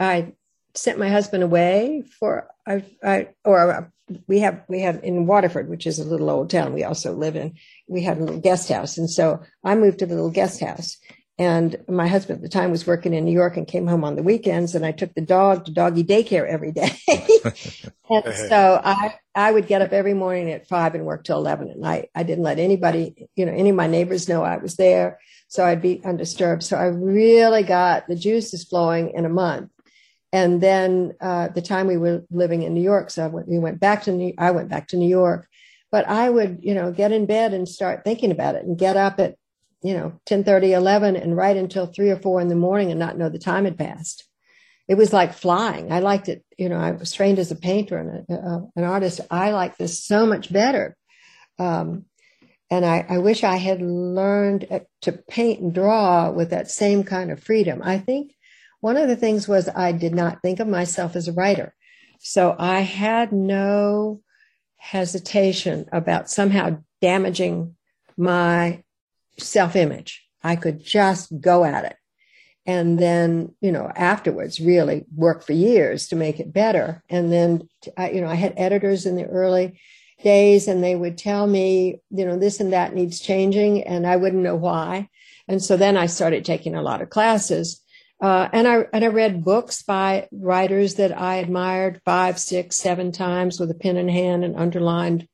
I 0.00 0.32
sent 0.74 0.98
my 0.98 1.08
husband 1.08 1.42
away 1.42 2.04
for 2.18 2.48
I, 2.66 2.84
I 3.02 3.28
or 3.44 3.72
uh, 3.72 3.84
we 4.26 4.40
have 4.40 4.62
we 4.68 4.80
have 4.80 5.02
in 5.02 5.26
Waterford, 5.26 5.68
which 5.68 5.86
is 5.86 5.98
a 5.98 6.04
little 6.04 6.30
old 6.30 6.50
town. 6.50 6.74
We 6.74 6.84
also 6.84 7.14
live 7.14 7.36
in. 7.36 7.54
We 7.88 8.02
had 8.02 8.18
a 8.18 8.20
little 8.20 8.40
guest 8.40 8.68
house, 8.68 8.98
and 8.98 9.10
so 9.10 9.40
I 9.64 9.74
moved 9.74 10.00
to 10.00 10.06
the 10.06 10.14
little 10.14 10.30
guest 10.30 10.60
house. 10.60 10.98
And 11.38 11.76
my 11.88 12.06
husband 12.06 12.36
at 12.36 12.42
the 12.42 12.48
time 12.48 12.70
was 12.70 12.86
working 12.86 13.14
in 13.14 13.24
New 13.24 13.32
York 13.32 13.56
and 13.56 13.66
came 13.66 13.86
home 13.86 14.04
on 14.04 14.16
the 14.16 14.22
weekends, 14.22 14.74
and 14.74 14.84
I 14.84 14.92
took 14.92 15.14
the 15.14 15.22
dog 15.22 15.64
to 15.64 15.72
doggy 15.72 16.04
daycare 16.04 16.46
every 16.46 16.72
day. 16.72 16.92
and 18.10 18.34
so 18.34 18.80
I 18.84 19.14
I 19.34 19.50
would 19.50 19.66
get 19.66 19.82
up 19.82 19.92
every 19.92 20.14
morning 20.14 20.50
at 20.50 20.68
five 20.68 20.94
and 20.94 21.06
work 21.06 21.24
till 21.24 21.38
eleven 21.38 21.70
at 21.70 21.78
night. 21.78 22.10
I 22.14 22.22
didn't 22.22 22.44
let 22.44 22.58
anybody, 22.58 23.28
you 23.34 23.46
know, 23.46 23.52
any 23.52 23.70
of 23.70 23.76
my 23.76 23.86
neighbors 23.86 24.28
know 24.28 24.42
I 24.42 24.58
was 24.58 24.76
there, 24.76 25.18
so 25.48 25.64
I'd 25.64 25.82
be 25.82 26.02
undisturbed. 26.04 26.62
So 26.62 26.76
I 26.76 26.84
really 26.84 27.62
got 27.62 28.06
the 28.08 28.16
juices 28.16 28.64
flowing 28.64 29.12
in 29.14 29.24
a 29.24 29.30
month 29.30 29.71
and 30.32 30.60
then 30.62 31.14
uh, 31.20 31.48
the 31.48 31.60
time 31.62 31.86
we 31.86 31.98
were 31.98 32.24
living 32.30 32.62
in 32.62 32.72
New 32.72 32.82
York, 32.82 33.10
so 33.10 33.28
we 33.28 33.58
went 33.58 33.80
back 33.80 34.04
to 34.04 34.12
New. 34.12 34.32
I 34.38 34.50
went 34.50 34.70
back 34.70 34.88
to 34.88 34.96
New 34.96 35.08
York, 35.08 35.46
but 35.90 36.08
I 36.08 36.30
would, 36.30 36.60
you 36.62 36.74
know, 36.74 36.90
get 36.90 37.12
in 37.12 37.26
bed 37.26 37.52
and 37.52 37.68
start 37.68 38.02
thinking 38.02 38.30
about 38.30 38.54
it, 38.54 38.64
and 38.64 38.78
get 38.78 38.96
up 38.96 39.20
at, 39.20 39.36
you 39.82 39.94
know, 39.94 40.18
10, 40.26 40.44
30, 40.44 40.72
11, 40.72 41.16
and 41.16 41.36
write 41.36 41.58
until 41.58 41.86
three 41.86 42.10
or 42.10 42.16
four 42.16 42.40
in 42.40 42.48
the 42.48 42.54
morning, 42.54 42.90
and 42.90 42.98
not 42.98 43.18
know 43.18 43.28
the 43.28 43.38
time 43.38 43.66
had 43.66 43.78
passed. 43.78 44.24
It 44.88 44.94
was 44.94 45.12
like 45.12 45.34
flying. 45.34 45.92
I 45.92 46.00
liked 46.00 46.28
it. 46.28 46.44
You 46.56 46.68
know, 46.68 46.78
I 46.78 46.92
was 46.92 47.12
trained 47.12 47.38
as 47.38 47.50
a 47.50 47.56
painter 47.56 47.98
and 47.98 48.26
a, 48.28 48.34
a, 48.34 48.68
an 48.76 48.84
artist. 48.84 49.20
I 49.30 49.50
like 49.52 49.76
this 49.76 50.02
so 50.02 50.26
much 50.26 50.52
better. 50.52 50.96
Um, 51.58 52.06
and 52.70 52.86
I, 52.86 53.04
I 53.08 53.18
wish 53.18 53.44
I 53.44 53.56
had 53.56 53.82
learned 53.82 54.66
to 55.02 55.12
paint 55.12 55.60
and 55.60 55.74
draw 55.74 56.30
with 56.30 56.50
that 56.50 56.70
same 56.70 57.04
kind 57.04 57.30
of 57.30 57.42
freedom. 57.42 57.82
I 57.84 57.98
think 57.98 58.32
one 58.82 58.96
of 58.96 59.06
the 59.06 59.16
things 59.16 59.46
was 59.46 59.68
I 59.68 59.92
did 59.92 60.12
not 60.12 60.42
think 60.42 60.58
of 60.58 60.66
myself 60.66 61.14
as 61.14 61.28
a 61.28 61.32
writer. 61.32 61.72
So 62.18 62.56
I 62.58 62.80
had 62.80 63.32
no 63.32 64.20
hesitation 64.76 65.88
about 65.92 66.28
somehow 66.28 66.80
damaging 67.00 67.76
my 68.16 68.82
self 69.38 69.76
image. 69.76 70.26
I 70.42 70.56
could 70.56 70.84
just 70.84 71.32
go 71.40 71.64
at 71.64 71.84
it. 71.84 71.96
And 72.66 72.98
then, 72.98 73.54
you 73.60 73.70
know, 73.70 73.88
afterwards, 73.94 74.58
really 74.58 75.04
work 75.14 75.44
for 75.44 75.52
years 75.52 76.08
to 76.08 76.16
make 76.16 76.40
it 76.40 76.52
better. 76.52 77.04
And 77.08 77.32
then, 77.32 77.68
you 78.12 78.20
know, 78.20 78.28
I 78.28 78.34
had 78.34 78.54
editors 78.56 79.06
in 79.06 79.14
the 79.14 79.26
early 79.26 79.78
days 80.24 80.66
and 80.66 80.82
they 80.82 80.96
would 80.96 81.18
tell 81.18 81.46
me, 81.46 82.00
you 82.10 82.24
know, 82.24 82.36
this 82.36 82.58
and 82.58 82.72
that 82.72 82.96
needs 82.96 83.20
changing. 83.20 83.84
And 83.84 84.08
I 84.08 84.16
wouldn't 84.16 84.42
know 84.42 84.56
why. 84.56 85.08
And 85.46 85.62
so 85.62 85.76
then 85.76 85.96
I 85.96 86.06
started 86.06 86.44
taking 86.44 86.74
a 86.74 86.82
lot 86.82 87.00
of 87.00 87.10
classes 87.10 87.81
uh, 88.22 88.48
and 88.52 88.68
I 88.68 88.84
and 88.92 89.04
I 89.04 89.08
read 89.08 89.44
books 89.44 89.82
by 89.82 90.28
writers 90.30 90.94
that 90.94 91.18
I 91.18 91.36
admired 91.36 92.00
five, 92.04 92.38
six, 92.38 92.76
seven 92.76 93.10
times 93.10 93.58
with 93.58 93.68
a 93.72 93.74
pen 93.74 93.96
in 93.96 94.08
hand 94.08 94.44
and 94.44 94.56
underlined 94.56 95.26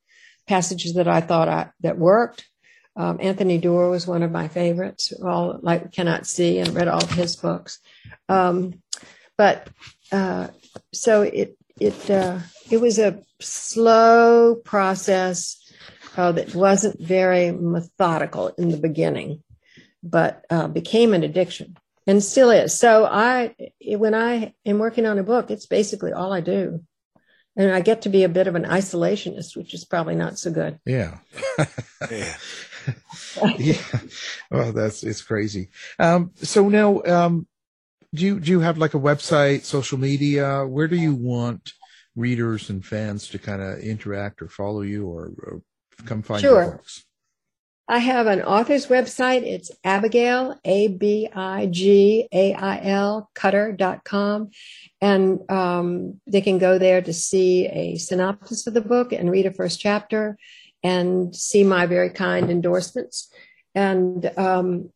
passages 0.46 0.94
that 0.94 1.06
I 1.06 1.20
thought 1.20 1.50
I, 1.50 1.68
that 1.80 1.98
worked. 1.98 2.48
Um, 2.96 3.18
Anthony 3.20 3.58
Doerr 3.58 3.90
was 3.90 4.06
one 4.06 4.22
of 4.22 4.32
my 4.32 4.48
favorites. 4.48 5.12
All 5.22 5.60
like 5.60 5.92
cannot 5.92 6.26
see 6.26 6.58
and 6.58 6.74
read 6.74 6.88
all 6.88 7.04
of 7.04 7.10
his 7.10 7.36
books. 7.36 7.78
Um, 8.26 8.80
but 9.36 9.68
uh, 10.10 10.48
so 10.94 11.20
it 11.20 11.58
it 11.78 12.10
uh, 12.10 12.38
it 12.70 12.80
was 12.80 12.98
a 12.98 13.22
slow 13.38 14.54
process 14.54 15.62
uh, 16.16 16.32
that 16.32 16.54
wasn't 16.54 16.98
very 16.98 17.52
methodical 17.52 18.48
in 18.56 18.70
the 18.70 18.78
beginning, 18.78 19.42
but 20.02 20.46
uh, 20.48 20.68
became 20.68 21.12
an 21.12 21.22
addiction 21.22 21.76
and 22.08 22.24
still 22.24 22.50
is. 22.50 22.76
So 22.76 23.04
I, 23.04 23.54
when 23.84 24.14
I 24.14 24.54
am 24.64 24.78
working 24.78 25.04
on 25.04 25.18
a 25.18 25.22
book, 25.22 25.50
it's 25.50 25.66
basically 25.66 26.12
all 26.12 26.32
I 26.32 26.40
do. 26.40 26.82
And 27.54 27.70
I 27.70 27.80
get 27.80 28.02
to 28.02 28.08
be 28.08 28.24
a 28.24 28.28
bit 28.30 28.46
of 28.46 28.54
an 28.54 28.64
isolationist, 28.64 29.56
which 29.56 29.74
is 29.74 29.84
probably 29.84 30.14
not 30.14 30.38
so 30.38 30.50
good. 30.50 30.78
Yeah. 30.86 31.18
yeah. 32.10 32.36
yeah. 33.58 34.00
Well, 34.50 34.72
that's, 34.72 35.02
it's 35.02 35.20
crazy. 35.20 35.68
Um, 35.98 36.30
so 36.36 36.68
now, 36.70 37.02
um, 37.02 37.46
do 38.14 38.24
you, 38.24 38.40
do 38.40 38.52
you 38.52 38.60
have 38.60 38.78
like 38.78 38.94
a 38.94 39.00
website, 39.00 39.64
social 39.64 39.98
media? 39.98 40.64
Where 40.66 40.88
do 40.88 40.96
you 40.96 41.14
want 41.14 41.72
readers 42.16 42.70
and 42.70 42.82
fans 42.82 43.28
to 43.28 43.38
kind 43.38 43.60
of 43.60 43.80
interact 43.80 44.40
or 44.40 44.48
follow 44.48 44.80
you 44.80 45.06
or, 45.06 45.32
or 45.42 45.62
come 46.06 46.22
find 46.22 46.40
sure. 46.40 46.62
your 46.62 46.70
books? 46.72 47.04
I 47.90 47.98
have 47.98 48.26
an 48.26 48.42
author's 48.42 48.88
website. 48.88 49.44
It's 49.44 49.70
Abigail, 49.82 50.60
A 50.62 50.88
B 50.88 51.26
I 51.34 51.66
G 51.66 52.28
A 52.30 52.52
I 52.52 52.80
L, 52.82 53.30
cutter.com. 53.34 54.50
And 55.00 55.50
um, 55.50 56.20
they 56.26 56.42
can 56.42 56.58
go 56.58 56.78
there 56.78 57.00
to 57.00 57.12
see 57.14 57.66
a 57.66 57.96
synopsis 57.96 58.66
of 58.66 58.74
the 58.74 58.82
book 58.82 59.12
and 59.12 59.30
read 59.30 59.46
a 59.46 59.54
first 59.54 59.80
chapter 59.80 60.36
and 60.82 61.34
see 61.34 61.64
my 61.64 61.86
very 61.86 62.10
kind 62.10 62.50
endorsements. 62.50 63.32
And, 63.74 64.30
um, 64.36 64.90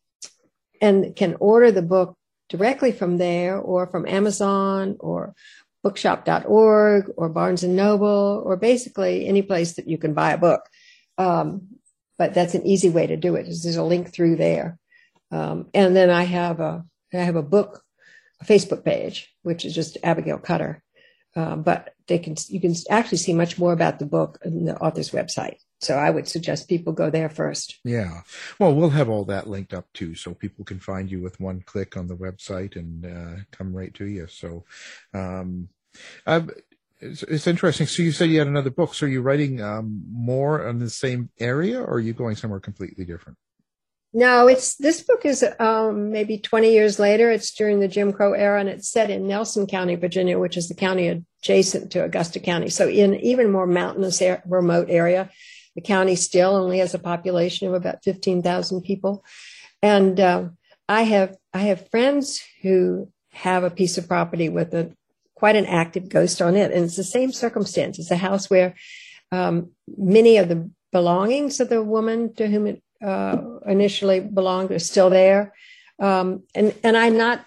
and 0.83 1.17
can 1.17 1.37
order 1.41 1.73
the 1.73 1.81
book 1.81 2.15
directly 2.51 2.93
from 2.93 3.17
there 3.17 3.59
or 3.59 3.87
from 3.87 4.07
Amazon 4.07 4.97
or 5.01 5.35
bookshop.org 5.83 7.11
or 7.17 7.29
Barnes 7.31 7.63
and 7.63 7.75
Noble 7.75 8.43
or 8.45 8.57
basically 8.59 9.27
any 9.27 9.41
place 9.41 9.75
that 9.75 9.89
you 9.89 9.97
can 9.97 10.13
buy 10.13 10.33
a 10.33 10.39
book. 10.39 10.69
Um, 11.17 11.69
but 12.23 12.35
that's 12.35 12.55
an 12.55 12.65
easy 12.65 12.89
way 12.89 13.05
to 13.05 13.17
do 13.17 13.35
it. 13.35 13.47
There's 13.47 13.75
a 13.75 13.83
link 13.83 14.13
through 14.13 14.37
there, 14.37 14.79
um, 15.33 15.67
and 15.75 15.97
then 15.97 16.09
I 16.09 16.23
have 16.23 16.61
a 16.61 16.85
I 17.13 17.17
have 17.17 17.35
a 17.35 17.43
book, 17.43 17.83
a 18.41 18.45
Facebook 18.45 18.85
page, 18.85 19.29
which 19.43 19.65
is 19.65 19.75
just 19.75 19.99
Abigail 20.05 20.39
Cutter. 20.39 20.85
Uh, 21.35 21.57
but 21.57 21.95
they 22.07 22.21
can 22.21 22.37
you 22.47 22.61
can 22.61 22.77
actually 22.91 23.19
see 23.19 23.33
much 23.33 23.59
more 23.59 23.73
about 23.73 23.99
the 23.99 24.07
book 24.07 24.39
on 24.47 24.67
the 24.67 24.77
author's 24.77 25.11
website. 25.11 25.57
So 25.81 25.97
I 25.97 26.11
would 26.11 26.29
suggest 26.29 26.69
people 26.69 26.93
go 26.93 27.11
there 27.11 27.29
first. 27.29 27.81
Yeah. 27.85 28.21
Well, 28.61 28.73
we'll 28.73 28.91
have 28.91 29.09
all 29.09 29.25
that 29.25 29.49
linked 29.49 29.75
up 29.75 29.93
too, 29.93 30.15
so 30.15 30.33
people 30.33 30.65
can 30.65 30.79
find 30.79 31.11
you 31.11 31.21
with 31.21 31.41
one 31.41 31.61
click 31.67 31.97
on 31.97 32.07
the 32.07 32.15
website 32.15 32.77
and 32.77 33.05
uh, 33.05 33.43
come 33.51 33.75
right 33.75 33.93
to 33.95 34.07
you. 34.07 34.29
So, 34.29 34.65
um, 35.13 35.71
uh, 36.25 36.43
it's, 37.03 37.23
it's, 37.25 37.47
interesting. 37.47 37.87
So 37.87 38.03
you 38.03 38.13
said 38.13 38.31
you 38.31 38.39
had 38.39 38.47
another 38.47 38.71
book. 38.71 38.95
So 38.95 39.07
are 39.07 39.09
you 39.09 39.23
writing 39.23 39.61
um, 39.61 40.05
more 40.11 40.67
on 40.67 40.79
the 40.79 40.89
same 40.89 41.31
area, 41.39 41.81
or 41.81 41.95
are 41.95 42.01
you 42.01 42.13
going 42.13 42.37
somewhere 42.37 42.61
completely 42.61 43.05
different? 43.05 43.37
No, 44.15 44.47
it's 44.47 44.77
this 44.77 45.03
book 45.03 45.25
is 45.25 45.45
um, 45.59 46.13
maybe 46.13 46.39
20 46.39 46.71
years 46.71 46.99
later. 46.99 47.31
It's 47.31 47.53
during 47.53 47.81
the 47.81 47.89
Jim 47.89 48.13
Crow 48.13 48.35
era, 48.35 48.61
and 48.61 48.69
it's 48.69 48.89
set 48.89 49.11
in 49.11 49.27
Nelson 49.27 49.67
County, 49.67 49.97
Virginia, 49.97 50.39
which 50.39 50.57
is 50.57 50.69
the 50.69 50.75
county 50.75 51.25
adjacent 51.43 51.91
to 51.93 52.05
Augusta 52.05 52.39
County. 52.39 52.69
So 52.69 52.89
in 52.89 53.15
even 53.15 53.51
more 53.51 53.67
mountainous, 53.67 54.23
remote 54.47 54.89
area, 54.91 55.31
the 55.75 55.81
county 55.81 56.15
still 56.15 56.55
only 56.55 56.79
has 56.79 56.95
a 56.95 56.99
population 56.99 57.69
of 57.69 57.75
about 57.75 58.05
15,000 58.05 58.83
people. 58.83 59.25
And 59.83 60.21
uh, 60.21 60.51
I 60.89 61.03
have 61.03 61.37
I 61.53 61.61
have 61.63 61.91
friends 61.91 62.43
who 62.63 63.11
have 63.33 63.65
a 63.65 63.71
piece 63.71 63.99
of 63.99 64.09
property 64.09 64.51
with 64.51 64.75
a 64.75 64.95
quite 65.43 65.57
an 65.57 65.67
active 65.67 66.09
ghost 66.09 66.41
on 66.41 66.55
it. 66.55 66.71
And 66.71 66.85
it's 66.85 66.95
the 66.95 67.03
same 67.03 67.33
circumstance. 67.33 67.99
It's 67.99 68.13
a 68.13 68.17
house 68.17 68.49
where 68.49 68.77
um, 69.33 69.73
many 69.99 70.37
of 70.37 70.49
the 70.49 70.71
belongings 70.93 71.59
of 71.59 71.69
the 71.69 71.83
woman 71.83 72.33
to 72.35 72.47
whom 72.47 72.69
it 72.69 72.81
uh, 73.05 73.39
initially 73.67 74.21
belonged 74.21 74.71
are 74.71 74.79
still 74.79 75.11
there. 75.11 75.53
Um, 75.99 76.45
and, 76.55 76.73
and 76.85 76.97
I'm 76.97 77.17
not 77.17 77.45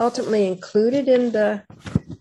ultimately 0.00 0.48
included 0.48 1.06
in 1.06 1.30
the, 1.30 1.62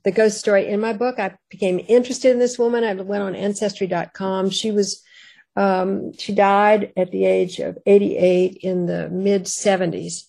the 0.04 0.12
ghost 0.12 0.38
story 0.38 0.68
in 0.68 0.80
my 0.80 0.94
book. 0.94 1.18
I 1.18 1.34
became 1.50 1.84
interested 1.88 2.30
in 2.32 2.38
this 2.38 2.60
woman. 2.60 2.84
I 2.84 2.94
went 2.94 3.24
on 3.24 3.36
ancestry.com. 3.36 4.52
She 4.52 4.70
was, 4.70 5.02
um, 5.56 6.14
she 6.20 6.36
died 6.36 6.94
at 6.96 7.10
the 7.10 7.26
age 7.26 7.58
of 7.58 7.80
88 7.88 8.58
in 8.62 8.86
the 8.86 9.10
mid 9.10 9.46
70s. 9.46 10.26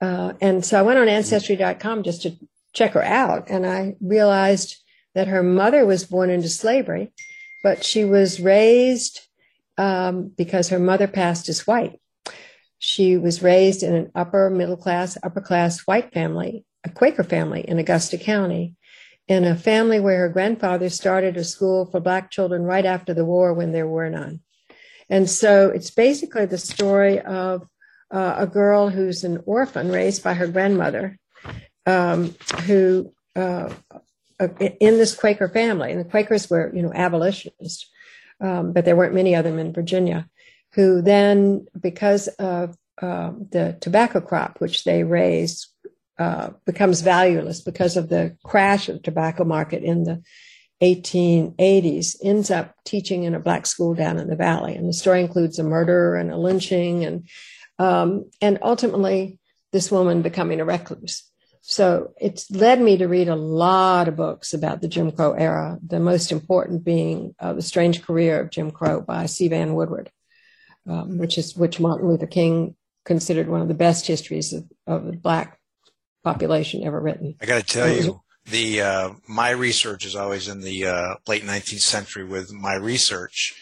Uh, 0.00 0.32
and 0.40 0.64
so 0.64 0.78
I 0.78 0.82
went 0.82 0.98
on 0.98 1.08
ancestry.com 1.08 2.04
just 2.04 2.22
to 2.22 2.38
check 2.72 2.92
her 2.92 3.02
out. 3.02 3.50
And 3.50 3.66
I 3.66 3.96
realized 4.00 4.76
that 5.14 5.28
her 5.28 5.42
mother 5.42 5.84
was 5.84 6.04
born 6.04 6.30
into 6.30 6.48
slavery, 6.48 7.12
but 7.62 7.84
she 7.84 8.04
was 8.04 8.40
raised 8.40 9.20
um, 9.76 10.32
because 10.36 10.68
her 10.68 10.78
mother 10.78 11.06
passed 11.06 11.48
as 11.48 11.66
white. 11.66 12.00
She 12.78 13.16
was 13.16 13.42
raised 13.42 13.82
in 13.82 13.94
an 13.94 14.10
upper 14.14 14.48
middle 14.50 14.76
class, 14.76 15.18
upper 15.22 15.40
class 15.40 15.80
white 15.80 16.12
family, 16.12 16.64
a 16.84 16.90
Quaker 16.90 17.24
family 17.24 17.60
in 17.60 17.78
Augusta 17.78 18.16
County, 18.16 18.74
in 19.28 19.44
a 19.44 19.56
family 19.56 20.00
where 20.00 20.18
her 20.18 20.28
grandfather 20.28 20.88
started 20.88 21.36
a 21.36 21.44
school 21.44 21.86
for 21.86 22.00
black 22.00 22.30
children 22.30 22.62
right 22.62 22.86
after 22.86 23.12
the 23.14 23.24
war 23.24 23.52
when 23.52 23.72
there 23.72 23.86
were 23.86 24.08
none. 24.08 24.40
And 25.08 25.28
so 25.28 25.68
it's 25.68 25.90
basically 25.90 26.46
the 26.46 26.58
story 26.58 27.20
of 27.20 27.66
uh, 28.10 28.36
a 28.38 28.46
girl 28.46 28.88
who's 28.88 29.24
an 29.24 29.42
orphan 29.44 29.90
raised 29.92 30.24
by 30.24 30.34
her 30.34 30.48
grandmother 30.48 31.18
um, 31.90 32.34
who 32.64 33.12
uh, 33.36 33.72
in 34.58 34.96
this 34.96 35.14
Quaker 35.14 35.48
family, 35.48 35.90
and 35.90 36.00
the 36.00 36.08
Quakers 36.08 36.48
were, 36.48 36.74
you 36.74 36.82
know, 36.82 36.92
abolitionists, 36.94 37.90
um, 38.40 38.72
but 38.72 38.84
there 38.84 38.96
weren't 38.96 39.14
many 39.14 39.34
of 39.34 39.44
them 39.44 39.58
in 39.58 39.72
Virginia, 39.72 40.28
who 40.74 41.02
then, 41.02 41.66
because 41.78 42.28
of 42.38 42.76
uh, 43.02 43.32
the 43.50 43.76
tobacco 43.80 44.20
crop 44.20 44.60
which 44.60 44.84
they 44.84 45.04
raised 45.04 45.68
uh, 46.18 46.50
becomes 46.66 47.00
valueless 47.00 47.60
because 47.62 47.96
of 47.96 48.08
the 48.08 48.36
crash 48.44 48.88
of 48.88 48.96
the 48.96 49.02
tobacco 49.02 49.44
market 49.44 49.82
in 49.82 50.04
the 50.04 50.22
1880s, 50.82 52.16
ends 52.22 52.50
up 52.50 52.74
teaching 52.84 53.24
in 53.24 53.34
a 53.34 53.40
black 53.40 53.66
school 53.66 53.94
down 53.94 54.18
in 54.18 54.28
the 54.28 54.36
valley. 54.36 54.74
And 54.74 54.88
the 54.88 54.94
story 54.94 55.20
includes 55.20 55.58
a 55.58 55.62
murder 55.62 56.16
and 56.16 56.30
a 56.30 56.36
lynching 56.36 57.04
and 57.04 57.28
um, 57.78 58.30
and 58.42 58.58
ultimately 58.60 59.38
this 59.72 59.90
woman 59.90 60.20
becoming 60.20 60.60
a 60.60 60.64
recluse. 60.64 61.29
So 61.62 62.12
it's 62.18 62.50
led 62.50 62.80
me 62.80 62.96
to 62.98 63.06
read 63.06 63.28
a 63.28 63.36
lot 63.36 64.08
of 64.08 64.16
books 64.16 64.54
about 64.54 64.80
the 64.80 64.88
Jim 64.88 65.12
Crow 65.12 65.32
era, 65.32 65.78
the 65.86 66.00
most 66.00 66.32
important 66.32 66.84
being 66.84 67.34
uh, 67.38 67.52
The 67.52 67.62
Strange 67.62 68.02
Career 68.02 68.40
of 68.40 68.50
Jim 68.50 68.70
Crow 68.70 69.00
by 69.00 69.26
C. 69.26 69.48
Vann 69.48 69.74
Woodward, 69.74 70.10
um, 70.88 71.18
which 71.18 71.36
is 71.36 71.54
which 71.54 71.78
Martin 71.78 72.08
Luther 72.08 72.26
King 72.26 72.76
considered 73.04 73.48
one 73.48 73.60
of 73.60 73.68
the 73.68 73.74
best 73.74 74.06
histories 74.06 74.52
of, 74.52 74.64
of 74.86 75.04
the 75.06 75.12
black 75.12 75.58
population 76.24 76.82
ever 76.84 77.00
written. 77.00 77.34
I 77.40 77.46
got 77.46 77.60
to 77.60 77.66
tell 77.66 77.88
you, 77.88 78.20
the 78.46 78.80
uh, 78.80 79.10
my 79.28 79.50
research 79.50 80.06
is 80.06 80.16
always 80.16 80.48
in 80.48 80.60
the 80.60 80.86
uh, 80.86 81.14
late 81.26 81.42
19th 81.42 81.80
century 81.80 82.24
with 82.24 82.52
my 82.52 82.74
research, 82.74 83.54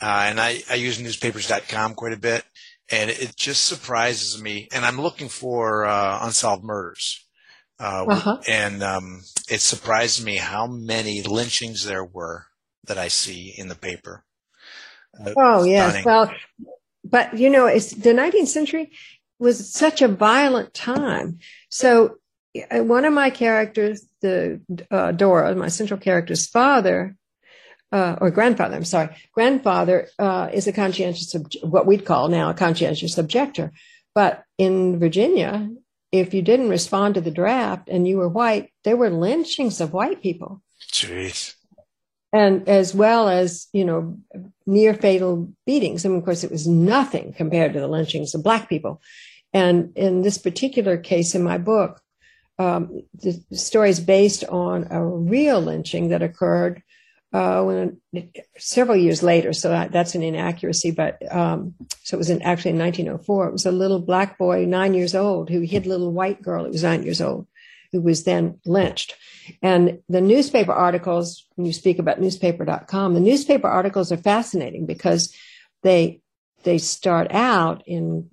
uh, 0.00 0.26
and 0.28 0.38
I, 0.38 0.62
I 0.70 0.74
use 0.74 1.00
newspapers.com 1.00 1.94
quite 1.94 2.12
a 2.12 2.18
bit, 2.18 2.44
and 2.90 3.08
it 3.08 3.34
just 3.34 3.64
surprises 3.64 4.40
me. 4.42 4.68
And 4.72 4.84
I'm 4.84 5.00
looking 5.00 5.28
for 5.28 5.86
uh, 5.86 6.18
unsolved 6.22 6.64
murders. 6.64 7.26
Uh, 7.80 8.04
uh-huh. 8.08 8.38
And 8.46 8.82
um, 8.82 9.22
it 9.48 9.60
surprised 9.60 10.24
me 10.24 10.36
how 10.36 10.66
many 10.66 11.22
lynchings 11.22 11.84
there 11.84 12.04
were 12.04 12.44
that 12.86 12.98
I 12.98 13.08
see 13.08 13.54
in 13.56 13.68
the 13.68 13.74
paper. 13.74 14.24
Uh, 15.18 15.32
oh 15.36 15.64
yes, 15.64 15.90
stunning. 15.90 16.04
well, 16.04 16.34
but 17.04 17.36
you 17.36 17.50
know, 17.50 17.66
it's 17.66 17.92
the 17.92 18.10
19th 18.10 18.48
century 18.48 18.92
was 19.38 19.72
such 19.72 20.02
a 20.02 20.08
violent 20.08 20.74
time. 20.74 21.38
So 21.70 22.16
uh, 22.70 22.84
one 22.84 23.04
of 23.04 23.12
my 23.12 23.30
characters, 23.30 24.06
the 24.20 24.60
uh, 24.90 25.12
Dora, 25.12 25.54
my 25.54 25.68
central 25.68 25.98
character's 25.98 26.46
father, 26.46 27.16
uh, 27.92 28.16
or 28.20 28.30
grandfather, 28.30 28.76
I'm 28.76 28.84
sorry, 28.84 29.16
grandfather 29.32 30.08
uh, 30.18 30.50
is 30.52 30.68
a 30.68 30.72
conscientious, 30.72 31.34
what 31.62 31.86
we'd 31.86 32.04
call 32.04 32.28
now 32.28 32.50
a 32.50 32.54
conscientious 32.54 33.18
objector. 33.18 33.72
But 34.14 34.44
in 34.58 34.98
Virginia, 34.98 35.70
if 36.12 36.34
you 36.34 36.42
didn't 36.42 36.68
respond 36.68 37.14
to 37.14 37.20
the 37.20 37.30
draft 37.30 37.88
and 37.88 38.06
you 38.06 38.18
were 38.18 38.28
white, 38.28 38.72
there 38.84 38.96
were 38.96 39.10
lynchings 39.10 39.80
of 39.80 39.92
white 39.92 40.22
people. 40.22 40.62
Jeez. 40.92 41.54
And 42.32 42.68
as 42.68 42.94
well 42.94 43.28
as, 43.28 43.68
you 43.72 43.84
know, 43.84 44.18
near 44.66 44.94
fatal 44.94 45.52
beatings. 45.66 46.04
And 46.04 46.16
of 46.16 46.24
course, 46.24 46.44
it 46.44 46.50
was 46.50 46.66
nothing 46.66 47.32
compared 47.32 47.72
to 47.72 47.80
the 47.80 47.88
lynchings 47.88 48.34
of 48.34 48.44
black 48.44 48.68
people. 48.68 49.00
And 49.52 49.92
in 49.96 50.22
this 50.22 50.38
particular 50.38 50.96
case 50.96 51.34
in 51.34 51.42
my 51.42 51.58
book, 51.58 52.00
um, 52.58 53.02
the 53.14 53.42
story 53.56 53.90
is 53.90 54.00
based 54.00 54.44
on 54.44 54.86
a 54.90 55.04
real 55.04 55.60
lynching 55.60 56.08
that 56.08 56.22
occurred 56.22 56.82
uh, 57.32 57.62
when 57.62 57.98
several 58.58 58.96
years 58.96 59.22
later. 59.22 59.52
So 59.52 59.68
that, 59.68 59.92
that's 59.92 60.14
an 60.14 60.22
inaccuracy, 60.22 60.90
but 60.90 61.18
um, 61.34 61.74
so 62.02 62.16
it 62.16 62.18
was 62.18 62.30
in, 62.30 62.42
actually 62.42 62.72
in 62.72 62.78
1904. 62.78 63.48
It 63.48 63.52
was 63.52 63.66
a 63.66 63.72
little 63.72 64.00
black 64.00 64.36
boy, 64.38 64.64
nine 64.66 64.94
years 64.94 65.14
old, 65.14 65.48
who 65.48 65.60
hid 65.60 65.86
a 65.86 65.88
little 65.88 66.12
white 66.12 66.42
girl 66.42 66.64
who 66.64 66.70
was 66.70 66.82
nine 66.82 67.04
years 67.04 67.20
old, 67.20 67.46
who 67.92 68.00
was 68.00 68.24
then 68.24 68.58
lynched. 68.66 69.14
And 69.62 70.00
the 70.08 70.20
newspaper 70.20 70.72
articles, 70.72 71.46
when 71.54 71.66
you 71.66 71.72
speak 71.72 71.98
about 71.98 72.20
newspaper.com, 72.20 73.14
the 73.14 73.20
newspaper 73.20 73.68
articles 73.68 74.10
are 74.10 74.16
fascinating 74.16 74.86
because 74.86 75.34
they 75.82 76.20
they 76.62 76.76
start 76.78 77.28
out 77.30 77.82
in 77.86 78.28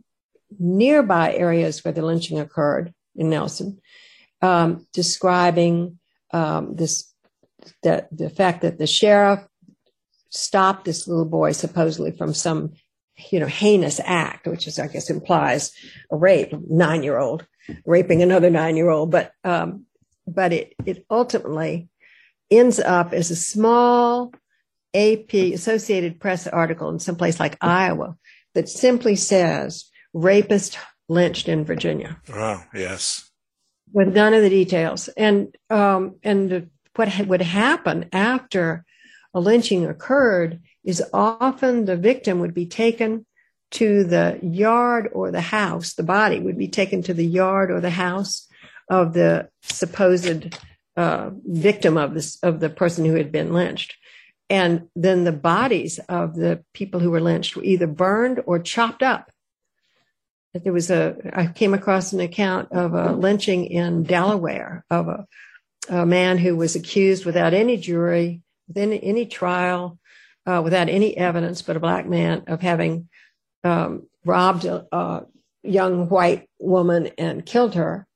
nearby 0.60 1.34
areas 1.34 1.84
where 1.84 1.94
the 1.94 2.02
lynching 2.02 2.40
occurred 2.40 2.94
in 3.16 3.30
Nelson, 3.30 3.80
um, 4.42 4.86
describing 4.92 6.00
um, 6.32 6.76
this 6.76 7.14
that 7.84 8.08
the 8.16 8.30
fact 8.30 8.62
that 8.62 8.78
the 8.78 8.88
sheriff 8.88 9.42
stopped 10.30 10.86
this 10.86 11.08
little 11.08 11.26
boy 11.26 11.52
supposedly 11.52 12.12
from 12.12 12.34
some 12.34 12.74
you 13.32 13.40
know 13.40 13.48
heinous 13.48 14.00
act, 14.04 14.48
which 14.48 14.68
is 14.68 14.80
I 14.80 14.88
guess 14.88 15.10
implies 15.10 15.72
a 16.12 16.18
rape, 16.18 16.54
nine 16.70 17.04
year 17.04 17.18
old 17.18 17.46
raping 17.86 18.22
another 18.22 18.50
nine 18.50 18.76
year 18.78 18.90
old, 18.90 19.12
but 19.12 19.32
um, 19.44 19.86
but 20.28 20.54
it 20.54 20.74
it 20.86 21.06
ultimately 21.10 21.90
ends 22.50 22.80
up 22.80 23.14
as 23.14 23.32
a 23.32 23.36
small 23.36 24.34
AP 24.94 25.34
Associated 25.34 26.20
Press 26.20 26.48
article 26.48 26.90
in 26.90 27.00
some 27.00 27.16
place 27.16 27.40
like 27.40 27.58
Iowa 27.62 28.16
that 28.54 28.70
simply 28.70 29.16
says 29.16 29.90
rapist 30.14 30.78
lynched 31.10 31.48
in 31.48 31.66
Virginia. 31.66 32.20
Oh, 32.34 32.64
yes. 32.74 33.30
With 33.94 34.14
none 34.14 34.34
of 34.34 34.42
the 34.42 34.50
details. 34.50 35.08
And, 35.10 35.56
um, 35.70 36.16
and 36.24 36.50
the, 36.50 36.70
what 36.98 37.10
ha- 37.10 37.24
would 37.24 37.42
happen 37.42 38.10
after 38.12 38.86
a 39.34 39.40
lynching 39.40 39.86
occurred 39.86 40.62
is 40.84 41.04
often 41.14 41.86
the 41.86 41.98
victim 41.98 42.40
would 42.40 42.54
be 42.54 42.66
taken 42.66 43.26
to 43.70 44.04
the 44.04 44.40
yard 44.42 45.10
or 45.14 45.32
the 45.32 45.42
house. 45.42 45.94
The 45.94 46.04
body 46.04 46.40
would 46.40 46.58
be 46.58 46.70
taken 46.70 47.02
to 47.04 47.14
the 47.14 47.26
yard 47.26 47.70
or 47.70 47.82
the 47.82 47.90
house 47.90 48.48
of 48.90 49.14
the 49.14 49.50
supposed 49.62 50.56
uh, 50.96 51.32
victim 51.46 51.98
of 51.98 52.14
this 52.14 52.40
of 52.42 52.60
the 52.60 52.70
person 52.70 53.06
who 53.06 53.16
had 53.16 53.32
been 53.32 53.54
lynched. 53.54 53.96
And 54.50 54.88
then 54.96 55.26
the 55.26 55.34
bodies 55.34 56.00
of 56.08 56.36
the 56.36 56.64
people 56.74 57.02
who 57.02 57.12
were 57.12 57.20
lynched 57.20 57.56
were 57.56 57.66
either 57.66 57.88
burned 57.88 58.42
or 58.46 58.60
chopped 58.60 59.04
up 59.04 59.30
there 60.64 60.74
was 60.74 60.90
a, 60.90 61.16
I 61.34 61.48
came 61.48 61.74
across 61.74 62.14
an 62.14 62.20
account 62.20 62.72
of 62.72 62.94
a 62.94 63.12
lynching 63.12 63.66
in 63.66 64.04
Delaware 64.04 64.86
of 64.90 65.08
a, 65.08 65.28
a 65.90 66.06
man 66.06 66.38
who 66.38 66.56
was 66.56 66.76
accused 66.76 67.26
without 67.26 67.54
any 67.54 67.78
jury, 67.78 68.42
within 68.68 68.94
any 68.94 69.26
trial, 69.26 70.00
uh, 70.46 70.62
without 70.64 70.90
any 70.90 71.16
evidence, 71.18 71.62
but 71.62 71.76
a 71.76 71.82
black 71.82 72.06
man 72.08 72.44
of 72.48 72.62
having 72.62 73.10
um, 73.64 74.08
robbed 74.26 74.66
a, 74.66 74.86
a, 74.92 75.26
young 75.64 76.08
white 76.08 76.48
woman 76.60 77.10
and 77.18 77.46
killed 77.46 77.76
her, 77.76 78.08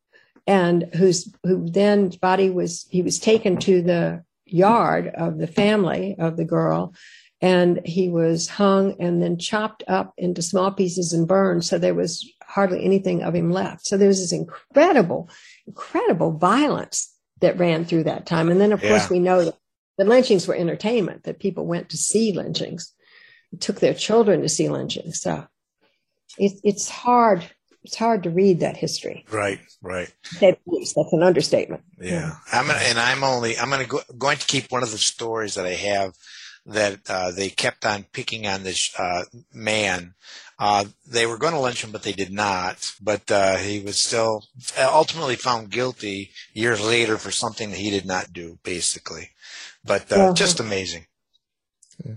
and 0.47 0.83
whose 0.95 1.33
who 1.43 1.69
then 1.69 2.07
body 2.21 2.49
was 2.49 2.87
he 2.89 3.01
was 3.01 3.19
taken 3.19 3.57
to 3.57 3.81
the 3.81 4.23
yard 4.45 5.07
of 5.07 5.37
the 5.37 5.47
family 5.47 6.15
of 6.17 6.37
the 6.37 6.45
girl 6.45 6.93
and 7.41 7.81
he 7.85 8.07
was 8.07 8.47
hung 8.47 8.95
and 8.99 9.21
then 9.21 9.37
chopped 9.37 9.83
up 9.87 10.13
into 10.17 10.41
small 10.41 10.71
pieces 10.71 11.11
and 11.11 11.27
burned. 11.27 11.65
So 11.65 11.79
there 11.79 11.95
was 11.95 12.29
hardly 12.43 12.85
anything 12.85 13.23
of 13.23 13.33
him 13.33 13.51
left. 13.51 13.87
So 13.87 13.97
there 13.97 14.07
was 14.07 14.19
this 14.19 14.31
incredible, 14.31 15.29
incredible 15.65 16.37
violence 16.37 17.10
that 17.41 17.59
ran 17.59 17.85
through 17.85 18.05
that 18.05 18.25
time. 18.25 18.49
And 18.49 18.61
then, 18.61 18.71
of 18.71 18.81
yeah. 18.81 18.89
course, 18.89 19.09
we 19.09 19.19
know 19.19 19.45
that 19.45 19.57
the 19.97 20.05
lynchings 20.05 20.47
were 20.47 20.55
entertainment, 20.55 21.23
that 21.23 21.39
people 21.39 21.65
went 21.65 21.89
to 21.89 21.97
see 21.97 22.31
lynchings, 22.31 22.93
took 23.59 23.79
their 23.79 23.93
children 23.93 24.41
to 24.41 24.49
see 24.49 24.69
lynchings. 24.69 25.21
So 25.21 25.45
it, 26.37 26.53
it's 26.63 26.89
hard. 26.89 27.43
It's 27.83 27.95
hard 27.95 28.23
to 28.23 28.29
read 28.29 28.59
that 28.59 28.77
history. 28.77 29.25
Right, 29.31 29.59
right. 29.81 30.11
That's 30.39 30.61
an 30.95 31.23
understatement. 31.23 31.83
Yeah, 31.99 32.11
yeah. 32.11 32.35
I'm 32.53 32.67
gonna, 32.67 32.79
and 32.79 32.99
I'm 32.99 33.23
only 33.23 33.57
I'm 33.57 33.71
gonna 33.71 33.85
go, 33.85 34.01
going 34.17 34.37
to 34.37 34.45
keep 34.45 34.71
one 34.71 34.83
of 34.83 34.91
the 34.91 34.99
stories 34.99 35.55
that 35.55 35.65
I 35.65 35.73
have 35.73 36.13
that 36.65 36.99
uh, 37.09 37.31
they 37.31 37.49
kept 37.49 37.85
on 37.85 38.05
picking 38.11 38.47
on 38.47 38.63
this 38.63 38.93
uh, 38.97 39.23
man. 39.53 40.13
Uh, 40.59 40.85
they 41.07 41.25
were 41.25 41.37
going 41.37 41.53
to 41.53 41.59
lynch 41.59 41.83
him, 41.83 41.91
but 41.91 42.03
they 42.03 42.11
did 42.11 42.31
not. 42.31 42.93
But 43.01 43.31
uh, 43.31 43.55
he 43.57 43.79
was 43.79 43.97
still 43.97 44.45
ultimately 44.77 45.35
found 45.35 45.71
guilty 45.71 46.31
years 46.53 46.83
later 46.85 47.17
for 47.17 47.31
something 47.31 47.71
that 47.71 47.79
he 47.79 47.89
did 47.89 48.05
not 48.05 48.31
do, 48.31 48.59
basically. 48.63 49.29
But 49.83 50.11
uh, 50.11 50.33
just 50.33 50.59
amazing. 50.59 51.07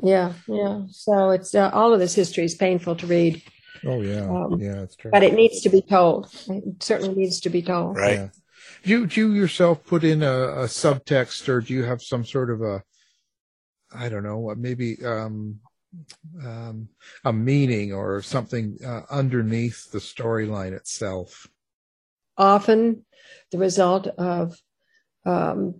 Yeah, 0.02 0.32
yeah. 0.46 0.82
So 0.90 1.30
it's 1.30 1.54
uh, 1.54 1.70
all 1.72 1.92
of 1.92 2.00
this 2.00 2.14
history 2.14 2.44
is 2.44 2.54
painful 2.54 2.96
to 2.96 3.06
read. 3.06 3.42
Oh 3.86 4.00
yeah, 4.00 4.28
um, 4.28 4.60
yeah, 4.60 4.82
it's 4.82 4.96
true. 4.96 5.10
But 5.10 5.22
it 5.22 5.34
needs 5.34 5.60
to 5.62 5.68
be 5.68 5.82
told. 5.82 6.28
It 6.48 6.82
certainly 6.82 7.14
needs 7.14 7.40
to 7.40 7.50
be 7.50 7.62
told. 7.62 7.96
Right. 7.96 8.14
Yeah. 8.14 8.28
Do 8.82 8.90
you, 8.90 9.06
do 9.06 9.20
you 9.20 9.34
yourself 9.34 9.84
put 9.86 10.04
in 10.04 10.22
a, 10.22 10.32
a 10.32 10.64
subtext, 10.64 11.48
or 11.48 11.62
do 11.62 11.72
you 11.72 11.84
have 11.84 12.02
some 12.02 12.24
sort 12.24 12.50
of 12.50 12.60
a 12.60 12.82
I 13.94 14.08
don't 14.08 14.22
know, 14.22 14.38
what 14.38 14.58
maybe 14.58 15.04
um, 15.04 15.60
um, 16.44 16.88
a 17.24 17.32
meaning 17.32 17.92
or 17.92 18.22
something 18.22 18.78
uh, 18.84 19.02
underneath 19.10 19.90
the 19.90 19.98
storyline 19.98 20.72
itself. 20.72 21.46
Often, 22.36 23.04
the 23.50 23.58
result 23.58 24.06
of 24.06 24.58
um, 25.24 25.76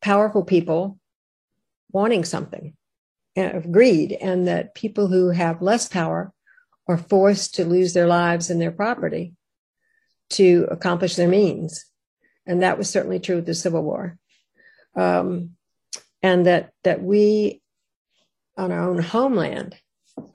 powerful 0.00 0.44
people 0.44 0.98
wanting 1.92 2.24
something, 2.24 2.74
uh, 3.36 3.50
of 3.50 3.72
greed, 3.72 4.12
and 4.12 4.48
that 4.48 4.74
people 4.74 5.06
who 5.06 5.30
have 5.30 5.62
less 5.62 5.88
power 5.88 6.32
are 6.88 6.98
forced 6.98 7.54
to 7.54 7.64
lose 7.64 7.92
their 7.92 8.06
lives 8.06 8.50
and 8.50 8.60
their 8.60 8.72
property 8.72 9.34
to 10.30 10.66
accomplish 10.70 11.16
their 11.16 11.28
means. 11.28 11.86
And 12.46 12.62
that 12.62 12.78
was 12.78 12.88
certainly 12.88 13.20
true 13.20 13.36
with 13.36 13.46
the 13.46 13.54
Civil 13.54 13.82
War. 13.82 14.18
Um, 14.96 15.50
and 16.22 16.46
that 16.46 16.72
that 16.84 17.02
we 17.02 17.60
on 18.56 18.72
our 18.72 18.88
own 18.88 18.98
homeland 18.98 19.76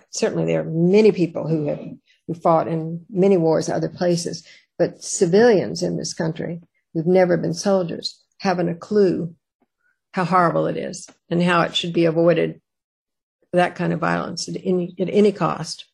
certainly 0.09 0.45
there 0.45 0.61
are 0.61 0.69
many 0.69 1.11
people 1.11 1.47
who 1.47 1.67
have 1.67 1.79
who 2.27 2.33
fought 2.33 2.67
in 2.67 3.05
many 3.09 3.37
wars 3.37 3.69
other 3.69 3.89
places 3.89 4.45
but 4.77 5.03
civilians 5.03 5.83
in 5.83 5.97
this 5.97 6.13
country 6.13 6.61
who've 6.93 7.07
never 7.07 7.37
been 7.37 7.53
soldiers 7.53 8.23
haven't 8.39 8.69
a 8.69 8.75
clue 8.75 9.35
how 10.13 10.23
horrible 10.23 10.67
it 10.67 10.77
is 10.77 11.07
and 11.29 11.41
how 11.41 11.61
it 11.61 11.75
should 11.75 11.93
be 11.93 12.05
avoided 12.05 12.61
that 13.51 13.75
kind 13.75 13.93
of 13.93 13.99
violence 13.99 14.47
at 14.49 14.55
any, 14.63 14.95
at 14.99 15.09
any 15.09 15.31
cost. 15.31 15.85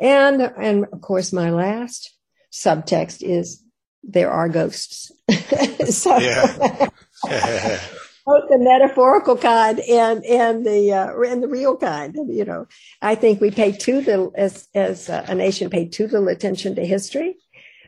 And, 0.00 0.42
and 0.42 0.86
of 0.92 1.00
course, 1.00 1.32
my 1.32 1.50
last 1.50 2.14
subtext 2.52 3.22
is 3.22 3.62
there 4.02 4.30
are 4.30 4.48
ghosts. 4.48 5.12
so, 5.88 6.18
both 8.26 8.48
the 8.48 8.58
metaphorical 8.58 9.36
kind 9.36 9.80
and 9.80 10.24
and 10.24 10.66
the 10.66 10.92
uh, 10.92 11.20
and 11.20 11.42
the 11.42 11.48
real 11.48 11.76
kind. 11.76 12.14
You 12.28 12.44
know, 12.44 12.66
I 13.02 13.14
think 13.14 13.40
we 13.40 13.50
pay 13.50 13.72
too 13.72 14.00
little 14.00 14.32
as 14.34 14.68
as 14.74 15.08
a 15.08 15.34
nation 15.34 15.70
pay 15.70 15.88
too 15.88 16.06
little 16.06 16.28
attention 16.28 16.74
to 16.76 16.86
history. 16.86 17.36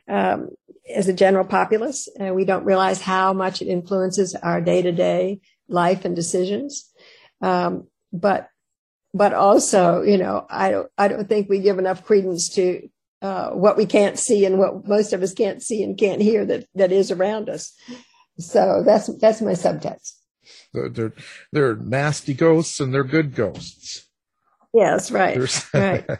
Um, 0.09 0.51
as 0.93 1.09
a 1.09 1.13
general 1.13 1.45
populace, 1.45 2.09
and 2.19 2.35
we 2.35 2.45
don't 2.45 2.65
realize 2.65 3.01
how 3.01 3.33
much 3.33 3.63
it 3.63 3.69
influences 3.69 4.35
our 4.35 4.61
day 4.61 4.83
to 4.83 4.93
day 4.93 5.41
life 5.69 6.05
and 6.05 6.15
decisions. 6.17 6.91
Um, 7.41 7.87
but 8.13 8.49
but 9.15 9.35
also, 9.35 10.03
you 10.03 10.19
know, 10.19 10.47
I 10.49 10.71
don't 10.71 10.91
I 10.97 11.09
don't 11.09 11.29
think 11.29 11.49
we 11.49 11.61
give 11.61 11.79
enough 11.79 12.05
credence 12.05 12.49
to 12.51 12.89
uh, 13.21 13.51
what 13.51 13.77
we 13.77 13.87
can't 13.87 14.19
see 14.19 14.45
and 14.45 14.59
what 14.59 14.87
most 14.87 15.13
of 15.13 15.23
us 15.23 15.35
can't 15.35 15.63
see 15.63 15.83
and 15.83 15.99
can't 15.99 16.21
hear 16.21 16.45
that 16.45 16.67
that 16.75 16.93
is 16.93 17.11
around 17.11 17.49
us. 17.49 17.75
So 18.39 18.83
that's 18.85 19.07
that's 19.19 19.41
my 19.41 19.53
subtext. 19.53 20.15
They're, 20.73 20.89
they're, 20.89 21.13
they're 21.53 21.77
nasty 21.77 22.35
ghosts 22.35 22.81
and 22.81 22.93
they're 22.93 23.05
good 23.05 23.35
ghosts. 23.35 24.09
Yes, 24.75 25.11
right. 25.11 25.37
right. 25.75 26.07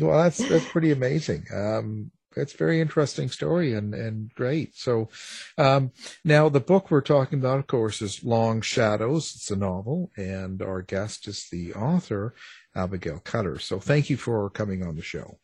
well, 0.00 0.22
that's 0.22 0.38
that's 0.38 0.68
pretty 0.68 0.90
amazing. 0.90 1.46
Um, 1.54 2.10
it's 2.36 2.54
a 2.54 2.56
very 2.56 2.80
interesting 2.80 3.28
story 3.28 3.74
and 3.74 3.94
and 3.94 4.34
great. 4.34 4.76
So, 4.76 5.08
um, 5.56 5.92
now 6.24 6.48
the 6.48 6.60
book 6.60 6.90
we're 6.90 7.00
talking 7.00 7.38
about, 7.38 7.60
of 7.60 7.66
course, 7.68 8.02
is 8.02 8.24
Long 8.24 8.60
Shadows. 8.60 9.32
It's 9.36 9.50
a 9.50 9.56
novel, 9.56 10.10
and 10.16 10.60
our 10.60 10.82
guest 10.82 11.28
is 11.28 11.46
the 11.50 11.74
author, 11.74 12.34
Abigail 12.74 13.20
Cutter. 13.20 13.60
So, 13.60 13.78
thank 13.78 14.10
you 14.10 14.16
for 14.16 14.50
coming 14.50 14.84
on 14.84 14.96
the 14.96 15.02
show. 15.02 15.38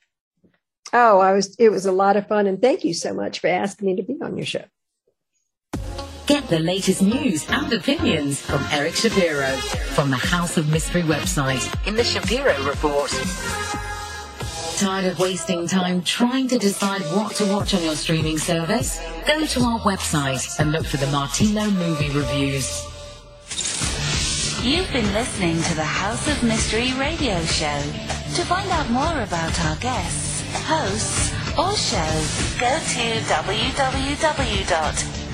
Oh, 0.93 1.21
I 1.21 1.33
was. 1.33 1.55
It 1.59 1.71
was 1.71 1.87
a 1.87 1.93
lot 1.93 2.17
of 2.17 2.27
fun, 2.27 2.49
and 2.49 2.61
thank 2.61 2.85
you 2.85 2.95
so 2.95 3.15
much 3.15 3.39
for 3.39 3.47
asking 3.47 3.87
me 3.87 3.97
to 3.97 4.03
be 4.03 4.19
on 4.21 4.37
your 4.37 4.47
show. 4.47 4.65
Get 6.31 6.47
the 6.47 6.61
latest 6.61 7.03
news 7.03 7.45
and 7.51 7.73
opinions 7.73 8.41
from 8.41 8.65
Eric 8.71 8.95
Shapiro 8.95 9.49
from 9.97 10.11
the 10.11 10.17
House 10.17 10.57
of 10.57 10.71
Mystery 10.71 11.03
website 11.03 11.67
in 11.89 11.97
the 11.97 12.05
Shapiro 12.05 12.55
Report. 12.63 13.11
Tired 14.79 15.07
of 15.07 15.19
wasting 15.19 15.67
time 15.67 16.05
trying 16.05 16.47
to 16.47 16.57
decide 16.57 17.01
what 17.17 17.35
to 17.35 17.47
watch 17.47 17.75
on 17.75 17.83
your 17.83 17.97
streaming 17.97 18.39
service? 18.39 19.01
Go 19.27 19.45
to 19.45 19.61
our 19.63 19.81
website 19.81 20.61
and 20.61 20.71
look 20.71 20.87
for 20.87 20.99
the 20.99 21.09
Martino 21.09 21.69
movie 21.69 22.11
reviews. 22.11 22.85
You've 24.63 24.93
been 24.93 25.13
listening 25.13 25.61
to 25.61 25.75
the 25.75 25.83
House 25.83 26.29
of 26.29 26.45
Mystery 26.45 26.93
radio 26.93 27.43
show. 27.43 27.83
To 28.37 28.43
find 28.47 28.71
out 28.71 28.89
more 28.91 29.21
about 29.25 29.61
our 29.65 29.75
guests, 29.79 30.45
hosts, 30.69 31.33
or 31.59 31.75
shows, 31.75 32.55
go 32.55 32.79
to 32.79 33.19
www 33.27 35.20